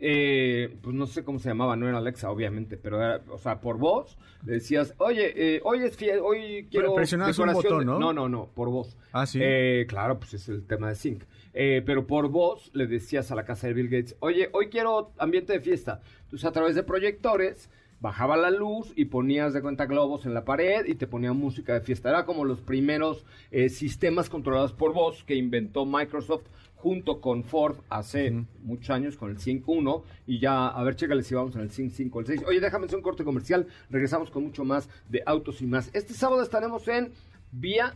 eh, 0.00 0.74
pues 0.82 0.94
no 0.96 1.06
sé 1.06 1.22
cómo 1.24 1.38
se 1.38 1.50
llamaba, 1.50 1.76
no 1.76 1.86
era 1.88 1.98
Alexa, 1.98 2.30
obviamente, 2.30 2.76
pero 2.78 2.96
era, 2.96 3.22
o 3.28 3.36
sea, 3.38 3.60
por 3.60 3.76
voz, 3.78 4.16
le 4.46 4.54
decías, 4.54 4.94
oye, 4.98 5.56
eh, 5.56 5.60
hoy 5.62 5.80
es 5.84 5.98
fie- 5.98 6.18
hoy 6.22 6.66
quiero 6.70 6.94
presionabas 6.94 7.38
un 7.38 7.52
botón, 7.52 7.78
de-". 7.80 7.84
¿no? 7.84 7.98
No, 7.98 8.12
no, 8.14 8.28
no, 8.28 8.46
por 8.54 8.70
voz. 8.70 8.96
Ah, 9.12 9.26
sí. 9.26 9.38
Eh, 9.42 9.84
claro, 9.86 10.18
pues 10.18 10.32
es 10.34 10.48
el 10.48 10.66
tema 10.66 10.88
de 10.88 10.94
Sync. 10.94 11.24
Eh, 11.52 11.82
pero 11.84 12.06
por 12.06 12.28
voz 12.28 12.70
le 12.74 12.86
decías 12.86 13.30
a 13.30 13.34
la 13.34 13.44
casa 13.44 13.66
de 13.66 13.74
Bill 13.74 13.88
Gates, 13.88 14.16
oye, 14.20 14.50
hoy 14.52 14.68
quiero 14.68 15.12
ambiente 15.18 15.52
de 15.52 15.60
fiesta. 15.60 16.00
Entonces 16.22 16.44
a 16.44 16.52
través 16.52 16.74
de 16.74 16.82
proyectores 16.82 17.70
bajaba 18.00 18.36
la 18.36 18.50
luz 18.50 18.92
y 18.96 19.06
ponías 19.06 19.52
de 19.52 19.60
cuenta 19.60 19.86
globos 19.86 20.24
en 20.24 20.32
la 20.32 20.44
pared 20.44 20.86
y 20.86 20.94
te 20.94 21.06
ponía 21.06 21.32
música 21.32 21.74
de 21.74 21.80
fiesta. 21.80 22.08
Era 22.08 22.24
como 22.24 22.44
los 22.44 22.60
primeros 22.60 23.24
eh, 23.50 23.68
sistemas 23.68 24.30
controlados 24.30 24.72
por 24.72 24.94
voz 24.94 25.22
que 25.24 25.34
inventó 25.34 25.84
Microsoft 25.84 26.46
junto 26.76 27.20
con 27.20 27.44
Ford 27.44 27.76
hace 27.90 28.32
muchos 28.62 28.88
años 28.88 29.18
con 29.18 29.30
el 29.30 29.38
5.1 29.38 30.02
y 30.26 30.38
ya, 30.38 30.68
a 30.68 30.82
ver, 30.82 30.96
chécale 30.96 31.22
si 31.22 31.34
vamos 31.34 31.54
en 31.54 31.60
el 31.60 31.70
5.5, 31.70 32.20
el 32.20 32.26
6. 32.26 32.42
Oye, 32.46 32.60
déjame 32.60 32.86
hacer 32.86 32.96
un 32.96 33.02
corte 33.02 33.22
comercial, 33.22 33.66
regresamos 33.90 34.30
con 34.30 34.44
mucho 34.44 34.64
más 34.64 34.88
de 35.10 35.22
autos 35.26 35.60
y 35.60 35.66
más. 35.66 35.90
Este 35.92 36.14
sábado 36.14 36.42
estaremos 36.42 36.88
en 36.88 37.12
Vía 37.52 37.94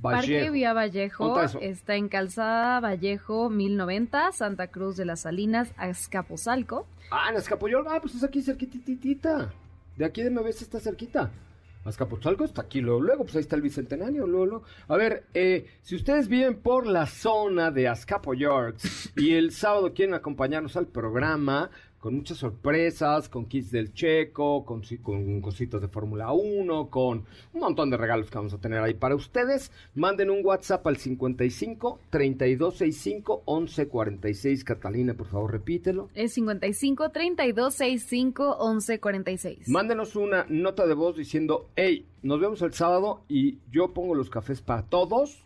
Parque 0.00 0.34
Vallejo. 0.34 0.52
Vía 0.52 0.72
Vallejo 0.72 1.40
está 1.60 1.96
en 1.96 2.08
Calzada 2.08 2.80
Vallejo 2.80 3.50
1090, 3.50 4.32
Santa 4.32 4.68
Cruz 4.68 4.96
de 4.96 5.04
las 5.04 5.20
Salinas, 5.20 5.72
Azcapotzalco. 5.76 6.86
Ah, 7.10 7.30
en 7.30 7.36
Azcapoyol, 7.36 7.86
ah, 7.88 7.98
pues 8.00 8.14
es 8.14 8.24
aquí 8.24 8.42
cerquititita. 8.42 9.52
De 9.96 10.04
aquí 10.04 10.22
de 10.22 10.30
MBS 10.30 10.62
está 10.62 10.80
cerquita. 10.80 11.30
Azcapotzalco 11.84 12.44
está 12.44 12.62
aquí 12.62 12.80
luego, 12.80 13.00
luego, 13.00 13.24
pues 13.24 13.36
ahí 13.36 13.42
está 13.42 13.56
el 13.56 13.62
Bicentenario, 13.62 14.26
luego, 14.26 14.46
luego. 14.46 14.64
A 14.88 14.96
ver, 14.96 15.24
eh, 15.34 15.66
si 15.82 15.96
ustedes 15.96 16.28
viven 16.28 16.56
por 16.56 16.86
la 16.86 17.06
zona 17.06 17.70
de 17.70 17.88
Azcapoyol 17.88 18.74
y 19.16 19.34
el 19.34 19.52
sábado 19.52 19.92
quieren 19.92 20.14
acompañarnos 20.14 20.76
al 20.76 20.86
programa 20.86 21.70
con 22.04 22.16
muchas 22.16 22.36
sorpresas, 22.36 23.30
con 23.30 23.46
kits 23.46 23.70
del 23.70 23.94
Checo, 23.94 24.66
con, 24.66 24.82
con 25.02 25.40
cositas 25.40 25.80
de 25.80 25.88
Fórmula 25.88 26.32
1, 26.32 26.90
con 26.90 27.24
un 27.54 27.60
montón 27.60 27.88
de 27.88 27.96
regalos 27.96 28.28
que 28.28 28.36
vamos 28.36 28.52
a 28.52 28.58
tener 28.58 28.78
ahí 28.80 28.92
para 28.92 29.14
ustedes, 29.14 29.72
manden 29.94 30.28
un 30.28 30.44
WhatsApp 30.44 30.86
al 30.86 30.98
55 30.98 32.00
3265 32.10 33.44
1146. 33.46 34.64
Catalina, 34.64 35.14
por 35.14 35.28
favor, 35.28 35.52
repítelo. 35.52 36.10
Es 36.14 36.34
55 36.34 37.08
32 37.08 37.72
65 37.72 38.56
11 38.58 39.00
46. 39.00 39.68
Mándenos 39.70 40.14
una 40.14 40.44
nota 40.50 40.86
de 40.86 40.92
voz 40.92 41.16
diciendo, 41.16 41.70
hey, 41.74 42.04
nos 42.22 42.38
vemos 42.38 42.60
el 42.60 42.74
sábado 42.74 43.22
y 43.30 43.60
yo 43.72 43.94
pongo 43.94 44.14
los 44.14 44.28
cafés 44.28 44.60
para 44.60 44.82
todos. 44.82 45.42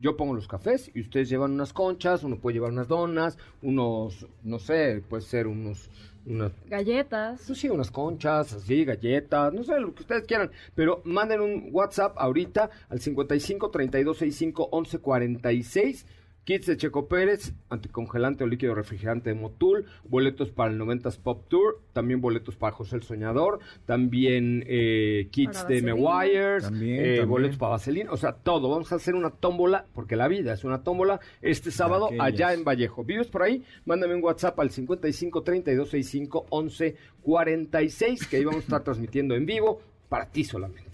Yo 0.00 0.16
pongo 0.16 0.34
los 0.34 0.48
cafés 0.48 0.90
y 0.94 1.02
ustedes 1.02 1.28
llevan 1.28 1.52
unas 1.52 1.72
conchas, 1.74 2.24
uno 2.24 2.38
puede 2.38 2.54
llevar 2.54 2.72
unas 2.72 2.88
donas, 2.88 3.36
unos, 3.62 4.26
no 4.42 4.58
sé, 4.58 5.02
puede 5.06 5.22
ser 5.22 5.46
unos, 5.46 5.90
unas, 6.24 6.52
Galletas. 6.68 7.42
pues 7.46 7.58
sí, 7.58 7.68
unas 7.68 7.90
conchas, 7.90 8.54
así, 8.54 8.84
galletas, 8.86 9.52
no 9.52 9.62
sé, 9.62 9.78
lo 9.78 9.94
que 9.94 10.02
ustedes 10.02 10.24
quieran. 10.24 10.50
Pero 10.74 11.02
manden 11.04 11.42
un 11.42 11.68
WhatsApp 11.70 12.14
ahorita 12.16 12.70
al 12.88 13.00
55 13.00 13.70
32 13.70 14.16
65 14.16 14.68
11 14.72 14.98
46. 14.98 16.06
Kits 16.44 16.66
de 16.66 16.76
Checo 16.76 17.06
Pérez, 17.06 17.52
anticongelante 17.68 18.44
o 18.44 18.46
líquido 18.46 18.74
refrigerante 18.74 19.30
de 19.30 19.34
Motul, 19.34 19.86
boletos 20.04 20.50
para 20.50 20.70
el 20.70 20.80
90s 20.80 21.18
Pop 21.18 21.46
Tour, 21.48 21.80
también 21.92 22.20
boletos 22.20 22.56
para 22.56 22.72
José 22.72 22.96
el 22.96 23.02
Soñador, 23.02 23.60
también 23.86 24.64
eh, 24.66 25.28
kits 25.30 25.66
de 25.68 25.82
También, 25.82 27.04
eh, 27.04 27.24
boletos 27.24 27.58
para 27.58 27.72
Vaselina, 27.72 28.10
o 28.10 28.16
sea, 28.16 28.32
todo. 28.32 28.70
Vamos 28.70 28.90
a 28.92 28.96
hacer 28.96 29.14
una 29.14 29.30
tómbola, 29.30 29.86
porque 29.94 30.16
la 30.16 30.28
vida 30.28 30.54
es 30.54 30.64
una 30.64 30.82
tómbola, 30.82 31.20
este 31.42 31.70
sábado 31.70 32.06
aquellas. 32.06 32.26
allá 32.26 32.54
en 32.54 32.64
Vallejo. 32.64 33.04
¿Vives 33.04 33.28
por 33.28 33.42
ahí? 33.42 33.62
Mándame 33.84 34.14
un 34.14 34.24
WhatsApp 34.24 34.58
al 34.60 34.70
55 34.70 35.42
32 35.42 35.90
65 35.90 36.46
11 36.48 36.96
46, 37.22 38.26
que 38.26 38.36
ahí 38.38 38.44
vamos 38.44 38.62
a 38.62 38.64
estar 38.64 38.82
transmitiendo 38.82 39.34
en 39.34 39.44
vivo 39.44 39.82
para 40.08 40.26
ti 40.26 40.44
solamente. 40.44 40.90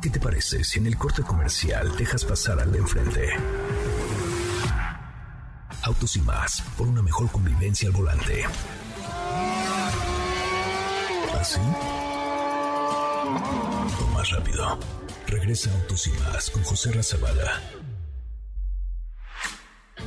¿Qué 0.00 0.10
te 0.10 0.20
parece 0.20 0.62
si 0.64 0.78
en 0.78 0.86
el 0.86 0.98
corte 0.98 1.22
comercial 1.22 1.96
dejas 1.96 2.24
pasar 2.24 2.60
al 2.60 2.70
de 2.70 2.78
enfrente? 2.78 3.20
Autos 5.86 6.16
y 6.16 6.20
más, 6.22 6.62
por 6.78 6.86
una 6.88 7.02
mejor 7.02 7.30
convivencia 7.30 7.88
al 7.88 7.94
volante. 7.94 8.44
¿Así? 11.38 11.60
O 14.00 14.06
más 14.14 14.30
rápido. 14.30 14.78
Regresa 15.26 15.70
Autos 15.78 16.06
y 16.06 16.10
más 16.20 16.48
con 16.48 16.62
José 16.62 16.90
Razabala. 16.90 17.60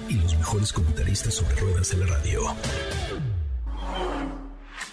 Y 0.09 0.15
los 0.15 0.36
mejores 0.36 0.73
comentaristas 0.73 1.36
sobre 1.36 1.55
ruedas 1.57 1.91
de 1.91 1.97
la 1.97 2.07
radio. 2.07 2.41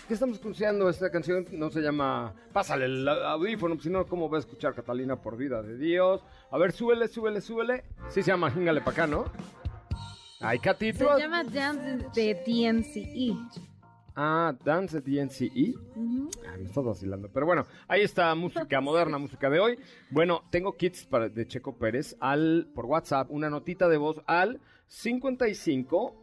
¿Qué 0.07 0.13
estamos 0.13 0.37
escuchando? 0.37 0.91
Esta 0.91 1.11
canción 1.11 1.47
no 1.53 1.71
se 1.71 1.81
llama 1.81 2.35
Pásale 2.53 2.85
el 2.85 3.09
audífono, 3.09 3.81
si 3.81 3.89
no, 3.89 4.07
¿cómo 4.07 4.29
va 4.29 4.37
a 4.37 4.41
escuchar 4.41 4.75
Catalina 4.75 5.17
por 5.17 5.39
vida 5.39 5.63
de 5.63 5.79
Dios? 5.79 6.23
A 6.51 6.59
ver, 6.59 6.73
súbele, 6.73 7.09
súbele, 7.09 7.41
súbele. 7.41 7.85
Sí 8.11 8.23
se 8.23 8.31
llama 8.31 8.51
Jingale 8.51 8.83
para 8.83 8.93
acá, 8.93 9.07
¿no? 9.07 9.25
Ay, 10.47 10.61
Se 10.79 10.93
llama 10.93 11.43
Dance 11.43 12.07
de 12.15 12.35
DNCE. 12.35 13.35
Ah, 14.15 14.55
Dance 14.63 15.01
DNCE. 15.01 15.75
Ah, 16.47 16.59
me 16.59 16.65
estás 16.65 16.85
vacilando. 16.85 17.31
Pero 17.33 17.47
bueno, 17.47 17.67
ahí 17.89 18.03
está 18.03 18.35
música 18.35 18.79
moderna, 18.83 19.17
música 19.17 19.49
de 19.49 19.59
hoy. 19.59 19.79
Bueno, 20.11 20.43
tengo 20.51 20.77
kits 20.77 21.07
para, 21.07 21.31
de 21.31 21.47
Checo 21.47 21.79
Pérez 21.79 22.15
al, 22.21 22.69
por 22.75 22.85
WhatsApp, 22.85 23.31
una 23.31 23.49
notita 23.49 23.89
de 23.89 23.97
voz 23.97 24.21
al 24.27 24.61
55 24.89 26.15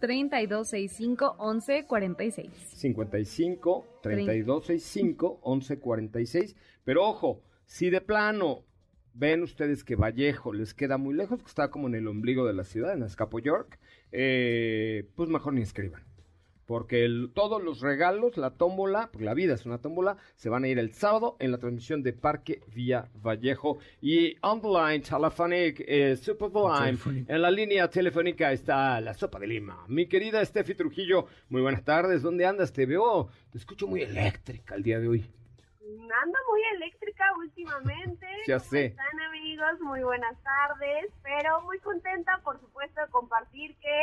32 0.00 0.68
65 0.68 1.36
11 1.38 1.86
46. 1.86 2.50
55 2.74 3.86
32 4.02 4.66
65 4.66 5.38
11 5.42 5.78
46. 5.78 6.56
Pero 6.82 7.06
ojo, 7.06 7.40
si 7.66 7.88
de 7.88 8.00
plano 8.00 8.64
ven 9.20 9.42
ustedes 9.42 9.84
que 9.84 9.96
Vallejo 9.96 10.52
les 10.54 10.72
queda 10.74 10.96
muy 10.96 11.14
lejos, 11.14 11.40
que 11.42 11.48
está 11.48 11.70
como 11.70 11.86
en 11.88 11.94
el 11.94 12.08
ombligo 12.08 12.46
de 12.46 12.54
la 12.54 12.64
ciudad, 12.64 12.94
en 12.94 13.02
Escapo 13.02 13.38
York, 13.38 13.78
eh, 14.12 15.04
pues 15.14 15.28
mejor 15.28 15.52
ni 15.52 15.60
escriban. 15.62 16.02
Porque 16.66 17.04
el- 17.04 17.32
todos 17.34 17.60
los 17.62 17.80
regalos, 17.80 18.36
la 18.36 18.50
tómbola, 18.52 19.10
porque 19.10 19.24
la 19.24 19.34
vida 19.34 19.54
es 19.54 19.66
una 19.66 19.78
tómbola, 19.78 20.16
se 20.36 20.48
van 20.48 20.62
a 20.64 20.68
ir 20.68 20.78
el 20.78 20.92
sábado 20.92 21.36
en 21.40 21.50
la 21.50 21.58
transmisión 21.58 22.02
de 22.04 22.12
Parque 22.12 22.60
Vía 22.72 23.08
Vallejo. 23.14 23.78
Y 24.00 24.36
on 24.40 24.62
the 24.62 24.68
line, 24.68 25.00
telephonic, 25.00 25.82
eh, 25.86 26.16
super 26.16 26.48
the 26.50 26.60
line, 26.60 26.84
Telefónica. 26.96 27.34
en 27.34 27.42
la 27.42 27.50
línea 27.50 27.90
telefónica 27.90 28.52
está 28.52 29.00
la 29.00 29.14
sopa 29.14 29.40
de 29.40 29.48
lima. 29.48 29.84
Mi 29.88 30.06
querida 30.06 30.44
Steffi 30.44 30.74
Trujillo, 30.76 31.26
muy 31.48 31.60
buenas 31.60 31.82
tardes. 31.84 32.22
¿Dónde 32.22 32.46
andas? 32.46 32.72
Te 32.72 32.86
veo, 32.86 33.28
te 33.50 33.58
escucho 33.58 33.88
muy 33.88 34.02
eléctrica 34.02 34.76
el 34.76 34.84
día 34.84 35.00
de 35.00 35.08
hoy. 35.08 35.24
Ando 35.98 36.38
muy 36.48 36.62
eléctrica 36.76 37.24
últimamente. 37.38 38.26
Ya 38.46 38.58
¿Cómo 38.58 38.70
sé. 38.70 38.84
están 38.86 39.20
amigos? 39.28 39.80
Muy 39.80 40.02
buenas 40.02 40.36
tardes, 40.42 41.10
pero 41.22 41.60
muy 41.62 41.78
contenta 41.80 42.38
por 42.44 42.60
supuesto 42.60 43.00
de 43.00 43.10
compartir 43.10 43.76
que 43.76 44.02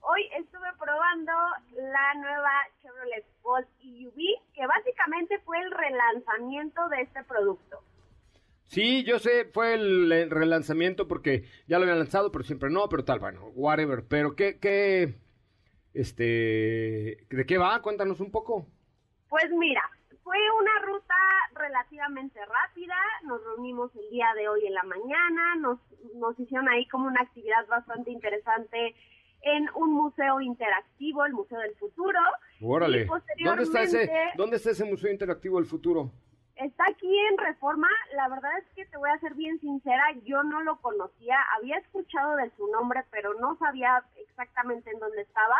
hoy 0.00 0.28
estuve 0.38 0.66
probando 0.78 1.32
la 1.76 2.14
nueva 2.14 2.50
Chevrolet 2.82 3.24
Bolt 3.42 3.68
EUV, 3.82 4.52
que 4.54 4.66
básicamente 4.66 5.38
fue 5.40 5.58
el 5.60 5.70
relanzamiento 5.70 6.88
de 6.88 7.02
este 7.02 7.22
producto. 7.24 7.82
Sí, 8.66 9.04
yo 9.04 9.18
sé, 9.18 9.46
fue 9.46 9.74
el, 9.74 10.10
el 10.10 10.30
relanzamiento 10.30 11.06
porque 11.08 11.44
ya 11.66 11.78
lo 11.78 11.82
habían 11.84 11.98
lanzado, 11.98 12.30
pero 12.32 12.44
siempre 12.44 12.70
no, 12.70 12.88
pero 12.88 13.04
tal, 13.04 13.18
bueno, 13.18 13.46
whatever. 13.54 14.04
Pero 14.06 14.36
qué, 14.36 14.58
qué, 14.60 15.14
este, 15.92 17.26
¿de 17.30 17.46
qué 17.46 17.58
va? 17.58 17.82
Cuéntanos 17.82 18.20
un 18.20 18.30
poco. 18.30 18.66
Pues 19.28 19.50
mira, 19.50 19.82
fue 20.30 20.38
una 20.60 20.78
ruta 20.86 21.14
relativamente 21.54 22.38
rápida, 22.46 22.94
nos 23.24 23.42
reunimos 23.42 23.90
el 23.96 24.08
día 24.10 24.28
de 24.36 24.48
hoy 24.48 24.64
en 24.64 24.74
la 24.74 24.84
mañana, 24.84 25.56
nos, 25.56 25.80
nos 26.14 26.38
hicieron 26.38 26.68
ahí 26.68 26.86
como 26.86 27.08
una 27.08 27.20
actividad 27.20 27.66
bastante 27.66 28.12
interesante 28.12 28.94
en 29.42 29.68
un 29.74 29.92
museo 29.92 30.40
interactivo, 30.40 31.24
el 31.24 31.32
Museo 31.32 31.58
del 31.58 31.74
Futuro. 31.74 32.20
Órale. 32.62 33.06
¿Dónde 33.06 33.64
está 33.64 33.82
ese, 33.82 33.98
posteriormente- 34.06 34.32
dónde 34.36 34.56
está 34.58 34.70
ese 34.70 34.84
Museo 34.84 35.10
Interactivo 35.10 35.56
del 35.56 35.66
Futuro? 35.66 36.12
Está 36.54 36.84
aquí 36.88 37.18
en 37.30 37.36
Reforma, 37.36 37.88
la 38.14 38.28
verdad 38.28 38.56
es 38.58 38.66
que 38.76 38.84
te 38.86 38.98
voy 38.98 39.10
a 39.10 39.18
ser 39.18 39.34
bien 39.34 39.58
sincera, 39.58 40.12
yo 40.22 40.44
no 40.44 40.60
lo 40.62 40.76
conocía, 40.80 41.38
había 41.58 41.76
escuchado 41.78 42.36
de 42.36 42.50
su 42.56 42.68
nombre, 42.70 43.02
pero 43.10 43.34
no 43.34 43.56
sabía 43.58 44.04
exactamente 44.16 44.92
en 44.92 45.00
dónde 45.00 45.22
estaba. 45.22 45.56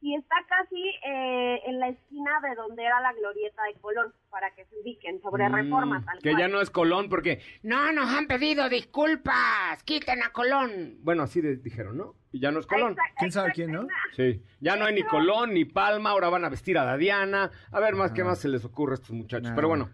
Y 0.00 0.14
está 0.14 0.36
casi 0.48 0.80
eh, 1.06 1.60
en 1.66 1.80
la 1.80 1.88
esquina 1.88 2.30
de 2.48 2.54
donde 2.54 2.84
era 2.84 3.00
la 3.00 3.12
glorieta 3.14 3.62
de 3.64 3.80
Colón, 3.80 4.12
para 4.30 4.50
que 4.54 4.64
se 4.66 4.76
ubiquen, 4.80 5.20
sobre 5.20 5.48
Mm, 5.48 5.54
Reforma, 5.54 6.04
tal 6.04 6.18
Que 6.20 6.30
cual. 6.30 6.40
ya 6.42 6.48
no 6.48 6.60
es 6.60 6.70
Colón 6.70 7.08
porque 7.08 7.40
no 7.62 7.90
nos 7.92 8.08
han 8.14 8.26
pedido 8.28 8.68
disculpas, 8.68 9.82
quiten 9.84 10.22
a 10.22 10.30
Colón. 10.30 10.98
Bueno, 11.02 11.24
así 11.24 11.40
de- 11.40 11.56
dijeron, 11.56 11.96
¿no? 11.96 12.14
Y 12.30 12.40
ya 12.40 12.50
no 12.50 12.60
es 12.60 12.66
Colón. 12.66 12.92
Exact- 12.92 13.14
¿Quién 13.18 13.32
sabe 13.32 13.52
quién, 13.52 13.72
no? 13.72 13.86
Sí, 14.14 14.42
ya 14.60 14.76
no 14.76 14.84
hay 14.84 14.94
ni 14.94 15.02
Colón 15.02 15.54
ni 15.54 15.64
Palma, 15.64 16.10
ahora 16.10 16.28
van 16.28 16.44
a 16.44 16.48
vestir 16.48 16.78
a 16.78 16.84
Dadiana. 16.84 17.50
A 17.72 17.80
ver, 17.80 17.94
más 17.94 18.12
que 18.12 18.22
Ah. 18.22 18.26
más 18.26 18.38
se 18.38 18.48
les 18.48 18.64
ocurre 18.64 18.92
a 18.92 18.94
estos 18.94 19.10
muchachos. 19.12 19.50
Pero 19.54 19.68
bueno, 19.68 19.90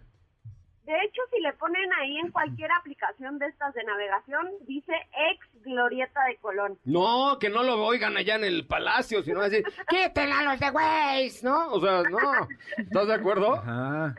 si 1.34 1.40
le 1.42 1.52
ponen 1.54 1.92
ahí 1.94 2.18
en 2.18 2.30
cualquier 2.30 2.70
aplicación 2.72 3.38
de 3.38 3.46
estas 3.46 3.74
de 3.74 3.84
navegación, 3.84 4.48
dice 4.66 4.92
ex 5.30 5.62
glorieta 5.62 6.24
de 6.24 6.36
Colón. 6.36 6.78
no, 6.84 7.38
que 7.40 7.48
no 7.48 7.62
lo 7.62 7.84
oigan 7.84 8.16
allá 8.16 8.36
en 8.36 8.44
el 8.44 8.66
palacio, 8.66 9.22
sino 9.22 9.42
decir, 9.42 9.64
quítenla 9.88 10.40
a 10.40 10.42
los 10.44 10.60
de 10.60 10.70
Waze, 10.70 11.40
¿no? 11.42 11.72
O 11.72 11.80
sea, 11.80 12.02
no. 12.02 12.48
¿Estás 12.76 13.06
de 13.08 13.14
acuerdo? 13.14 13.54
Ajá. 13.54 14.14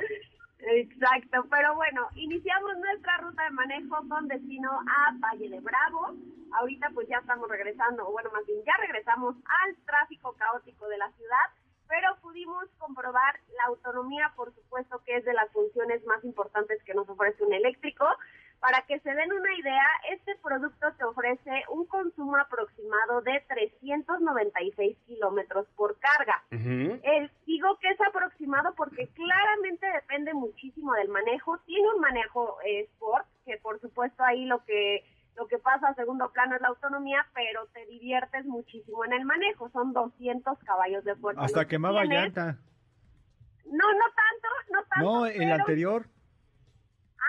Exacto, 0.68 1.46
pero 1.52 1.76
bueno, 1.76 2.08
iniciamos 2.16 2.72
nuestra 2.80 3.18
ruta 3.18 3.44
de 3.44 3.52
manejo 3.52 3.98
con 4.10 4.28
destino 4.28 4.72
a 4.72 5.14
Valle 5.20 5.50
de 5.50 5.60
Bravo. 5.60 6.16
Ahorita 6.54 6.90
pues 6.94 7.08
ya 7.08 7.18
estamos 7.18 7.48
regresando, 7.50 8.08
o 8.08 8.12
bueno, 8.12 8.32
más 8.34 8.46
bien 8.48 8.60
ya 8.66 8.74
regresamos 8.82 9.36
al 9.64 9.76
tráfico 9.86 10.34
caótico 10.34 10.88
de 10.88 10.98
la 10.98 11.12
ciudad. 11.12 11.46
Pero 11.88 12.16
pudimos 12.22 12.66
comprobar 12.78 13.40
la 13.58 13.66
autonomía, 13.68 14.32
por 14.36 14.54
supuesto 14.54 15.02
que 15.06 15.18
es 15.18 15.26
de 15.26 15.34
las 15.34 15.52
funciones 15.52 16.06
más 16.06 16.24
importantes 16.24 16.82
que 16.84 16.94
nos 16.94 17.08
ofrece 17.10 17.44
un 17.44 17.54
eléctrico. 17.54 18.06
Para 18.60 18.82
que 18.88 19.00
se 19.02 19.14
den 19.14 19.32
una 19.32 19.54
idea, 19.60 19.88
este 20.12 20.36
producto 20.38 20.88
te 20.98 21.04
ofrece 21.04 21.64
un 21.70 21.86
consumo 21.86 22.36
aproximado 22.38 23.22
de 23.22 23.44
396 23.48 24.98
kilómetros 25.06 25.68
por 25.76 26.00
carga. 26.00 26.44
El, 26.50 27.30
digo 27.46 27.78
que 27.80 27.90
es 27.90 28.02
aproximado 28.02 28.74
porque 28.76 29.08
claramente 29.10 29.86
depende 29.94 30.34
muchísimo 30.34 30.94
del 30.94 31.10
manejo. 31.10 31.60
Tiene 31.66 31.90
un 31.94 32.00
manejo 32.00 32.58
eh, 32.66 32.88
sport, 32.94 33.28
que 33.46 33.58
por 33.58 33.80
supuesto 33.82 34.24
ahí 34.24 34.46
lo 34.46 34.64
que 34.66 35.04
lo 35.38 35.48
que 35.48 35.58
pasa 35.58 35.88
a 35.90 35.96
segundo 35.96 36.32
plano 36.32 36.56
es 36.56 36.62
la 36.62 36.70
autonomía, 36.70 37.26
pero 37.34 37.68
te 37.74 37.86
diviertes 37.88 38.46
muchísimo 38.46 39.04
en 39.06 39.14
el 39.14 39.26
manejo. 39.26 39.70
Son 39.70 39.92
200 39.94 40.58
caballos 40.60 41.04
de 41.04 41.16
fuerza. 41.16 41.42
Hasta 41.42 41.66
quemaba 41.68 42.02
tienes- 42.04 42.36
llanta. 42.36 42.58
No, 43.66 43.92
no 43.94 44.06
tanto, 44.16 44.48
no 44.72 44.84
tanto. 44.90 45.06
No, 45.06 45.26
el 45.26 45.38
pero- 45.38 45.54
anterior. 45.56 46.06
Ah, 47.20 47.24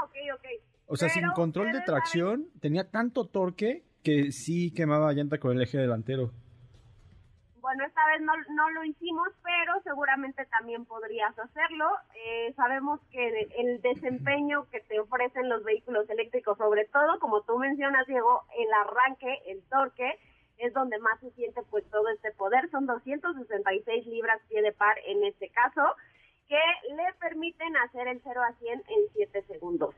ah, 0.00 0.04
ok, 0.04 0.14
ok. 0.34 0.44
O 0.86 0.96
sea, 0.96 1.08
sin 1.08 1.26
control 1.32 1.68
de 1.68 1.78
saben- 1.78 1.84
tracción, 1.86 2.46
tenía 2.60 2.90
tanto 2.90 3.26
torque 3.26 3.84
que 4.04 4.30
sí 4.32 4.72
quemaba 4.74 5.12
llanta 5.12 5.38
con 5.38 5.56
el 5.56 5.62
eje 5.62 5.78
delantero. 5.78 6.32
Bueno, 7.62 7.84
esta 7.86 8.04
vez 8.08 8.20
no, 8.22 8.32
no 8.56 8.70
lo 8.70 8.82
hicimos, 8.82 9.28
pero 9.44 9.80
seguramente 9.84 10.44
también 10.46 10.84
podrías 10.84 11.38
hacerlo. 11.38 11.88
Eh, 12.16 12.52
sabemos 12.56 12.98
que 13.12 13.48
el 13.56 13.80
desempeño 13.80 14.68
que 14.68 14.80
te 14.80 14.98
ofrecen 14.98 15.48
los 15.48 15.62
vehículos 15.62 16.10
eléctricos, 16.10 16.58
sobre 16.58 16.86
todo, 16.86 17.20
como 17.20 17.42
tú 17.42 17.56
mencionas, 17.58 18.04
Diego, 18.08 18.42
el 18.58 18.66
arranque, 18.72 19.42
el 19.46 19.62
torque, 19.68 20.18
es 20.58 20.72
donde 20.74 20.98
más 20.98 21.20
se 21.20 21.30
siente 21.30 21.62
pues 21.70 21.88
todo 21.88 22.08
este 22.08 22.32
poder. 22.32 22.68
Son 22.70 22.84
266 22.84 24.06
libras 24.08 24.42
pie 24.48 24.60
de 24.60 24.72
par 24.72 24.96
en 25.06 25.22
este 25.22 25.48
caso, 25.50 25.94
que 26.48 26.58
le 26.96 27.14
permiten 27.20 27.76
hacer 27.76 28.08
el 28.08 28.20
0 28.24 28.42
a 28.42 28.52
100 28.54 28.72
en 28.72 29.08
7 29.14 29.42
segundos. 29.42 29.94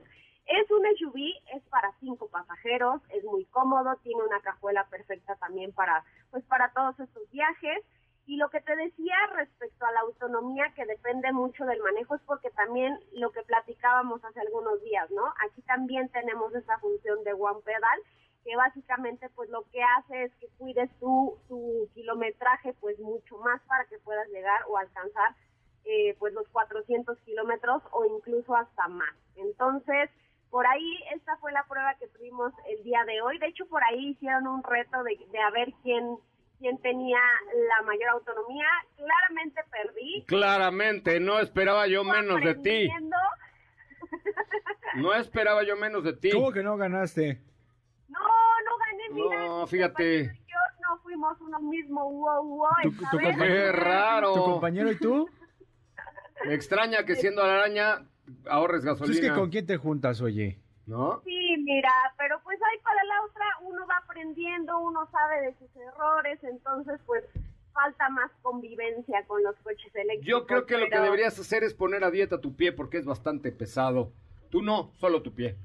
Es 0.47 0.71
un 0.71 0.85
SUV, 0.97 1.17
es 1.55 1.63
para 1.71 1.93
cinco 2.01 2.29
pasajeros, 2.29 3.01
es 3.11 3.25
muy 3.25 3.45
cómodo, 3.47 3.97
tiene 4.03 4.23
una 4.23 4.41
cajuela 4.41 4.85
perfecta 4.89 5.37
también 5.37 5.73
para, 5.73 6.05
pues 6.31 6.45
para 6.45 6.71
todos 6.73 6.99
estos 7.01 7.31
viajes. 7.31 7.85
Y 8.27 8.37
lo 8.37 8.49
que 8.49 8.61
te 8.61 8.75
decía 8.77 9.15
respecto 9.35 9.85
a 9.85 9.93
la 9.93 10.01
autonomía, 10.01 10.73
que 10.75 10.87
depende 10.87 11.33
mucho 11.33 11.65
del 11.67 11.83
manejo, 11.83 12.15
es 12.15 12.23
porque 12.23 12.51
también 12.51 12.99
lo 13.13 13.31
que 13.33 13.43
platicábamos 13.43 14.25
hace 14.25 14.41
algunos 14.41 14.83
días, 14.83 15.11
¿no? 15.11 15.27
Aquí 15.47 15.61
también 15.63 16.09
tenemos 16.11 16.55
esta 16.55 16.79
función 16.79 17.23
de 17.25 17.35
One 17.35 17.61
Pedal, 17.65 18.01
que 18.45 18.57
básicamente 18.57 19.29
pues 19.31 19.49
lo 19.51 19.63
que 19.71 19.83
hace 19.83 20.25
es 20.25 20.35
que 20.37 20.49
cuides 20.59 20.91
tu, 21.01 21.39
tu 21.49 21.89
kilometraje 21.95 22.75
pues 22.75 22.99
mucho 22.99 23.39
más 23.39 23.61
para 23.63 23.85
que 23.87 23.99
puedas 23.99 24.29
llegar 24.29 24.63
o 24.69 24.77
alcanzar 24.77 25.35
eh, 25.85 26.15
pues 26.19 26.33
los 26.35 26.49
400 26.49 27.19
kilómetros 27.21 27.83
o 27.91 28.05
incluso 28.05 28.55
hasta 28.55 28.89
más. 28.89 29.15
Entonces, 29.37 30.11
por 30.55 30.69
ahí 30.69 31.01
esta 31.13 31.37
fue 31.39 31.51
la 31.51 31.65
prueba 31.65 31.97
que 31.99 32.07
tuvimos 32.07 32.53
el 32.71 32.85
día 32.85 33.03
de 33.07 33.21
hoy. 33.23 33.39
De 33.41 33.49
hecho, 33.49 33.67
por 33.67 33.83
ahí 33.83 34.11
hicieron 34.11 34.47
un 34.47 34.63
reto 34.63 35.03
de, 35.03 35.19
de 35.33 35.39
a 35.41 35.51
ver 35.51 35.73
quién, 35.83 36.17
quién 36.61 36.79
tenía 36.81 37.19
la 37.69 37.83
mayor 37.85 38.11
autonomía. 38.11 38.69
Claramente 38.97 39.61
perdí. 39.69 40.25
Claramente, 40.29 41.19
no 41.19 41.41
esperaba 41.41 41.89
yo 41.89 42.05
menos 42.05 42.41
de 42.41 42.55
ti. 42.55 42.87
Aprendiendo. 42.89 43.17
No 44.97 45.13
esperaba 45.13 45.65
yo 45.65 45.75
menos 45.77 46.05
de 46.05 46.13
ti. 46.13 46.31
¿Cómo 46.31 46.53
que 46.53 46.63
no 46.63 46.77
ganaste? 46.77 47.41
No, 48.07 48.21
no 48.21 48.77
gané, 48.79 49.09
mira. 49.11 49.47
No, 49.49 49.67
fíjate. 49.67 50.27
Yo 50.47 50.57
no 50.89 50.99
fuimos 51.03 51.37
uno 51.41 51.59
mismo, 51.59 52.13
wow, 52.13 52.45
wow, 52.45 52.69
Tu- 52.85 52.97
compañero- 53.11 53.37
Qué 53.45 53.73
raro. 53.73 54.35
¿Tu 54.35 54.45
compañero 54.45 54.93
y 54.93 54.99
tú? 54.99 55.29
Me 56.45 56.55
extraña 56.55 57.05
que 57.05 57.17
siendo 57.17 57.45
la 57.45 57.55
araña 57.55 58.07
ahorres 58.49 58.83
Pues 58.83 58.99
gasolina. 58.99 59.27
es 59.27 59.33
que 59.33 59.39
con 59.39 59.51
quién 59.51 59.67
te 59.67 59.77
juntas, 59.77 60.21
oye. 60.21 60.59
¿No? 60.87 61.23
Sí, 61.25 61.57
mira, 61.65 61.91
pero 62.19 62.39
pues 62.45 62.59
ahí 62.63 62.79
para 62.83 63.03
la 63.05 63.23
otra 63.23 63.45
uno 63.63 63.87
va 63.87 63.97
aprendiendo, 64.05 64.79
uno 64.81 65.09
sabe 65.11 65.41
de 65.41 65.55
sus 65.55 65.75
errores, 65.77 66.39
entonces 66.45 67.01
pues 67.07 67.25
falta 67.73 68.09
más 68.11 68.31
convivencia 68.43 69.25
con 69.27 69.43
los 69.43 69.57
coches 69.57 69.95
eléctricos. 69.95 70.27
Yo 70.27 70.47
creo 70.47 70.67
que 70.67 70.77
lo 70.77 70.87
que 70.89 70.99
deberías 71.01 71.39
hacer 71.39 71.65
es 71.65 71.73
poner 71.73 72.05
a 72.05 72.11
dieta 72.11 72.41
tu 72.41 72.55
pie 72.55 72.73
porque 72.73 72.99
es 72.99 73.07
bastante 73.07 73.51
pesado. 73.51 74.13
Tú 74.51 74.61
no, 74.63 74.93
solo 75.01 75.23
tu 75.23 75.35
pie. 75.35 75.57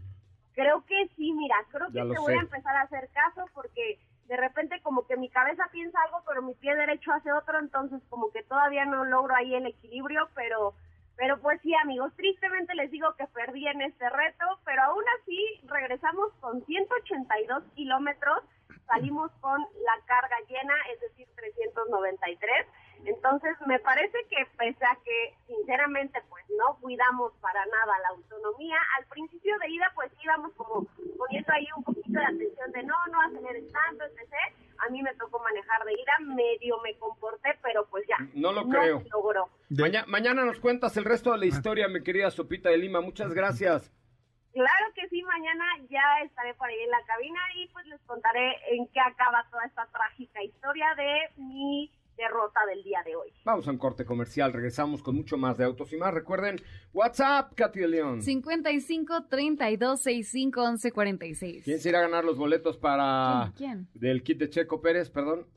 Creo 0.54 0.86
que 0.86 1.10
sí, 1.18 1.34
mira, 1.34 1.56
creo 1.70 1.88
Ya 1.92 2.04
que 2.04 2.14
te 2.14 2.20
voy 2.20 2.34
a 2.36 2.40
empezar 2.40 2.76
a 2.78 2.82
hacer 2.82 3.10
caso 3.14 3.46
porque 3.54 4.00
de 4.28 4.38
repente 4.38 4.82
como 4.84 5.06
que 5.06 5.18
mi 5.18 5.30
cabeza 5.30 5.64
piensa 5.72 6.00
algo, 6.06 6.24
pero 6.28 6.42
mi 6.42 6.54
pie 6.54 6.76
derecho 6.76 7.12
hace 7.12 7.32
otro, 7.34 7.60
entonces 7.60 8.02
como 8.10 8.32
que 8.32 8.44
todavía 8.44 8.86
no 8.86 9.04
logro 9.04 9.36
ahí 9.36 9.54
el 9.54 9.68
equilibrio, 9.68 10.30
pero 10.34 10.74
pero 11.20 11.38
pues 11.42 11.60
sí, 11.62 11.76
amigos, 11.76 12.14
tristemente 12.16 12.74
les 12.76 12.90
digo 12.92 13.14
que 13.18 13.28
perdí 13.28 13.68
en 13.68 13.82
este 13.82 14.10
reto, 14.10 14.46
pero 14.64 14.82
aún 14.84 15.04
así 15.20 15.60
regresamos 15.66 16.32
con 16.40 16.66
182 16.66 17.62
kilómetros, 17.76 18.40
salimos 18.88 19.30
con 19.42 19.60
la 19.60 20.06
carga 20.06 20.38
llena, 20.48 20.74
es 20.94 21.02
decir, 21.02 21.28
393. 21.36 22.68
Entonces, 23.06 23.56
me 23.66 23.80
parece 23.80 24.18
que 24.30 24.46
pese 24.58 24.86
a 24.86 24.98
que, 25.04 25.36
sinceramente, 25.48 26.22
pues 26.30 26.44
no 26.58 26.78
cuidamos 26.80 27.34
para 27.42 27.66
nada 27.66 28.00
la 28.04 28.10
autonomía, 28.10 28.78
al 28.98 29.06
principio 29.08 29.58
de 29.60 29.70
ida, 29.70 29.92
pues 29.96 30.12
íbamos 30.24 30.52
como 30.54 30.86
poniendo 31.18 31.54
ahí 31.54 31.66
un 31.78 31.84
poquito 31.84 32.12
de 32.20 32.26
atención 32.26 32.72
de 32.72 32.84
no, 32.84 32.96
no 33.12 33.22
aceleres 33.22 33.72
tanto, 33.72 34.04
etc. 34.06 34.34
A 34.86 34.90
mí 34.90 35.02
me 35.02 35.14
tocó 35.16 35.40
manejar 35.40 35.84
de 35.86 35.94
ida, 35.94 36.14
medio 36.36 36.78
me 36.82 36.96
comporté, 36.98 37.58
pero 37.62 37.86
pues 37.90 38.06
ya. 38.08 38.18
No 38.34 38.52
lo 38.52 38.68
creo. 38.68 39.02
se 39.02 39.10
logró. 39.10 39.50
Maña- 39.70 40.06
mañana 40.08 40.44
nos 40.46 40.60
cuentas 40.60 40.96
el 40.98 41.06
resto 41.06 41.32
de 41.32 41.38
la 41.40 41.46
historia, 41.46 41.88
mi 41.88 42.04
querida 42.04 42.30
Sopita 42.32 42.70
de 42.70 42.78
Lima. 42.78 43.02
Muchas 43.02 43.34
gracias. 43.34 43.92
Claro 44.54 44.86
que 44.96 45.08
sí, 45.10 45.22
mañana 45.24 45.64
ya 45.90 46.02
estaré 46.26 46.54
por 46.56 46.68
ahí 46.68 46.80
en 46.82 46.90
la 46.90 47.04
cabina 47.06 47.40
y 47.56 47.68
pues 47.68 47.86
les 47.86 48.02
contaré 48.02 48.56
en 48.76 48.88
qué 48.88 49.00
acaba 49.00 49.46
toda 49.52 49.64
esta 49.66 49.86
trágica 49.88 50.44
historia 50.44 50.94
de 50.96 51.30
mi 51.38 51.92
derrota 52.20 52.60
del 52.70 52.84
día 52.84 53.00
de 53.06 53.16
hoy. 53.16 53.30
Vamos 53.46 53.68
a 53.68 53.72
un 53.72 53.78
corte 53.78 54.06
comercial. 54.06 54.54
Regresamos 54.54 55.02
con 55.02 55.16
mucho 55.16 55.38
más 55.38 55.58
de 55.58 55.64
autos 55.64 55.92
y 55.94 55.98
más. 55.98 56.14
Recuerden, 56.14 56.58
WhatsApp, 56.94 57.54
Katy 57.56 57.80
de 57.80 57.88
León. 57.88 58.22
55 58.22 59.26
32 59.30 60.00
65 60.02 60.62
11 60.62 60.92
46. 60.92 61.64
¿Quién 61.64 61.80
se 61.80 61.90
irá 61.90 62.00
a 62.00 62.02
ganar 62.04 62.26
los 62.26 62.38
boletos 62.38 62.78
para 62.78 63.52
¿Quién? 63.56 63.88
del 63.94 64.22
kit 64.24 64.38
de 64.38 64.50
Checo 64.50 64.82
Pérez? 64.82 65.10
Perdón. 65.10 65.48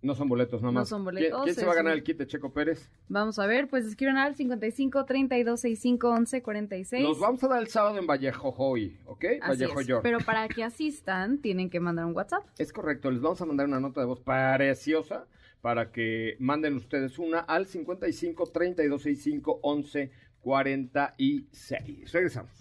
No 0.00 0.14
son 0.14 0.28
boletos 0.28 0.62
nomás. 0.62 0.82
No 0.82 0.86
son 0.86 0.98
¿Quién- 1.02 1.04
boletos, 1.16 1.42
¿Quién, 1.42 1.56
se 1.56 1.66
va 1.66 1.72
a 1.72 1.74
ganar 1.74 1.92
un- 1.92 1.98
el 1.98 2.04
kit 2.04 2.16
de 2.18 2.26
Checo 2.28 2.52
Pérez? 2.52 2.88
Vamos 3.08 3.36
a 3.40 3.46
ver, 3.48 3.66
pues 3.66 3.84
escriban 3.84 4.16
al 4.16 4.36
55 4.36 5.04
32 5.04 5.60
65 5.60 6.08
11 6.10 6.40
46. 6.40 7.02
Los 7.02 7.18
vamos 7.18 7.42
a 7.42 7.48
dar 7.48 7.60
el 7.60 7.66
sábado 7.66 7.98
en 7.98 8.06
Vallejo 8.06 8.54
hoy, 8.58 8.96
¿ok? 9.06 9.24
Así 9.42 9.64
Vallejo 9.64 9.80
es, 9.80 9.86
York. 9.88 10.02
Pero 10.04 10.18
para 10.20 10.46
que 10.46 10.62
asistan, 10.62 11.38
tienen 11.38 11.68
que 11.68 11.80
mandar 11.80 12.04
un 12.06 12.14
WhatsApp. 12.14 12.44
Es 12.58 12.72
correcto, 12.72 13.10
les 13.10 13.20
vamos 13.20 13.40
a 13.42 13.46
mandar 13.46 13.66
una 13.66 13.80
nota 13.80 14.00
de 14.00 14.06
voz 14.06 14.20
preciosa 14.20 15.26
para 15.60 15.90
que 15.90 16.36
manden 16.38 16.76
ustedes 16.76 17.18
una 17.18 17.40
al 17.40 17.66
55 17.66 18.46
3265 18.46 19.60
11 19.62 20.10
46. 20.40 22.12
Regresamos. 22.12 22.52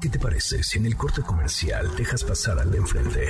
¿Qué 0.00 0.08
te 0.08 0.18
parece 0.18 0.62
si 0.62 0.78
en 0.78 0.86
el 0.86 0.96
corte 0.96 1.22
comercial 1.22 1.94
dejas 1.96 2.24
pasar 2.24 2.58
al 2.58 2.70
de 2.70 2.78
enfrente? 2.78 3.28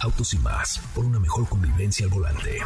Autos 0.00 0.34
y 0.34 0.38
más, 0.38 0.78
por 0.94 1.04
una 1.04 1.18
mejor 1.18 1.48
convivencia 1.48 2.06
al 2.06 2.12
volante. 2.12 2.58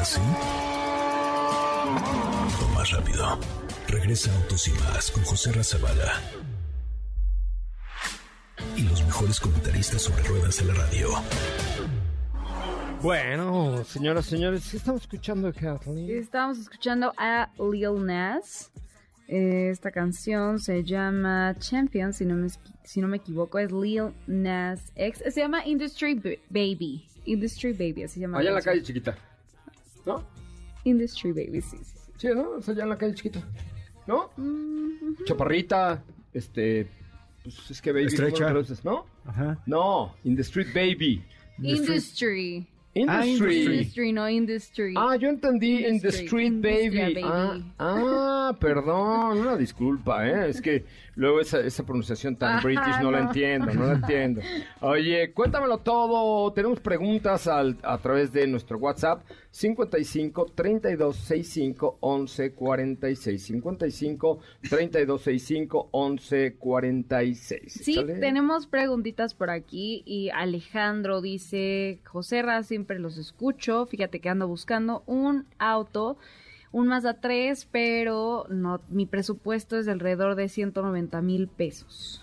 ¿Así? 0.00 0.20
O 2.62 2.74
más 2.74 2.90
rápido. 2.90 3.38
Regresa 3.88 4.34
Autos 4.36 4.68
y 4.68 4.72
más 4.72 5.10
con 5.10 5.24
José 5.24 5.52
Razabala. 5.52 6.20
Mejores 9.30 9.40
comentaristas 9.52 10.02
sobre 10.02 10.24
ruedas 10.24 10.60
en 10.60 10.66
la 10.66 10.74
radio. 10.74 11.08
Bueno, 13.00 13.84
señoras, 13.84 14.26
señores, 14.26 14.68
¿qué 14.68 14.76
estamos 14.76 15.02
escuchando, 15.02 15.52
Kathleen? 15.52 16.10
Estábamos 16.18 16.58
escuchando 16.58 17.12
a 17.16 17.48
Lil 17.60 18.04
Nas. 18.04 18.72
Eh, 19.28 19.68
Esta 19.70 19.92
canción 19.92 20.58
se 20.58 20.82
llama 20.82 21.54
Champion, 21.60 22.12
si 22.12 22.24
no 22.24 22.34
me, 22.34 22.48
si 22.82 23.00
no 23.00 23.06
me 23.06 23.18
equivoco, 23.18 23.60
es 23.60 23.70
Lil 23.70 24.12
Nas 24.26 24.90
X. 24.96 25.22
Se 25.32 25.40
llama 25.40 25.64
Industry 25.64 26.14
B- 26.14 26.40
Baby. 26.48 27.06
Industry 27.26 27.72
Baby, 27.72 28.02
así 28.02 28.14
se 28.14 28.20
llama. 28.22 28.38
Allá 28.40 28.48
en 28.48 28.54
la 28.56 28.62
calle 28.62 28.82
chiquita. 28.82 29.16
¿No? 30.06 30.24
Industry 30.82 31.30
Baby, 31.30 31.60
sí, 31.60 31.76
sí. 31.84 31.84
sí. 31.84 32.12
Sí, 32.16 32.28
¿no? 32.34 32.56
Allá 32.66 32.82
en 32.82 32.88
la 32.88 32.98
calle 32.98 33.14
chiquita. 33.14 33.40
¿No? 34.08 34.30
Mm, 34.36 35.22
Chaparrita, 35.24 36.02
este... 36.34 36.88
Pues 37.44 37.70
es 37.70 37.80
que 37.80 37.90
baby, 37.92 38.04
¿cómo 38.14 38.50
lo 38.50 38.60
Estrecha. 38.60 38.84
¿no? 38.84 39.06
Ajá. 39.26 39.58
No, 39.66 40.12
in 40.24 40.36
the 40.36 40.42
street 40.44 40.72
baby. 40.72 41.22
Industry. 41.62 42.66
Industry. 42.94 43.64
Industry, 43.66 44.12
no 44.12 44.26
industry. 44.28 44.94
Ah, 44.96 45.14
yo 45.16 45.28
entendí 45.28 45.76
in 45.76 45.82
the 45.82 46.08
Industry, 46.08 46.26
street, 46.26 46.46
industria, 46.46 47.06
baby. 47.06 47.22
Ah, 47.22 47.52
baby. 47.52 47.64
ah, 47.78 48.56
perdón, 48.58 49.38
una 49.38 49.56
disculpa, 49.56 50.26
¿eh? 50.26 50.48
Es 50.50 50.60
que 50.60 50.84
luego 51.16 51.40
esa, 51.40 51.60
esa 51.60 51.84
pronunciación 51.84 52.36
tan 52.36 52.54
Ajá, 52.58 52.62
british 52.62 53.00
no, 53.02 53.10
la 53.10 53.20
no. 53.20 53.26
entiendo, 53.28 53.72
no 53.74 53.86
la 53.86 53.92
entiendo. 53.94 54.40
Oye, 54.80 55.32
cuéntamelo 55.32 55.78
todo. 55.78 56.52
Tenemos 56.52 56.80
preguntas 56.80 57.46
al- 57.46 57.76
a 57.82 57.98
través 57.98 58.32
de 58.32 58.46
nuestro 58.46 58.78
WhatsApp 58.78 59.22
55 59.50 60.46
32 60.54 61.16
65 61.16 61.98
11 62.00 62.52
46. 62.54 63.42
55 63.42 64.38
32 64.68 65.20
65 65.22 65.88
11 65.92 66.54
46. 66.56 67.72
Sí, 67.72 67.96
tenemos 68.20 68.66
preguntitas 68.66 69.34
por 69.34 69.50
aquí 69.50 70.02
y 70.06 70.30
Alejandro 70.30 71.20
dice, 71.20 72.00
José 72.04 72.42
Ra, 72.42 72.62
siempre 72.62 72.98
los 72.98 73.18
escucho, 73.18 73.86
fíjate 73.86 74.20
que 74.20 74.28
ando 74.28 74.46
buscando 74.48 75.02
un 75.06 75.46
auto, 75.58 76.16
un 76.72 76.86
Mazda 76.88 77.20
3, 77.20 77.68
pero 77.70 78.46
no, 78.48 78.80
mi 78.88 79.06
presupuesto 79.06 79.76
es 79.78 79.86
de 79.86 79.92
alrededor 79.92 80.34
de 80.36 80.48
190 80.48 81.20
mil 81.22 81.48
pesos. 81.48 82.22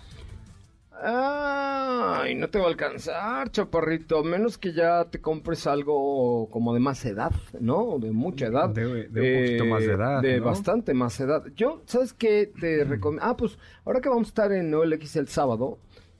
Ay, 0.99 2.33
no 2.35 2.49
te 2.49 2.57
va 2.57 2.65
a 2.65 2.69
alcanzar, 2.69 3.51
chaparrito. 3.51 4.23
Menos 4.23 4.57
que 4.57 4.73
ya 4.73 5.05
te 5.05 5.21
compres 5.21 5.67
algo 5.67 6.49
como 6.49 6.73
de 6.73 6.79
más 6.79 7.05
edad, 7.05 7.31
¿no? 7.59 7.99
De 7.99 8.11
mucha 8.11 8.47
edad. 8.47 8.69
De- 8.69 9.07
de 9.07 9.37
un 9.37 9.43
poquito 9.43 9.65
más 9.65 9.81
de 9.85 9.93
edad, 9.93 10.21
De 10.23 10.39
¿no? 10.39 10.45
bastante 10.45 10.93
más 10.95 11.19
edad. 11.19 11.43
Yo, 11.55 11.81
¿sabes 11.85 12.13
qué? 12.13 12.51
Te 12.59 12.83
recomiendo. 12.85 13.25
Ah, 13.27 13.37
pues 13.37 13.59
ahora 13.85 14.01
que 14.01 14.09
vamos 14.09 14.27
a 14.27 14.29
estar 14.29 14.51
en 14.51 14.73
OLX 14.73 15.17
el 15.17 15.27
sábado, 15.27 15.77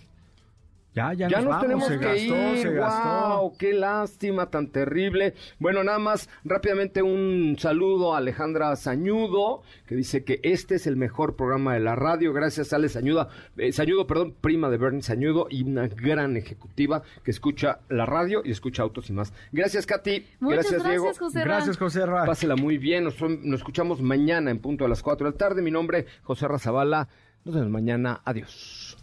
Ya, 0.96 1.12
ya, 1.14 1.28
ya 1.28 1.42
nos, 1.42 1.46
nos 1.46 1.50
vamos, 1.50 1.62
tenemos 1.62 1.88
se 1.88 2.00
que 2.00 2.06
gastó, 2.06 2.54
ir. 2.54 2.58
se 2.60 2.74
gastó. 2.74 3.38
¡Wow! 3.40 3.58
¡Qué 3.58 3.74
lástima 3.74 4.50
tan 4.52 4.68
terrible! 4.68 5.34
Bueno, 5.58 5.84
nada 5.84 5.98
más 5.98 6.30
rápidamente 6.44 7.02
un 7.02 7.56
saludo 7.58 8.14
a 8.14 8.20
Alejandra 8.20 8.76
Sañudo, 8.76 9.64
que 9.88 9.96
dice 9.96 10.24
que 10.24 10.40
este 10.44 10.76
es 10.76 10.86
el 10.86 10.96
mejor 10.96 11.36
programa 11.36 11.74
de 11.74 11.80
la 11.80 11.96
radio. 11.96 12.32
Gracias 12.32 12.74
Ale 12.74 12.90
Sañuda, 12.90 13.30
eh, 13.58 13.72
Sañudo, 13.72 14.06
perdón, 14.06 14.36
prima 14.40 14.70
de 14.70 14.78
Bernie 14.78 15.02
Sañudo 15.02 15.48
y 15.50 15.64
una 15.64 15.88
gran 15.88 16.38
ejecutiva 16.38 17.02
que 17.24 17.32
escucha 17.32 17.80
la 17.90 18.06
radio 18.06 18.42
y 18.46 18.52
escucha 18.52 18.84
autos 18.84 19.10
y 19.10 19.14
más. 19.14 19.34
Gracias, 19.52 19.88
Katy. 19.88 20.26
Muchas 20.40 20.72
gracias, 20.72 20.84
Diego. 20.84 21.12
José 21.18 21.40
Ra. 21.40 21.46
Gracias, 21.46 21.78
José 21.78 22.06
Ra. 22.06 22.26
Pásela 22.26 22.56
muy 22.56 22.78
bien. 22.78 23.04
Nos, 23.04 23.20
nos 23.20 23.60
escuchamos 23.60 24.02
mañana 24.02 24.52
en 24.52 24.60
punto 24.60 24.86
a 24.86 24.88
las 24.88 25.02
4 25.02 25.26
de 25.26 25.32
la 25.32 25.38
tarde. 25.38 25.62
Mi 25.64 25.72
nombre, 25.72 26.06
José 26.22 26.48
Razabala. 26.48 27.08
Nos 27.46 27.56
vemos 27.56 27.72
mañana. 27.72 28.22
Adiós. 28.24 29.03